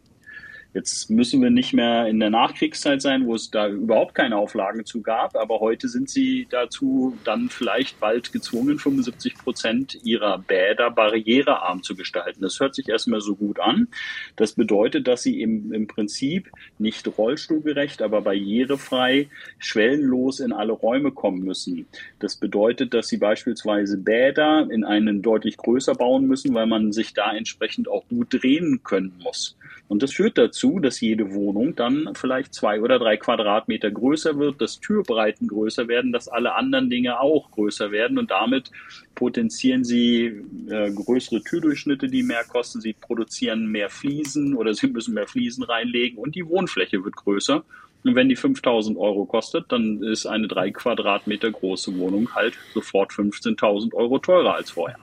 Jetzt 0.72 1.09
müssen 1.09 1.41
wir 1.41 1.49
nicht 1.49 1.74
mehr 1.74 2.05
in 2.05 2.20
der 2.20 2.30
Nachkriegszeit 2.30 3.01
sein, 3.01 3.26
wo 3.26 3.34
es 3.34 3.49
da 3.49 3.67
überhaupt 3.67 4.13
keine 4.13 4.38
Auflagen 4.38 4.86
zu 4.86 5.01
gab, 5.01 5.36
aber 5.36 5.59
heute 5.61 5.88
sind 5.88 6.11
sie 6.11 6.45
dazu 6.47 7.17
dann 7.24 7.49
vielleicht 7.49 7.99
bald 7.99 8.32
gezwungen, 8.32 8.78
75 8.78 9.34
Prozent 9.36 9.97
ihrer 10.03 10.38
Bäder 10.38 10.91
barrierearm 10.91 11.82
zu 11.82 11.95
gestalten. 11.95 12.41
Das 12.41 12.59
hört 12.59 12.76
sich 12.76 12.88
erstmal 12.88 13.22
so 13.22 13.36
gut 13.36 13.59
an. 13.59 13.88
Das 14.36 14.53
bedeutet, 14.53 15.07
dass 15.07 15.24
sie 15.24 15.41
im, 15.41 15.74
im 15.74 15.88
Prinzip 15.88 16.51
nicht 16.78 17.07
rollstuhlgerecht, 17.17 18.03
aber 18.03 18.22
barrierefrei, 18.22 19.28
schwellenlos 19.57 20.39
in 20.39 20.53
alle 20.53 20.74
Räume 20.74 21.11
kommen 21.11 21.39
müssen. 21.39 21.88
Das 22.20 22.36
bedeutet, 22.36 22.93
dass 22.93 23.07
sie 23.07 23.17
beispielsweise 23.17 23.97
Bäder 23.97 24.67
in 24.70 24.84
einen 24.84 25.24
deutlich 25.24 25.57
größer 25.57 25.95
bauen 25.95 26.28
müssen, 26.28 26.53
weil 26.53 26.67
man 26.67 26.91
sich 26.91 27.15
da 27.15 27.36
entsprechend 27.36 27.88
auch 27.88 28.07
gut 28.07 28.28
drehen 28.32 28.82
können 28.84 29.13
muss. 29.24 29.57
Und 29.89 30.03
das 30.03 30.13
führt 30.13 30.37
dazu, 30.37 30.79
dass 30.79 31.01
jede 31.01 31.33
Wohnung 31.33 31.75
dann 31.75 32.11
vielleicht 32.13 32.53
zwei 32.53 32.79
oder 32.79 32.99
drei 32.99 33.17
Quadratmeter 33.17 33.89
größer 33.89 34.37
wird, 34.37 34.61
dass 34.61 34.79
Türbreiten 34.79 35.47
größer 35.47 35.87
werden, 35.87 36.11
dass 36.11 36.27
alle 36.27 36.53
anderen 36.53 36.91
Dinge 36.91 37.19
auch 37.19 37.49
größer 37.49 37.91
werden 37.91 38.19
und 38.19 38.29
damit 38.29 38.69
potenzieren 39.15 39.83
sie 39.83 40.43
äh, 40.69 40.91
größere 40.91 41.41
Türdurchschnitte, 41.41 42.07
die 42.07 42.21
mehr 42.21 42.43
kosten. 42.43 42.81
Sie 42.81 42.93
produzieren 42.93 43.65
mehr 43.65 43.89
Fliesen 43.89 44.55
oder 44.55 44.75
sie 44.75 44.87
müssen 44.87 45.15
mehr 45.15 45.27
Fliesen 45.27 45.63
reinlegen 45.63 46.19
und 46.19 46.35
die 46.35 46.47
Wohnfläche 46.47 47.03
wird 47.03 47.15
größer. 47.15 47.63
Und 48.03 48.15
wenn 48.15 48.29
die 48.29 48.35
5000 48.35 48.95
Euro 48.95 49.25
kostet, 49.25 49.71
dann 49.71 50.03
ist 50.03 50.27
eine 50.27 50.47
drei 50.47 50.69
Quadratmeter 50.69 51.51
große 51.51 51.97
Wohnung 51.97 52.33
halt 52.35 52.53
sofort 52.75 53.11
15.000 53.11 53.93
Euro 53.95 54.19
teurer 54.19 54.53
als 54.53 54.69
vorher. 54.69 54.99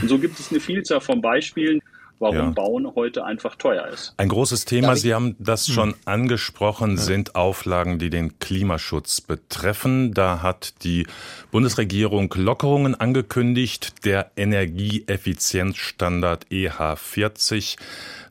Und 0.00 0.08
so 0.08 0.18
gibt 0.18 0.40
es 0.40 0.50
eine 0.50 0.60
Vielzahl 0.60 1.00
von 1.00 1.20
Beispielen, 1.20 1.80
warum 2.20 2.36
ja. 2.36 2.50
Bauen 2.50 2.94
heute 2.94 3.24
einfach 3.24 3.56
teuer 3.56 3.88
ist. 3.88 4.14
Ein 4.16 4.28
großes 4.28 4.66
Thema, 4.66 4.94
Sie 4.94 5.12
haben 5.14 5.34
das 5.38 5.66
hm. 5.66 5.74
schon 5.74 5.94
angesprochen, 6.04 6.98
sind 6.98 7.34
Auflagen, 7.34 7.98
die 7.98 8.10
den 8.10 8.38
Klimaschutz 8.38 9.20
betreffen. 9.20 10.14
Da 10.14 10.40
hat 10.42 10.84
die 10.84 11.08
Bundesregierung 11.50 12.32
Lockerungen 12.36 12.94
angekündigt. 12.94 14.04
Der 14.04 14.30
Energieeffizienzstandard 14.36 16.46
EH40 16.50 17.76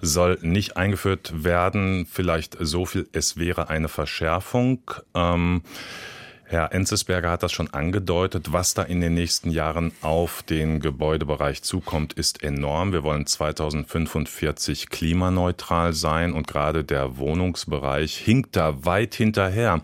soll 0.02 0.38
nicht 0.42 0.78
eingeführt 0.78 1.44
werden. 1.44 2.08
Vielleicht 2.10 2.56
so 2.60 2.86
viel, 2.86 3.10
es 3.12 3.36
wäre 3.38 3.70
eine 3.70 3.90
Verschärfung. 3.90 4.80
Ähm, 5.16 5.64
Herr 6.52 6.74
Enzesberger 6.74 7.30
hat 7.30 7.44
das 7.44 7.52
schon 7.52 7.72
angedeutet. 7.76 8.52
Was 8.52 8.74
da 8.74 8.82
in 8.82 9.02
den 9.02 9.14
nächsten 9.14 9.52
Jahren 9.52 9.92
auf 10.02 10.42
den 10.42 10.80
Gebäudebereich 10.80 11.62
zukommt, 11.62 12.14
ist 12.14 12.42
enorm. 12.42 12.92
Wir 12.92 13.04
wollen 13.04 13.28
2045 13.28 14.90
klimaneutral 14.90 15.94
sein 15.94 16.34
und 16.34 16.48
gerade 16.48 16.84
der 16.84 17.18
Wohnungsbereich 17.18 18.18
hinkt 18.18 18.56
da 18.56 18.84
weit 18.84 19.14
hinterher. 19.14 19.82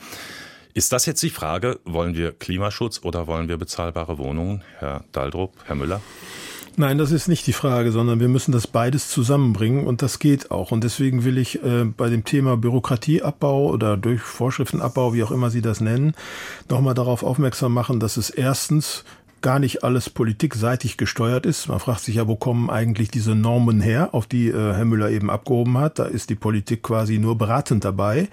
Ist 0.73 0.91
das 0.91 1.05
jetzt 1.05 1.21
die 1.21 1.29
Frage, 1.29 1.79
wollen 1.85 2.15
wir 2.15 2.31
Klimaschutz 2.31 2.99
oder 3.03 3.27
wollen 3.27 3.47
wir 3.47 3.57
bezahlbare 3.57 4.17
Wohnungen? 4.17 4.63
Herr 4.79 5.03
Daldrup, 5.11 5.53
Herr 5.67 5.75
Müller? 5.75 6.01
Nein, 6.77 6.97
das 6.97 7.11
ist 7.11 7.29
nicht 7.29 7.47
die 7.47 7.53
Frage, 7.53 7.93
sondern 7.93 8.19
wir 8.19 8.27
müssen 8.27 8.51
das 8.51 8.67
beides 8.67 9.07
zusammenbringen 9.07 9.87
und 9.87 10.01
das 10.01 10.19
geht 10.19 10.51
auch. 10.51 10.71
Und 10.71 10.83
deswegen 10.83 11.23
will 11.23 11.37
ich 11.37 11.63
äh, 11.63 11.85
bei 11.85 12.09
dem 12.09 12.25
Thema 12.25 12.57
Bürokratieabbau 12.57 13.67
oder 13.67 13.95
durch 13.95 14.21
Vorschriftenabbau, 14.21 15.13
wie 15.13 15.23
auch 15.23 15.31
immer 15.31 15.49
Sie 15.49 15.61
das 15.61 15.79
nennen, 15.79 16.15
nochmal 16.69 16.93
darauf 16.93 17.23
aufmerksam 17.23 17.73
machen, 17.73 18.01
dass 18.01 18.17
es 18.17 18.29
erstens 18.29 19.05
gar 19.45 19.59
nicht 19.59 19.83
alles 19.83 20.09
politikseitig 20.09 20.97
gesteuert 20.97 21.45
ist. 21.45 21.67
Man 21.67 21.79
fragt 21.79 21.99
sich 21.99 22.15
ja, 22.15 22.27
wo 22.27 22.35
kommen 22.35 22.71
eigentlich 22.71 23.11
diese 23.11 23.35
Normen 23.35 23.79
her, 23.79 24.09
auf 24.15 24.25
die 24.25 24.47
äh, 24.47 24.73
Herr 24.73 24.85
Müller 24.85 25.11
eben 25.11 25.29
abgehoben 25.29 25.77
hat. 25.77 25.99
Da 25.99 26.05
ist 26.05 26.31
die 26.31 26.35
Politik 26.35 26.81
quasi 26.81 27.19
nur 27.19 27.37
beratend 27.37 27.85
dabei. 27.85 28.27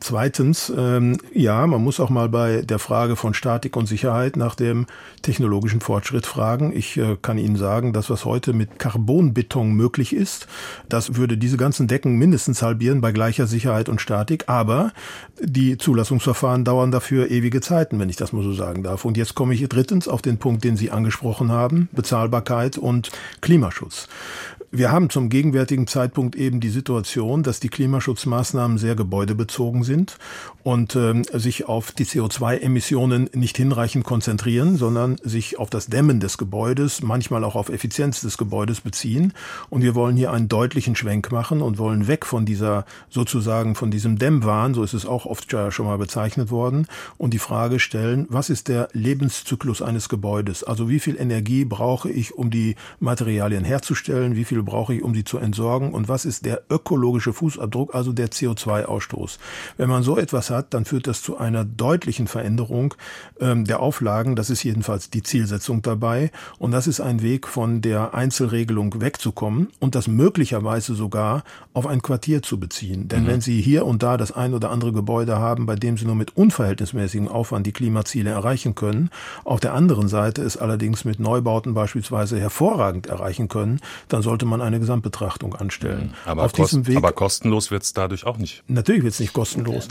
Zweitens, 0.00 0.72
ähm, 0.76 1.18
ja, 1.32 1.64
man 1.68 1.84
muss 1.84 2.00
auch 2.00 2.10
mal 2.10 2.28
bei 2.28 2.62
der 2.62 2.80
Frage 2.80 3.14
von 3.14 3.32
Statik 3.32 3.76
und 3.76 3.86
Sicherheit 3.86 4.36
nach 4.36 4.56
dem 4.56 4.86
technologischen 5.22 5.80
Fortschritt 5.80 6.26
fragen. 6.26 6.76
Ich 6.76 6.96
äh, 6.96 7.16
kann 7.22 7.38
Ihnen 7.38 7.54
sagen, 7.54 7.92
dass 7.92 8.10
was 8.10 8.24
heute 8.24 8.52
mit 8.52 8.80
Carbonbeton 8.80 9.70
möglich 9.70 10.16
ist, 10.16 10.48
das 10.88 11.14
würde 11.14 11.38
diese 11.38 11.58
ganzen 11.58 11.86
Decken 11.86 12.16
mindestens 12.16 12.60
halbieren 12.60 13.00
bei 13.00 13.12
gleicher 13.12 13.46
Sicherheit 13.46 13.88
und 13.88 14.00
Statik. 14.00 14.48
Aber 14.48 14.92
die 15.40 15.78
Zulassungsverfahren 15.78 16.64
dauern 16.64 16.90
dafür 16.90 17.30
ewige 17.30 17.60
Zeiten, 17.60 18.00
wenn 18.00 18.08
ich 18.08 18.16
das 18.16 18.32
mal 18.32 18.42
so 18.42 18.52
sagen 18.52 18.82
darf. 18.82 19.04
Und 19.04 19.16
jetzt 19.16 19.36
komme 19.36 19.54
ich 19.54 19.64
drittens 19.68 20.08
auf 20.08 20.22
den 20.22 20.38
Punkt, 20.38 20.55
den 20.64 20.76
Sie 20.76 20.90
angesprochen 20.90 21.50
haben, 21.50 21.88
Bezahlbarkeit 21.92 22.78
und 22.78 23.10
Klimaschutz. 23.40 24.08
Wir 24.72 24.90
haben 24.90 25.10
zum 25.10 25.28
gegenwärtigen 25.28 25.86
Zeitpunkt 25.86 26.34
eben 26.34 26.58
die 26.58 26.70
Situation, 26.70 27.44
dass 27.44 27.60
die 27.60 27.68
Klimaschutzmaßnahmen 27.68 28.78
sehr 28.78 28.96
gebäudebezogen 28.96 29.84
sind 29.84 30.18
und 30.64 30.96
ähm, 30.96 31.22
sich 31.32 31.68
auf 31.68 31.92
die 31.92 32.04
CO2-Emissionen 32.04 33.30
nicht 33.32 33.56
hinreichend 33.56 34.04
konzentrieren, 34.04 34.76
sondern 34.76 35.18
sich 35.22 35.58
auf 35.60 35.70
das 35.70 35.86
Dämmen 35.86 36.18
des 36.18 36.36
Gebäudes, 36.36 37.00
manchmal 37.00 37.44
auch 37.44 37.54
auf 37.54 37.68
Effizienz 37.68 38.20
des 38.20 38.36
Gebäudes 38.36 38.80
beziehen. 38.80 39.32
Und 39.70 39.82
wir 39.82 39.94
wollen 39.94 40.16
hier 40.16 40.32
einen 40.32 40.48
deutlichen 40.48 40.96
Schwenk 40.96 41.30
machen 41.30 41.62
und 41.62 41.78
wollen 41.78 42.08
weg 42.08 42.26
von 42.26 42.44
dieser 42.44 42.84
sozusagen 43.08 43.76
von 43.76 43.92
diesem 43.92 44.18
Dämmwahn, 44.18 44.74
so 44.74 44.82
ist 44.82 44.94
es 44.94 45.06
auch 45.06 45.26
oft 45.26 45.50
schon 45.70 45.86
mal 45.86 45.98
bezeichnet 45.98 46.50
worden, 46.50 46.88
und 47.18 47.32
die 47.32 47.38
Frage 47.38 47.78
stellen, 47.78 48.26
was 48.28 48.50
ist 48.50 48.66
der 48.66 48.88
Lebenszyklus 48.92 49.80
eines 49.80 50.08
Gebäudes? 50.08 50.64
Also 50.64 50.88
wie 50.88 50.98
viel 51.00 51.16
Energie 51.16 51.64
brauche 51.64 52.10
ich, 52.10 52.34
um 52.34 52.50
die 52.50 52.74
Materialien 52.98 53.64
herzustellen? 53.64 54.34
Wie 54.34 54.44
viel 54.44 54.65
brauche 54.66 54.94
ich, 54.94 55.02
um 55.02 55.14
sie 55.14 55.24
zu 55.24 55.38
entsorgen 55.38 55.92
und 55.92 56.08
was 56.08 56.26
ist 56.26 56.44
der 56.44 56.62
ökologische 56.68 57.32
Fußabdruck, 57.32 57.94
also 57.94 58.12
der 58.12 58.28
CO2-Ausstoß. 58.28 59.38
Wenn 59.78 59.88
man 59.88 60.02
so 60.02 60.18
etwas 60.18 60.50
hat, 60.50 60.74
dann 60.74 60.84
führt 60.84 61.06
das 61.06 61.22
zu 61.22 61.38
einer 61.38 61.64
deutlichen 61.64 62.26
Veränderung 62.26 62.94
ähm, 63.40 63.64
der 63.64 63.80
Auflagen. 63.80 64.36
Das 64.36 64.50
ist 64.50 64.62
jedenfalls 64.62 65.08
die 65.08 65.22
Zielsetzung 65.22 65.80
dabei 65.80 66.30
und 66.58 66.72
das 66.72 66.86
ist 66.86 67.00
ein 67.00 67.22
Weg 67.22 67.46
von 67.46 67.80
der 67.80 68.14
Einzelregelung 68.14 69.00
wegzukommen 69.00 69.68
und 69.80 69.94
das 69.94 70.08
möglicherweise 70.08 70.94
sogar 70.94 71.44
auf 71.72 71.86
ein 71.86 72.02
Quartier 72.02 72.42
zu 72.42 72.58
beziehen. 72.58 73.08
Denn 73.08 73.22
mhm. 73.22 73.28
wenn 73.28 73.40
Sie 73.40 73.60
hier 73.60 73.86
und 73.86 74.02
da 74.02 74.16
das 74.16 74.32
ein 74.32 74.54
oder 74.54 74.70
andere 74.70 74.92
Gebäude 74.92 75.38
haben, 75.38 75.66
bei 75.66 75.76
dem 75.76 75.96
Sie 75.96 76.04
nur 76.04 76.14
mit 76.14 76.36
unverhältnismäßigem 76.36 77.28
Aufwand 77.28 77.66
die 77.66 77.72
Klimaziele 77.72 78.30
erreichen 78.30 78.74
können, 78.74 79.10
auf 79.44 79.60
der 79.60 79.74
anderen 79.74 80.08
Seite 80.08 80.42
es 80.42 80.56
allerdings 80.56 81.04
mit 81.04 81.20
Neubauten 81.20 81.74
beispielsweise 81.74 82.40
hervorragend 82.40 83.06
erreichen 83.06 83.48
können, 83.48 83.80
dann 84.08 84.22
sollte 84.22 84.45
man 84.48 84.60
eine 84.60 84.80
Gesamtbetrachtung 84.80 85.54
anstellen. 85.54 86.08
Mhm. 86.08 86.30
Aber, 86.30 86.44
Auf 86.44 86.52
kost, 86.52 86.72
diesem 86.72 86.86
Weg, 86.86 86.96
aber 86.96 87.12
kostenlos 87.12 87.70
wird 87.70 87.82
es 87.82 87.92
dadurch 87.92 88.24
auch 88.24 88.38
nicht. 88.38 88.62
Natürlich 88.66 89.02
wird 89.02 89.14
es 89.14 89.20
nicht 89.20 89.32
kostenlos. 89.32 89.88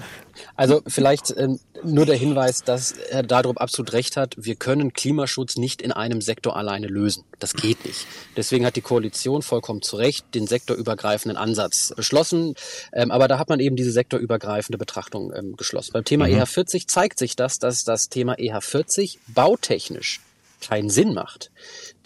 Also 0.56 0.82
vielleicht 0.88 1.34
ähm, 1.38 1.60
nur 1.84 2.06
der 2.06 2.16
Hinweis, 2.16 2.64
dass 2.64 2.96
Herr 3.10 3.24
Dadrup 3.24 3.60
absolut 3.60 3.94
recht 3.94 4.18
hat. 4.18 4.36
Wir 4.38 4.56
können 4.56 4.94
Klimaschutz 4.94 5.58
nicht 5.58 5.82
in 5.82 5.92
einem 5.92 6.22
Sektor 6.22 6.56
alleine 6.56 6.88
lösen. 6.88 7.24
Das 7.40 7.54
geht 7.54 7.86
nicht. 7.86 8.08
Deswegen 8.36 8.66
hat 8.66 8.76
die 8.76 8.82
Koalition 8.82 9.42
vollkommen 9.42 9.82
zu 9.82 9.96
Recht 9.98 10.34
den 10.34 10.48
sektorübergreifenden 10.48 11.38
Ansatz 11.38 11.94
beschlossen. 11.96 12.56
Ähm, 12.94 13.12
aber 13.12 13.28
da 13.28 13.40
hat 13.40 13.50
man 13.50 13.60
eben 13.60 13.76
diese 13.76 13.92
sektorübergreifende 13.92 14.78
Betrachtung 14.78 15.32
ähm, 15.34 15.56
geschlossen. 15.56 15.92
Beim 15.94 16.06
Thema 16.06 16.28
mhm. 16.28 16.36
EH40 16.36 16.88
zeigt 16.88 17.20
sich 17.20 17.36
das, 17.36 17.60
dass 17.60 17.84
das 17.84 18.10
Thema 18.10 18.36
EH40 18.36 19.18
bautechnisch 19.28 20.22
keinen 20.62 20.90
Sinn 20.90 21.14
macht. 21.14 21.52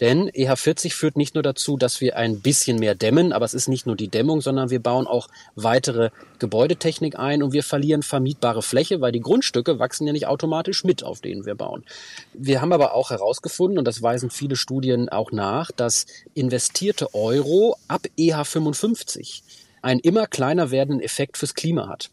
Denn 0.00 0.30
EH40 0.30 0.92
führt 0.92 1.16
nicht 1.16 1.34
nur 1.34 1.42
dazu, 1.42 1.76
dass 1.76 2.00
wir 2.00 2.16
ein 2.16 2.40
bisschen 2.40 2.78
mehr 2.78 2.94
dämmen, 2.94 3.32
aber 3.32 3.44
es 3.44 3.54
ist 3.54 3.68
nicht 3.68 3.86
nur 3.86 3.96
die 3.96 4.08
Dämmung, 4.08 4.40
sondern 4.40 4.70
wir 4.70 4.80
bauen 4.80 5.06
auch 5.06 5.28
weitere 5.54 6.10
Gebäudetechnik 6.38 7.18
ein 7.18 7.42
und 7.42 7.52
wir 7.52 7.62
verlieren 7.62 8.02
vermietbare 8.02 8.62
Fläche, 8.62 9.00
weil 9.00 9.12
die 9.12 9.20
Grundstücke 9.20 9.78
wachsen 9.78 10.06
ja 10.06 10.12
nicht 10.12 10.26
automatisch 10.26 10.84
mit, 10.84 11.02
auf 11.02 11.20
denen 11.20 11.44
wir 11.44 11.54
bauen. 11.54 11.84
Wir 12.32 12.60
haben 12.60 12.72
aber 12.72 12.94
auch 12.94 13.10
herausgefunden, 13.10 13.78
und 13.78 13.84
das 13.84 14.02
weisen 14.02 14.30
viele 14.30 14.56
Studien 14.56 15.08
auch 15.08 15.32
nach, 15.32 15.70
dass 15.70 16.06
investierte 16.34 17.14
Euro 17.14 17.76
ab 17.88 18.06
EH55 18.18 19.42
einen 19.82 20.00
immer 20.00 20.26
kleiner 20.26 20.70
werdenden 20.70 21.04
Effekt 21.04 21.38
fürs 21.38 21.54
Klima 21.54 21.88
hat. 21.88 22.10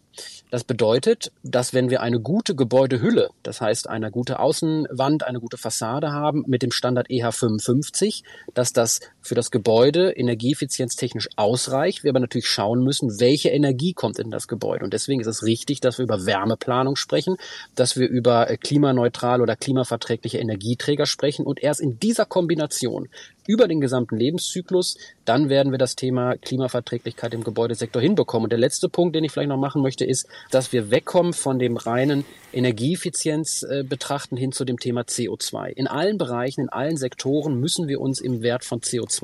Das 0.49 0.63
bedeutet, 0.63 1.31
dass 1.43 1.73
wenn 1.73 1.89
wir 1.89 2.01
eine 2.01 2.19
gute 2.19 2.55
Gebäudehülle, 2.55 3.29
das 3.43 3.59
heißt 3.59 3.89
eine 3.89 4.11
gute 4.11 4.39
Außenwand, 4.39 5.23
eine 5.23 5.39
gute 5.39 5.57
Fassade 5.57 6.11
haben 6.11 6.43
mit 6.47 6.63
dem 6.63 6.71
Standard 6.71 7.09
EH55, 7.09 8.23
dass 8.53 8.73
das 8.73 9.01
für 9.27 9.35
das 9.35 9.51
Gebäude 9.51 10.11
energieeffizienztechnisch 10.11 11.29
ausreicht. 11.35 12.03
Wir 12.03 12.11
aber 12.11 12.19
natürlich 12.19 12.47
schauen 12.47 12.83
müssen, 12.83 13.19
welche 13.19 13.49
Energie 13.49 13.93
kommt 13.93 14.19
in 14.19 14.31
das 14.31 14.47
Gebäude. 14.47 14.83
Und 14.83 14.93
deswegen 14.93 15.21
ist 15.21 15.27
es 15.27 15.43
richtig, 15.43 15.81
dass 15.81 15.97
wir 15.97 16.03
über 16.03 16.25
Wärmeplanung 16.25 16.95
sprechen, 16.95 17.37
dass 17.75 17.97
wir 17.97 18.07
über 18.07 18.45
klimaneutrale 18.45 19.43
oder 19.43 19.55
klimaverträgliche 19.55 20.39
Energieträger 20.39 21.05
sprechen. 21.05 21.45
Und 21.45 21.61
erst 21.61 21.81
in 21.81 21.99
dieser 21.99 22.25
Kombination 22.25 23.09
über 23.47 23.67
den 23.67 23.81
gesamten 23.81 24.17
Lebenszyklus, 24.17 24.97
dann 25.25 25.49
werden 25.49 25.71
wir 25.71 25.79
das 25.79 25.95
Thema 25.95 26.35
Klimaverträglichkeit 26.35 27.33
im 27.33 27.43
Gebäudesektor 27.43 28.01
hinbekommen. 28.01 28.45
Und 28.45 28.51
der 28.51 28.59
letzte 28.59 28.89
Punkt, 28.89 29.15
den 29.15 29.23
ich 29.23 29.31
vielleicht 29.31 29.49
noch 29.49 29.57
machen 29.57 29.81
möchte, 29.81 30.05
ist, 30.05 30.27
dass 30.51 30.73
wir 30.73 30.91
wegkommen 30.91 31.33
von 31.33 31.57
dem 31.57 31.77
reinen 31.77 32.25
Energieeffizienz 32.53 33.63
äh, 33.63 33.83
betrachten 33.83 34.37
hin 34.37 34.51
zu 34.51 34.65
dem 34.65 34.77
Thema 34.77 35.01
CO2. 35.01 35.69
In 35.69 35.87
allen 35.87 36.17
Bereichen, 36.17 36.61
in 36.61 36.69
allen 36.69 36.97
Sektoren 36.97 37.59
müssen 37.59 37.87
wir 37.87 38.01
uns 38.01 38.19
im 38.19 38.41
Wert 38.41 38.65
von 38.65 38.81
CO2 38.81 39.16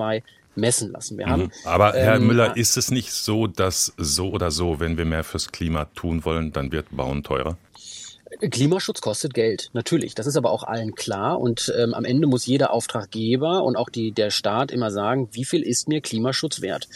messen 0.55 0.91
lassen. 0.91 1.17
Wir 1.17 1.27
haben, 1.27 1.43
mhm. 1.43 1.51
Aber 1.65 1.93
Herr 1.93 2.15
ähm, 2.15 2.27
Müller, 2.27 2.55
ist 2.55 2.77
es 2.77 2.91
nicht 2.91 3.11
so, 3.11 3.47
dass 3.47 3.93
so 3.97 4.29
oder 4.29 4.51
so, 4.51 4.79
wenn 4.79 4.97
wir 4.97 5.05
mehr 5.05 5.23
fürs 5.23 5.51
Klima 5.51 5.85
tun 5.95 6.23
wollen, 6.25 6.53
dann 6.53 6.71
wird 6.71 6.87
Bauen 6.91 7.23
teurer? 7.23 7.57
Klimaschutz 8.39 9.01
kostet 9.01 9.33
Geld, 9.33 9.69
natürlich. 9.73 10.15
Das 10.15 10.27
ist 10.27 10.35
aber 10.37 10.51
auch 10.51 10.63
allen 10.63 10.95
klar. 10.95 11.39
Und 11.39 11.73
ähm, 11.77 11.93
am 11.93 12.05
Ende 12.05 12.27
muss 12.27 12.45
jeder 12.45 12.71
Auftraggeber 12.71 13.63
und 13.63 13.75
auch 13.75 13.89
die, 13.89 14.11
der 14.11 14.31
Staat 14.31 14.71
immer 14.71 14.91
sagen, 14.91 15.29
wie 15.31 15.45
viel 15.45 15.61
ist 15.61 15.87
mir 15.87 16.01
Klimaschutz 16.01 16.61
wert? 16.61 16.87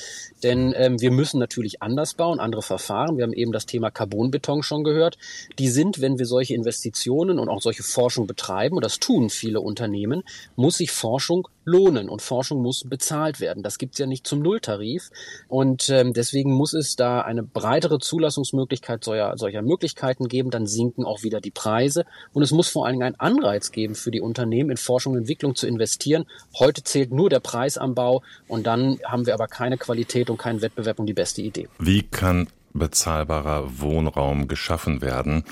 Denn 0.44 0.74
ähm, 0.76 1.02
wir 1.02 1.12
müssen 1.12 1.40
natürlich 1.40 1.82
anders 1.82 2.14
bauen, 2.14 2.40
andere 2.40 2.62
Verfahren. 2.62 3.18
Wir 3.18 3.24
haben 3.24 3.34
eben 3.34 3.52
das 3.52 3.66
Thema 3.66 3.92
Carbonbeton 3.92 4.64
schon 4.64 4.84
gehört. 4.84 5.18
Die 5.60 5.70
sind, 5.70 6.02
wenn 6.02 6.20
wir 6.20 6.26
solche 6.26 6.54
Investitionen 6.54 7.40
und 7.40 7.50
auch 7.50 7.62
solche 7.62 7.84
Forschung 7.84 8.28
betreiben, 8.28 8.76
und 8.76 8.86
das 8.86 9.00
tun 9.00 9.30
viele 9.30 9.62
Unternehmen, 9.62 10.24
muss 10.56 10.78
sich 10.78 10.92
Forschung 10.92 11.48
lohnen 11.68 12.08
und 12.08 12.22
Forschung 12.22 12.62
muss 12.62 12.86
bezahlt 12.88 13.42
werden. 13.42 13.62
Das 13.62 13.78
gibt's 13.78 14.00
ja 14.00 14.06
nicht 14.06 14.26
zum 14.26 14.40
Nulltarif 14.40 15.12
und 15.50 15.90
ähm, 15.90 16.14
deswegen 16.14 16.54
muss 16.54 16.74
es 16.74 16.96
da 16.96 17.22
eine 17.22 17.44
breitere 17.44 18.00
Zulassungsmöglichkeit 18.00 19.04
solcher, 19.04 19.34
solcher 19.38 19.62
Möglichkeiten 19.62 20.30
geben. 20.30 20.50
Dann 20.50 20.66
sinken 20.66 21.04
auch 21.04 21.24
wieder 21.24 21.27
die 21.30 21.52
Preise 21.52 22.06
und 22.34 22.44
es 22.44 22.52
muss 22.52 22.70
vor 22.70 22.86
allen 22.86 22.94
Dingen 22.94 23.04
einen 23.04 23.20
Anreiz 23.20 23.72
geben 23.72 23.96
für 23.96 24.12
die 24.12 24.22
Unternehmen 24.22 24.72
in 24.72 24.78
Forschung 24.78 25.14
und 25.14 25.20
Entwicklung 25.20 25.56
zu 25.56 25.68
investieren. 25.68 26.26
Heute 26.58 26.84
zählt 26.84 27.12
nur 27.12 27.30
der 27.30 27.40
Preis 27.40 27.78
am 27.78 27.96
Bau 27.96 28.24
und 28.48 28.68
dann 28.68 29.00
haben 29.06 29.26
wir 29.26 29.34
aber 29.34 29.48
keine 29.48 29.78
Qualität 29.78 30.30
und 30.30 30.38
keinen 30.38 30.62
Wettbewerb 30.62 31.00
um 31.00 31.06
die 31.06 31.14
beste 31.14 31.42
Idee. 31.42 31.68
Wie 31.80 32.04
kann 32.04 32.48
bezahlbarer 32.74 33.80
Wohnraum 33.80 34.48
geschaffen 34.48 35.02
werden? 35.02 35.44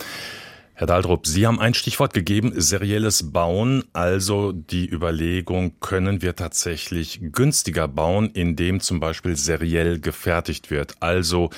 Herr 0.77 0.87
Daldrup, 0.87 1.25
Sie 1.25 1.47
haben 1.47 1.61
ein 1.61 1.73
Stichwort 1.73 2.13
gegeben, 2.13 2.51
serielles 2.53 3.31
Bauen, 3.31 3.85
also 3.93 4.51
die 4.51 4.89
Überlegung, 4.89 5.79
können 5.79 6.21
wir 6.21 6.35
tatsächlich 6.35 7.21
günstiger 7.31 7.87
bauen, 7.87 8.29
indem 8.33 8.81
zum 8.81 8.99
Beispiel 8.99 9.37
seriell 9.37 10.01
gefertigt 10.01 10.71
wird, 10.71 10.95
also 10.99 11.49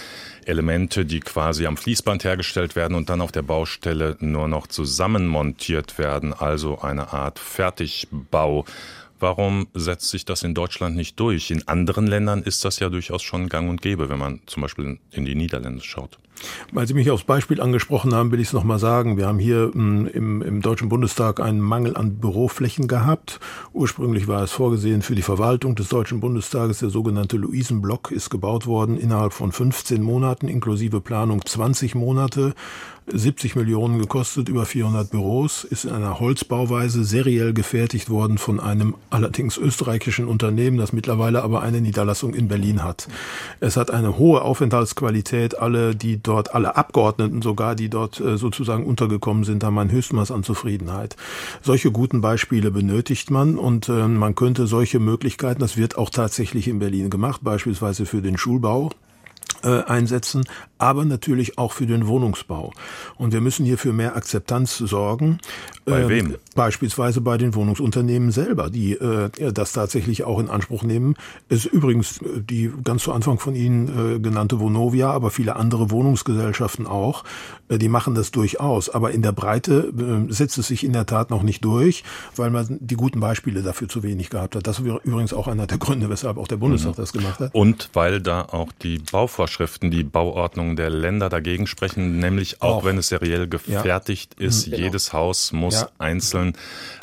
Elemente, 0.45 1.03
die 1.03 1.19
quasi 1.19 1.65
am 1.65 1.77
Fließband 1.77 2.25
hergestellt 2.25 2.75
werden 2.75 2.93
und 2.93 3.09
dann 3.09 3.21
auf 3.21 3.31
der 3.31 3.41
Baustelle 3.41 4.17
nur 4.19 4.47
noch 4.47 4.67
zusammenmontiert 4.67 5.97
werden, 5.97 6.31
also 6.31 6.81
eine 6.81 7.11
Art 7.11 7.39
Fertigbau. 7.39 8.65
Warum 9.19 9.67
setzt 9.73 10.09
sich 10.09 10.25
das 10.25 10.43
in 10.43 10.53
Deutschland 10.53 10.95
nicht 10.95 11.19
durch? 11.19 11.51
In 11.51 11.67
anderen 11.67 12.07
Ländern 12.07 12.43
ist 12.43 12.63
das 12.65 12.79
ja 12.79 12.89
durchaus 12.89 13.23
schon 13.23 13.49
gang 13.49 13.69
und 13.69 13.81
gäbe, 13.81 14.09
wenn 14.09 14.19
man 14.19 14.41
zum 14.45 14.61
Beispiel 14.61 14.99
in 15.11 15.25
die 15.25 15.35
Niederlande 15.35 15.83
schaut. 15.83 16.19
Weil 16.71 16.87
Sie 16.87 16.93
mich 16.93 17.09
aufs 17.09 17.23
Beispiel 17.23 17.61
angesprochen 17.61 18.13
haben, 18.13 18.31
will 18.31 18.39
ich 18.39 18.47
es 18.47 18.53
nochmal 18.53 18.79
sagen. 18.79 19.17
Wir 19.17 19.27
haben 19.27 19.39
hier 19.39 19.71
hm, 19.73 20.07
im, 20.07 20.41
im 20.41 20.61
Deutschen 20.61 20.89
Bundestag 20.89 21.39
einen 21.39 21.59
Mangel 21.59 21.97
an 21.97 22.17
Büroflächen 22.17 22.87
gehabt. 22.87 23.39
Ursprünglich 23.73 24.27
war 24.27 24.43
es 24.43 24.51
vorgesehen 24.51 25.01
für 25.01 25.15
die 25.15 25.21
Verwaltung 25.21 25.75
des 25.75 25.89
Deutschen 25.89 26.19
Bundestages. 26.19 26.79
Der 26.79 26.89
sogenannte 26.89 27.37
Luisenblock 27.37 28.11
ist 28.11 28.29
gebaut 28.29 28.67
worden 28.67 28.97
innerhalb 28.97 29.33
von 29.33 29.51
15 29.51 30.01
Monaten, 30.01 30.47
inklusive 30.47 31.01
Planung 31.01 31.43
20 31.45 31.95
Monate. 31.95 32.53
70 33.09 33.55
Millionen 33.55 33.99
gekostet, 33.99 34.49
über 34.49 34.65
400 34.65 35.09
Büros, 35.09 35.63
ist 35.63 35.85
in 35.85 35.91
einer 35.91 36.19
Holzbauweise 36.19 37.05
seriell 37.05 37.53
gefertigt 37.53 38.09
worden 38.09 38.37
von 38.37 38.59
einem 38.59 38.95
allerdings 39.09 39.57
österreichischen 39.57 40.27
Unternehmen, 40.27 40.77
das 40.77 40.91
mittlerweile 40.91 41.41
aber 41.41 41.61
eine 41.61 41.79
Niederlassung 41.79 42.33
in 42.33 42.49
Berlin 42.49 42.83
hat. 42.83 43.07
Es 43.61 43.77
hat 43.77 43.91
eine 43.91 44.17
hohe 44.17 44.41
Aufenthaltsqualität. 44.41 45.57
Alle, 45.57 45.95
die 45.95 46.21
dort 46.21 46.53
alle 46.53 46.75
Abgeordneten 46.75 47.41
sogar, 47.41 47.75
die 47.75 47.89
dort 47.89 48.19
äh, 48.19 48.37
sozusagen 48.37 48.85
untergekommen 48.85 49.45
sind, 49.45 49.63
haben 49.63 49.79
ein 49.79 49.91
Höchstmaß 49.91 50.31
an 50.31 50.43
Zufriedenheit. 50.43 51.15
Solche 51.61 51.91
guten 51.91 52.19
Beispiele 52.19 52.71
benötigt 52.71 53.31
man 53.31 53.57
und 53.57 53.87
äh, 53.87 54.07
man 54.07 54.35
könnte 54.35 54.67
solche 54.67 54.99
Möglichkeiten, 54.99 55.61
das 55.61 55.77
wird 55.77 55.97
auch 55.97 56.09
tatsächlich 56.09 56.67
in 56.67 56.79
Berlin 56.79 57.09
gemacht, 57.09 57.41
beispielsweise 57.41 58.05
für 58.05 58.21
den 58.21 58.37
Schulbau, 58.37 58.91
äh, 59.63 59.83
einsetzen, 59.83 60.45
aber 60.77 61.05
natürlich 61.05 61.57
auch 61.57 61.71
für 61.73 61.85
den 61.85 62.07
Wohnungsbau. 62.07 62.73
Und 63.17 63.33
wir 63.33 63.41
müssen 63.41 63.65
hier 63.65 63.77
für 63.77 63.93
mehr 63.93 64.15
Akzeptanz 64.15 64.77
sorgen. 64.77 65.39
Bei 65.85 66.01
ähm, 66.01 66.09
wem? 66.09 66.35
Beispielsweise 66.55 67.21
bei 67.21 67.37
den 67.37 67.55
Wohnungsunternehmen 67.55 68.31
selber, 68.31 68.69
die 68.69 68.93
äh, 68.93 69.29
das 69.51 69.73
tatsächlich 69.73 70.23
auch 70.23 70.39
in 70.39 70.49
Anspruch 70.49 70.83
nehmen. 70.83 71.15
Es 71.49 71.65
ist 71.65 71.73
übrigens 71.73 72.21
äh, 72.21 72.41
die 72.41 72.71
ganz 72.83 73.03
zu 73.03 73.11
Anfang 73.11 73.39
von 73.39 73.55
Ihnen 73.55 74.15
äh, 74.15 74.19
genannte 74.19 74.59
Vonovia, 74.59 75.11
aber 75.11 75.31
viele 75.31 75.55
andere 75.55 75.91
Wohnungsgesellschaften 75.91 76.87
auch, 76.87 77.23
äh, 77.69 77.77
die 77.77 77.89
machen 77.89 78.15
das 78.15 78.31
durchaus. 78.31 78.89
Aber 78.89 79.11
in 79.11 79.21
der 79.21 79.31
Breite 79.31 79.93
äh, 79.97 80.31
setzt 80.31 80.57
es 80.57 80.67
sich 80.67 80.83
in 80.83 80.93
der 80.93 81.05
Tat 81.05 81.29
noch 81.29 81.43
nicht 81.43 81.63
durch, 81.63 82.03
weil 82.35 82.49
man 82.49 82.77
die 82.81 82.95
guten 82.95 83.19
Beispiele 83.19 83.61
dafür 83.63 83.87
zu 83.87 84.03
wenig 84.03 84.29
gehabt 84.29 84.55
hat. 84.55 84.67
Das 84.67 84.79
ist 84.79 84.85
übrigens 84.85 85.33
auch 85.33 85.47
einer 85.47 85.67
der 85.67 85.77
Gründe, 85.77 86.09
weshalb 86.09 86.37
auch 86.37 86.47
der 86.47 86.57
Bundestag 86.57 86.93
mhm. 86.93 87.01
das 87.01 87.13
gemacht 87.13 87.39
hat. 87.39 87.55
Und 87.55 87.89
weil 87.93 88.21
da 88.21 88.41
auch 88.41 88.71
die 88.83 88.99
Bauvorschriften, 88.99 89.91
die 89.91 90.03
Bauordnungen 90.67 90.75
der 90.75 90.89
Länder 90.89 91.29
dagegen 91.29 91.67
sprechen, 91.67 92.19
nämlich 92.19 92.61
auch, 92.61 92.77
auch. 92.77 92.85
wenn 92.85 92.97
es 92.97 93.07
seriell 93.07 93.47
gefertigt 93.47 94.35
ja. 94.39 94.47
ist, 94.47 94.65
genau. 94.65 94.77
jedes 94.77 95.13
Haus 95.13 95.51
muss 95.51 95.81
ja. 95.81 95.89
einzeln 95.97 96.53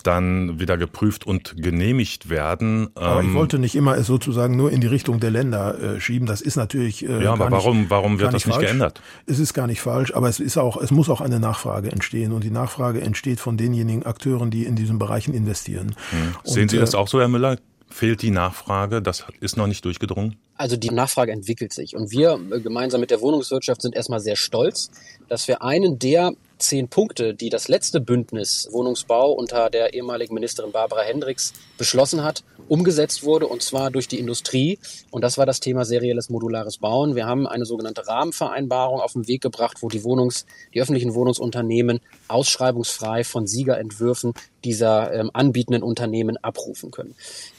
dann 0.03 0.61
wieder 0.61 0.77
geprüft 0.77 1.27
und 1.27 1.55
genehmigt 1.57 2.29
werden. 2.29 2.91
Aber 2.95 3.23
ich 3.23 3.29
ähm, 3.29 3.35
wollte 3.35 3.59
nicht 3.59 3.75
immer 3.75 3.97
es 3.97 4.07
sozusagen 4.07 4.57
nur 4.57 4.71
in 4.71 4.81
die 4.81 4.87
Richtung 4.87 5.21
der 5.21 5.31
Länder 5.31 5.79
äh, 5.97 6.01
schieben. 6.01 6.27
Das 6.27 6.41
ist 6.41 6.57
natürlich. 6.57 7.09
Äh, 7.09 7.25
ja, 7.25 7.33
aber 7.33 7.51
warum, 7.51 7.81
nicht, 7.81 7.91
warum 7.91 8.19
wird 8.19 8.35
das 8.35 8.45
nicht 8.47 8.55
falsch. 8.55 8.67
geändert? 8.67 9.01
Es 9.27 9.39
ist 9.39 9.55
gar 9.55 9.67
nicht 9.67 9.81
falsch, 9.81 10.15
aber 10.15 10.29
es 10.29 10.41
ist 10.41 10.59
auch, 10.59 10.77
es 10.77 10.91
muss 10.91 11.09
auch 11.09 11.21
eine 11.21 11.41
Nachfrage 11.41 11.91
entstehen. 11.91 12.33
Und 12.33 12.45
die 12.45 12.51
Nachfrage 12.51 13.01
entsteht 13.01 13.41
von 13.41 13.57
denjenigen 13.57 14.05
Akteuren, 14.05 14.51
die 14.51 14.65
in 14.65 14.77
diesen 14.77 14.99
Bereichen 14.99 15.35
investieren. 15.35 15.95
Hm. 16.11 16.35
Sehen 16.45 16.63
und, 16.65 16.71
Sie 16.71 16.79
das 16.79 16.95
äh, 16.95 16.97
auch 16.97 17.09
so, 17.09 17.21
Herr 17.21 17.29
Müller? 17.29 17.57
Fehlt 17.95 18.23
die 18.23 18.33
Nachfrage? 18.33 19.01
Das 19.01 19.25
ist 19.39 19.57
noch 19.57 19.69
nicht 19.69 19.85
durchgedrungen? 19.85 20.35
Also 20.57 20.77
die 20.77 20.91
Nachfrage 20.91 21.31
entwickelt 21.31 21.73
sich. 21.73 21.95
Und 21.95 22.11
wir 22.11 22.41
äh, 22.51 22.59
gemeinsam 22.59 23.01
mit 23.01 23.13
der 23.13 23.21
Wohnungswirtschaft 23.21 23.83
sind 23.83 23.95
erstmal 23.95 24.19
sehr 24.19 24.35
stolz, 24.35 24.91
dass 25.29 25.47
wir 25.47 25.63
einen 25.63 26.01
der 26.01 26.33
zehn 26.59 26.89
Punkte, 26.89 27.35
die 27.35 27.51
das 27.51 27.69
letzte 27.69 28.01
Bündnis 28.01 28.69
Wohnungsbau 28.73 29.31
unter 29.31 29.71
der 29.71 29.95
ehemaligen 29.95 30.35
Ministerin 30.35 30.73
Barbara 30.73 31.03
Hendricks 31.03 31.53
beschlossen 31.79 32.25
hat, 32.25 32.43
umgesetzt 32.67 33.23
wurde 33.23 33.47
und 33.47 33.63
zwar 33.63 33.93
durch 33.93 34.09
die 34.09 34.19
Industrie. 34.19 34.81
Und 35.13 35.23
das 35.23 35.39
war 35.39 35.47
das 35.47 35.61
Thema 35.61 35.85
serielles 35.85 36.31
modulares 36.31 36.79
Bauen. 36.79 37.15
Wir 37.15 37.27
haben 37.27 37.47
eine 37.47 37.65
sogenannte 37.65 38.09
Rahmenvereinbarung 38.09 38.99
auf 38.99 39.13
den 39.13 39.29
Weg 39.29 39.41
gebracht, 39.41 39.77
wo 39.83 39.89
die 39.89 40.03
Wohnungs-, 40.03 40.47
die 40.75 40.81
öffentlichen 40.81 41.15
Wohnungsunternehmen 41.15 42.01
ausschreibungsfrei 42.27 43.23
von 43.23 43.47
Siegerentwürfen 43.47 44.35
dieser 44.65 45.13
ähm, 45.13 45.31
anbietenden 45.33 45.85
Unternehmen 45.85 46.39
abrufen 46.39 46.91
können. 46.91 47.15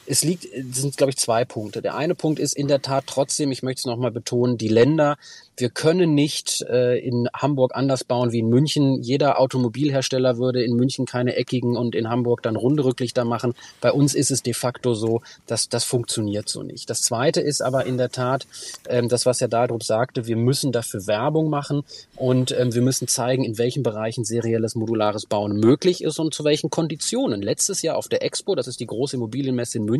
Es 0.07 0.23
liegt, 0.23 0.45
es 0.45 0.77
sind, 0.77 0.97
glaube 0.97 1.11
ich, 1.11 1.17
zwei 1.17 1.45
Punkte. 1.45 1.81
Der 1.81 1.95
eine 1.95 2.15
Punkt 2.15 2.39
ist 2.39 2.55
in 2.55 2.67
der 2.67 2.81
Tat 2.81 3.05
trotzdem, 3.07 3.51
ich 3.51 3.63
möchte 3.63 3.79
es 3.79 3.85
nochmal 3.85 4.11
betonen, 4.11 4.57
die 4.57 4.67
Länder 4.67 5.17
wir 5.57 5.69
können 5.69 6.13
nicht 6.13 6.61
äh, 6.63 6.97
in 6.99 7.29
Hamburg 7.33 7.75
anders 7.75 8.03
bauen 8.03 8.31
wie 8.31 8.39
in 8.39 8.49
München. 8.49 9.01
Jeder 9.01 9.39
Automobilhersteller 9.39 10.37
würde 10.37 10.61
in 10.63 10.75
München 10.75 11.05
keine 11.05 11.35
eckigen 11.35 11.77
und 11.77 11.95
in 11.95 12.09
Hamburg 12.09 12.41
dann 12.43 12.57
runde 12.57 12.83
Rücklichter 12.83 13.23
machen. 13.23 13.53
Bei 13.79 13.91
uns 13.91 14.15
ist 14.15 14.31
es 14.31 14.43
de 14.43 14.53
facto 14.53 14.93
so, 14.95 15.21
dass 15.47 15.69
das 15.69 15.85
funktioniert 15.85 16.49
so 16.49 16.61
nicht. 16.61 16.89
Das 16.89 17.01
Zweite 17.01 17.39
ist 17.39 17.61
aber 17.61 17.85
in 17.85 17.97
der 17.97 18.09
Tat, 18.09 18.47
ähm, 18.89 19.07
das 19.07 19.25
was 19.25 19.39
Herr 19.39 19.47
Daldrup 19.47 19.83
sagte, 19.83 20.27
wir 20.27 20.35
müssen 20.35 20.73
dafür 20.73 21.07
Werbung 21.07 21.49
machen 21.49 21.83
und 22.17 22.51
ähm, 22.51 22.73
wir 22.73 22.81
müssen 22.81 23.07
zeigen, 23.07 23.45
in 23.45 23.57
welchen 23.57 23.83
Bereichen 23.83 24.25
serielles 24.25 24.75
modulares 24.75 25.25
Bauen 25.25 25.57
möglich 25.57 26.03
ist 26.03 26.19
und 26.19 26.33
zu 26.33 26.43
welchen 26.43 26.69
Konditionen. 26.69 27.41
Letztes 27.41 27.81
Jahr 27.81 27.95
auf 27.95 28.09
der 28.09 28.23
Expo, 28.23 28.55
das 28.55 28.67
ist 28.67 28.81
die 28.81 28.87
große 28.87 29.15
Immobilienmesse 29.15 29.77
in 29.77 29.85
München, 29.85 29.94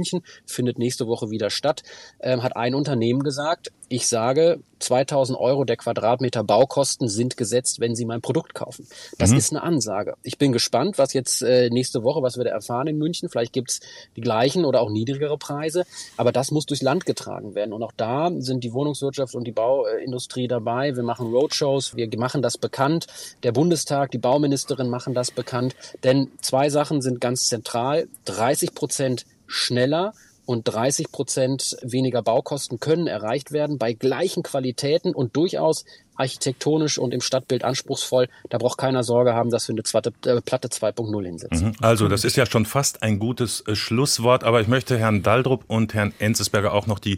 findet 0.46 0.80
nächste 0.80 1.08
Woche 1.08 1.30
wieder 1.30 1.50
statt, 1.50 1.84
ähm, 2.20 2.44
hat 2.44 2.56
ein 2.56 2.76
Unternehmen 2.76 3.24
gesagt, 3.24 3.72
ich 3.88 4.08
sage, 4.08 4.60
2000 4.80 5.40
Euro 5.40 5.64
der 5.64 5.78
Quadratmeter 5.78 6.44
Baukosten 6.44 7.08
sind 7.08 7.38
gesetzt, 7.38 7.80
wenn 7.80 7.96
Sie 7.96 8.06
mein 8.06 8.22
Produkt 8.22 8.54
kaufen. 8.54 8.88
Das 9.18 9.32
mhm. 9.32 9.38
ist 9.38 9.52
eine 9.52 9.64
Ansage. 9.64 10.16
Ich 10.24 10.38
bin 10.38 10.52
gespannt, 10.52 10.98
was 10.98 11.14
jetzt 11.14 11.42
äh, 11.42 11.70
nächste 11.70 12.04
Woche, 12.04 12.22
was 12.22 12.38
wir 12.38 12.44
da 12.44 12.52
erfahren 12.52 12.88
in 12.88 12.98
München. 12.98 13.30
Vielleicht 13.30 13.54
gibt's 13.54 13.80
die 14.16 14.22
gleichen 14.22 14.66
oder 14.66 14.82
auch 14.82 14.90
niedrigere 14.90 15.38
Preise. 15.38 15.86
Aber 16.18 16.32
das 16.32 16.52
muss 16.52 16.66
durchs 16.66 16.82
Land 16.82 17.06
getragen 17.06 17.56
werden. 17.56 17.74
Und 17.74 17.84
auch 17.84 17.94
da 17.96 18.32
sind 18.40 18.64
die 18.64 18.74
Wohnungswirtschaft 18.74 19.36
und 19.36 19.46
die 19.46 19.52
Bauindustrie 19.52 20.48
dabei. 20.48 20.96
Wir 20.96 21.04
machen 21.04 21.32
Roadshows, 21.32 21.96
wir 21.96 22.10
machen 22.18 22.42
das 22.42 22.58
bekannt. 22.58 23.08
Der 23.44 23.52
Bundestag, 23.52 24.12
die 24.12 24.18
Bauministerin 24.18 24.90
machen 24.90 25.14
das 25.14 25.32
bekannt. 25.32 25.76
Denn 26.04 26.32
zwei 26.42 26.70
Sachen 26.70 27.02
sind 27.02 27.22
ganz 27.22 27.48
zentral. 27.48 28.08
30 28.26 28.74
Prozent 28.74 29.26
schneller 29.48 30.14
und 30.46 30.64
30 30.68 31.12
Prozent 31.12 31.78
weniger 31.82 32.22
Baukosten 32.22 32.80
können 32.80 33.08
erreicht 33.08 33.52
werden 33.52 33.78
bei 33.78 33.94
gleichen 33.94 34.44
Qualitäten 34.44 35.14
und 35.16 35.36
durchaus 35.36 35.86
architektonisch 36.16 36.98
und 36.98 37.14
im 37.14 37.22
Stadtbild 37.22 37.64
anspruchsvoll. 37.64 38.28
Da 38.50 38.58
braucht 38.58 38.78
keiner 38.78 39.04
Sorge 39.04 39.34
haben, 39.34 39.50
dass 39.50 39.68
wir 39.68 39.74
eine 39.74 39.84
zweite, 39.84 40.14
äh, 40.26 40.42
Platte 40.42 40.70
2.0 40.70 41.26
hinsetzen. 41.26 41.68
Mhm. 41.70 41.76
Also 41.82 42.08
das 42.08 42.24
ist 42.24 42.36
ja 42.36 42.46
schon 42.46 42.66
fast 42.66 43.04
ein 43.04 43.20
gutes 43.20 43.62
äh, 43.62 43.76
Schlusswort, 43.76 44.44
aber 44.44 44.62
ich 44.62 44.68
möchte 44.68 44.98
Herrn 44.98 45.24
Daldrup 45.24 45.66
und 45.68 45.94
Herrn 45.94 46.14
Enzesberger 46.20 46.74
auch 46.74 46.88
noch 46.88 47.00
die 47.00 47.18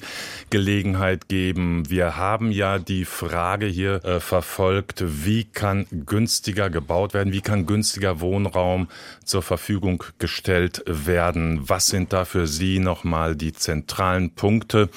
Gelegenheit 0.49 1.27
geben. 1.27 1.89
Wir 1.89 2.17
haben 2.17 2.51
ja 2.51 2.79
die 2.79 3.05
Frage 3.05 3.65
hier 3.65 4.03
äh, 4.05 4.19
verfolgt, 4.19 5.03
wie 5.05 5.43
kann 5.43 5.87
günstiger 6.05 6.69
gebaut 6.69 7.13
werden, 7.13 7.33
wie 7.33 7.41
kann 7.41 7.65
günstiger 7.65 8.19
Wohnraum 8.19 8.87
zur 9.23 9.41
Verfügung 9.41 10.03
gestellt 10.19 10.83
werden. 10.85 11.67
Was 11.67 11.87
sind 11.87 12.13
da 12.13 12.25
für 12.25 12.47
Sie 12.47 12.79
nochmal 12.79 13.35
die 13.35 13.53
zentralen 13.53 14.31
Punkte? 14.31 14.89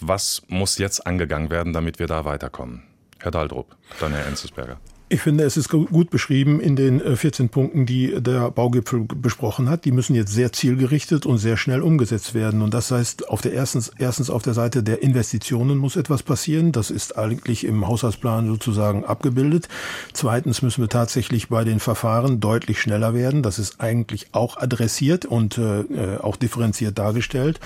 Was 0.00 0.42
muss 0.48 0.78
jetzt 0.78 1.06
angegangen 1.06 1.50
werden, 1.50 1.72
damit 1.72 1.98
wir 1.98 2.06
da 2.06 2.24
weiterkommen? 2.24 2.91
Herr 3.22 3.30
Daldrup, 3.30 3.76
dann 4.00 4.12
Herr 4.12 4.26
Enzesberger. 4.26 4.78
Ich 5.12 5.20
finde, 5.20 5.44
es 5.44 5.58
ist 5.58 5.68
gut 5.68 6.08
beschrieben 6.08 6.58
in 6.58 6.74
den 6.74 6.98
14 6.98 7.44
äh, 7.44 7.48
Punkten, 7.50 7.84
die 7.84 8.14
der 8.18 8.50
Baugipfel 8.50 9.04
besprochen 9.14 9.68
hat. 9.68 9.84
Die 9.84 9.92
müssen 9.92 10.14
jetzt 10.14 10.32
sehr 10.32 10.54
zielgerichtet 10.54 11.26
und 11.26 11.36
sehr 11.36 11.58
schnell 11.58 11.82
umgesetzt 11.82 12.32
werden. 12.32 12.62
Und 12.62 12.72
das 12.72 12.90
heißt, 12.90 13.28
auf 13.28 13.42
der 13.42 13.52
erstens, 13.52 13.92
erstens 13.98 14.30
auf 14.30 14.40
der 14.40 14.54
Seite 14.54 14.82
der 14.82 15.02
Investitionen 15.02 15.76
muss 15.76 15.96
etwas 15.96 16.22
passieren. 16.22 16.72
Das 16.72 16.90
ist 16.90 17.18
eigentlich 17.18 17.64
im 17.64 17.86
Haushaltsplan 17.86 18.46
sozusagen 18.46 19.04
abgebildet. 19.04 19.68
Zweitens 20.14 20.62
müssen 20.62 20.80
wir 20.80 20.88
tatsächlich 20.88 21.50
bei 21.50 21.62
den 21.64 21.78
Verfahren 21.78 22.40
deutlich 22.40 22.80
schneller 22.80 23.12
werden. 23.12 23.42
Das 23.42 23.58
ist 23.58 23.82
eigentlich 23.82 24.28
auch 24.32 24.56
adressiert 24.56 25.26
und 25.26 25.58
äh, 25.58 25.80
äh 25.80 26.18
auch 26.22 26.36
differenziert 26.36 26.98
dargestellt. 26.98 27.60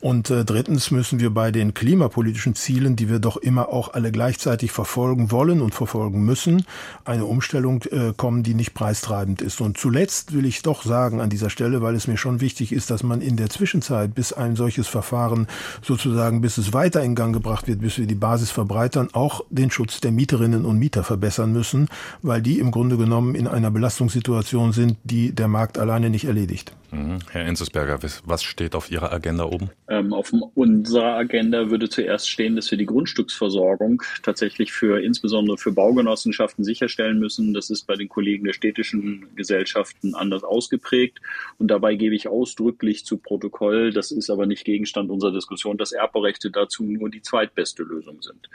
Und 0.00 0.28
äh, 0.28 0.44
drittens 0.44 0.90
müssen 0.90 1.18
wir 1.18 1.30
bei 1.30 1.50
den 1.50 1.72
klimapolitischen 1.72 2.54
Zielen, 2.56 2.94
die 2.94 3.08
wir 3.08 3.20
doch 3.20 3.38
immer 3.38 3.70
auch 3.70 3.94
alle 3.94 4.12
gleichzeitig 4.12 4.70
verfolgen 4.70 5.30
wollen 5.30 5.62
und 5.62 5.74
verfolgen 5.74 6.26
müssen, 6.26 6.66
eine 7.04 7.24
Umstellung 7.24 7.82
äh, 7.90 8.12
kommen, 8.16 8.42
die 8.42 8.54
nicht 8.54 8.74
preistreibend 8.74 9.42
ist. 9.42 9.60
Und 9.60 9.78
zuletzt 9.78 10.34
will 10.34 10.46
ich 10.46 10.62
doch 10.62 10.82
sagen 10.82 11.20
an 11.20 11.30
dieser 11.30 11.50
Stelle, 11.50 11.82
weil 11.82 11.94
es 11.94 12.06
mir 12.06 12.16
schon 12.16 12.40
wichtig 12.40 12.72
ist, 12.72 12.90
dass 12.90 13.02
man 13.02 13.20
in 13.20 13.36
der 13.36 13.50
Zwischenzeit, 13.50 14.14
bis 14.14 14.32
ein 14.32 14.56
solches 14.56 14.88
Verfahren 14.88 15.46
sozusagen, 15.82 16.40
bis 16.40 16.58
es 16.58 16.72
weiter 16.72 17.02
in 17.02 17.14
Gang 17.14 17.34
gebracht 17.34 17.68
wird, 17.68 17.80
bis 17.80 17.98
wir 17.98 18.06
die 18.06 18.14
Basis 18.14 18.50
verbreitern, 18.50 19.08
auch 19.12 19.44
den 19.50 19.70
Schutz 19.70 20.00
der 20.00 20.12
Mieterinnen 20.12 20.64
und 20.64 20.78
Mieter 20.78 21.04
verbessern 21.04 21.52
müssen, 21.52 21.88
weil 22.22 22.42
die 22.42 22.58
im 22.58 22.70
Grunde 22.70 22.96
genommen 22.96 23.34
in 23.34 23.46
einer 23.46 23.70
Belastungssituation 23.70 24.72
sind, 24.72 24.96
die 25.04 25.32
der 25.32 25.48
Markt 25.48 25.78
alleine 25.78 26.10
nicht 26.10 26.24
erledigt. 26.24 26.72
Mhm. 26.92 27.18
Herr 27.30 27.46
Enzesberger, 27.46 27.98
was 28.24 28.42
steht 28.42 28.74
auf 28.74 28.90
Ihrer 28.90 29.12
Agenda 29.12 29.44
oben? 29.44 29.70
Ähm, 29.88 30.12
auf 30.12 30.32
unserer 30.54 31.14
Agenda 31.14 31.70
würde 31.70 31.88
zuerst 31.88 32.28
stehen, 32.28 32.56
dass 32.56 32.70
wir 32.70 32.78
die 32.78 32.86
Grundstücksversorgung 32.86 34.02
tatsächlich 34.22 34.72
für 34.72 35.00
insbesondere 35.00 35.56
für 35.58 35.72
Baugenossenschaften 35.72 36.64
sicherstellen 36.70 37.18
müssen. 37.18 37.52
Das 37.52 37.68
ist 37.70 37.86
bei 37.86 37.96
den 37.96 38.08
Kollegen 38.08 38.44
der 38.44 38.52
städtischen 38.52 39.34
Gesellschaften 39.34 40.14
anders 40.14 40.44
ausgeprägt. 40.44 41.20
Und 41.58 41.68
dabei 41.68 41.96
gebe 41.96 42.14
ich 42.14 42.28
ausdrücklich 42.28 43.04
zu 43.04 43.18
Protokoll, 43.18 43.92
das 43.92 44.12
ist 44.12 44.30
aber 44.30 44.46
nicht 44.46 44.64
Gegenstand 44.64 45.10
unserer 45.10 45.32
Diskussion, 45.32 45.78
dass 45.78 45.92
Erbrechte 45.92 46.50
dazu 46.50 46.84
nur 46.84 47.10
die 47.10 47.22
zweitbeste 47.22 47.82
Lösung 47.82 48.22
sind. 48.22 48.48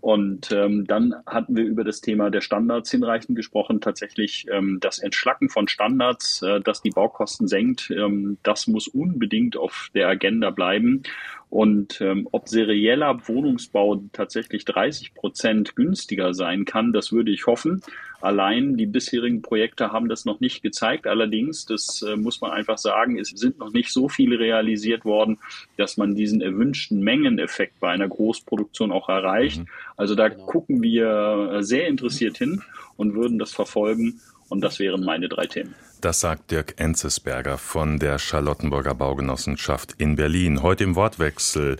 Und 0.00 0.52
ähm, 0.52 0.86
dann 0.86 1.16
hatten 1.26 1.56
wir 1.56 1.64
über 1.64 1.82
das 1.82 2.00
Thema 2.00 2.30
der 2.30 2.40
Standards 2.40 2.90
hinreichend 2.90 3.34
gesprochen. 3.34 3.80
Tatsächlich 3.80 4.46
ähm, 4.52 4.78
das 4.80 4.98
Entschlacken 5.00 5.48
von 5.48 5.66
Standards, 5.66 6.42
äh, 6.42 6.60
das 6.60 6.82
die 6.82 6.90
Baukosten 6.90 7.48
senkt, 7.48 7.90
ähm, 7.90 8.38
das 8.44 8.68
muss 8.68 8.86
unbedingt 8.86 9.56
auf 9.56 9.90
der 9.94 10.06
Agenda 10.06 10.50
bleiben. 10.50 11.02
Und 11.48 12.00
ähm, 12.00 12.28
ob 12.32 12.48
serieller 12.48 13.28
Wohnungsbau 13.28 14.02
tatsächlich 14.12 14.64
30 14.64 15.14
Prozent 15.14 15.76
günstiger 15.76 16.34
sein 16.34 16.64
kann, 16.64 16.92
das 16.92 17.12
würde 17.12 17.30
ich 17.30 17.46
hoffen. 17.46 17.82
Allein 18.20 18.76
die 18.76 18.86
bisherigen 18.86 19.42
Projekte 19.42 19.92
haben 19.92 20.08
das 20.08 20.24
noch 20.24 20.40
nicht 20.40 20.62
gezeigt. 20.62 21.06
Allerdings, 21.06 21.66
das 21.66 22.02
äh, 22.02 22.16
muss 22.16 22.40
man 22.40 22.50
einfach 22.50 22.78
sagen, 22.78 23.18
es 23.18 23.28
sind 23.28 23.58
noch 23.58 23.72
nicht 23.72 23.92
so 23.92 24.08
viele 24.08 24.38
realisiert 24.38 25.04
worden, 25.04 25.38
dass 25.76 25.96
man 25.96 26.14
diesen 26.14 26.40
erwünschten 26.40 27.00
Mengeneffekt 27.00 27.78
bei 27.78 27.90
einer 27.90 28.08
Großproduktion 28.08 28.90
auch 28.90 29.08
erreicht. 29.08 29.60
Mhm. 29.60 29.66
Also 29.96 30.14
da 30.14 30.28
genau. 30.28 30.46
gucken 30.46 30.82
wir 30.82 31.52
äh, 31.52 31.62
sehr 31.62 31.86
interessiert 31.86 32.38
hin 32.38 32.62
und 32.96 33.14
würden 33.14 33.38
das 33.38 33.52
verfolgen. 33.52 34.20
Und 34.48 34.60
das 34.60 34.78
wären 34.78 35.04
meine 35.04 35.28
drei 35.28 35.46
Themen. 35.46 35.74
Das 36.00 36.20
sagt 36.20 36.50
Dirk 36.50 36.74
Enzesberger 36.78 37.58
von 37.58 37.98
der 37.98 38.18
Charlottenburger 38.18 38.94
Baugenossenschaft 38.94 39.94
in 39.98 40.16
Berlin. 40.16 40.62
Heute 40.62 40.84
im 40.84 40.94
Wortwechsel 40.94 41.78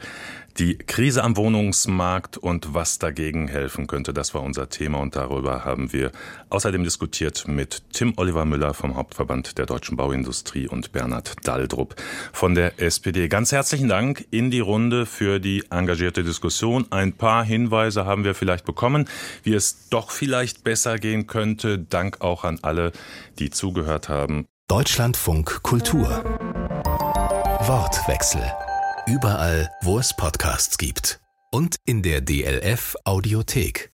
die 0.58 0.78
Krise 0.78 1.22
am 1.22 1.36
Wohnungsmarkt 1.36 2.38
und 2.38 2.74
was 2.74 2.98
dagegen 2.98 3.48
helfen 3.48 3.86
könnte, 3.86 4.14
das 4.14 4.34
war 4.34 4.42
unser 4.42 4.68
Thema 4.68 4.98
und 4.98 5.14
darüber 5.16 5.64
haben 5.64 5.92
wir 5.92 6.12
außerdem 6.50 6.82
diskutiert 6.82 7.46
mit 7.46 7.82
Tim 7.92 8.14
Oliver 8.16 8.44
Müller 8.44 8.74
vom 8.74 8.96
Hauptverband 8.96 9.58
der 9.58 9.66
deutschen 9.66 9.96
Bauindustrie 9.96 10.68
und 10.68 10.92
Bernhard 10.92 11.34
Daldrup 11.46 11.96
von 12.32 12.54
der 12.54 12.80
SPD. 12.80 13.28
Ganz 13.28 13.52
herzlichen 13.52 13.88
Dank 13.88 14.26
in 14.30 14.50
die 14.50 14.60
Runde 14.60 15.06
für 15.06 15.40
die 15.40 15.64
engagierte 15.70 16.24
Diskussion. 16.24 16.86
Ein 16.90 17.12
paar 17.12 17.44
Hinweise 17.44 18.06
haben 18.06 18.24
wir 18.24 18.34
vielleicht 18.34 18.64
bekommen, 18.64 19.08
wie 19.42 19.54
es 19.54 19.88
doch 19.90 20.10
vielleicht 20.10 20.64
besser 20.64 20.98
gehen 20.98 21.26
könnte. 21.26 21.78
Dank 21.78 22.20
auch 22.20 22.44
an 22.44 22.58
alle, 22.62 22.92
die 23.38 23.50
zugehört 23.50 24.08
haben. 24.08 24.46
Deutschlandfunk 24.68 25.62
Kultur 25.62 26.08
Wortwechsel 27.60 28.52
Überall, 29.08 29.70
wo 29.82 30.00
es 30.00 30.16
Podcasts 30.16 30.78
gibt. 30.78 31.20
Und 31.52 31.76
in 31.84 32.02
der 32.02 32.20
DLF 32.20 32.96
Audiothek. 33.04 33.95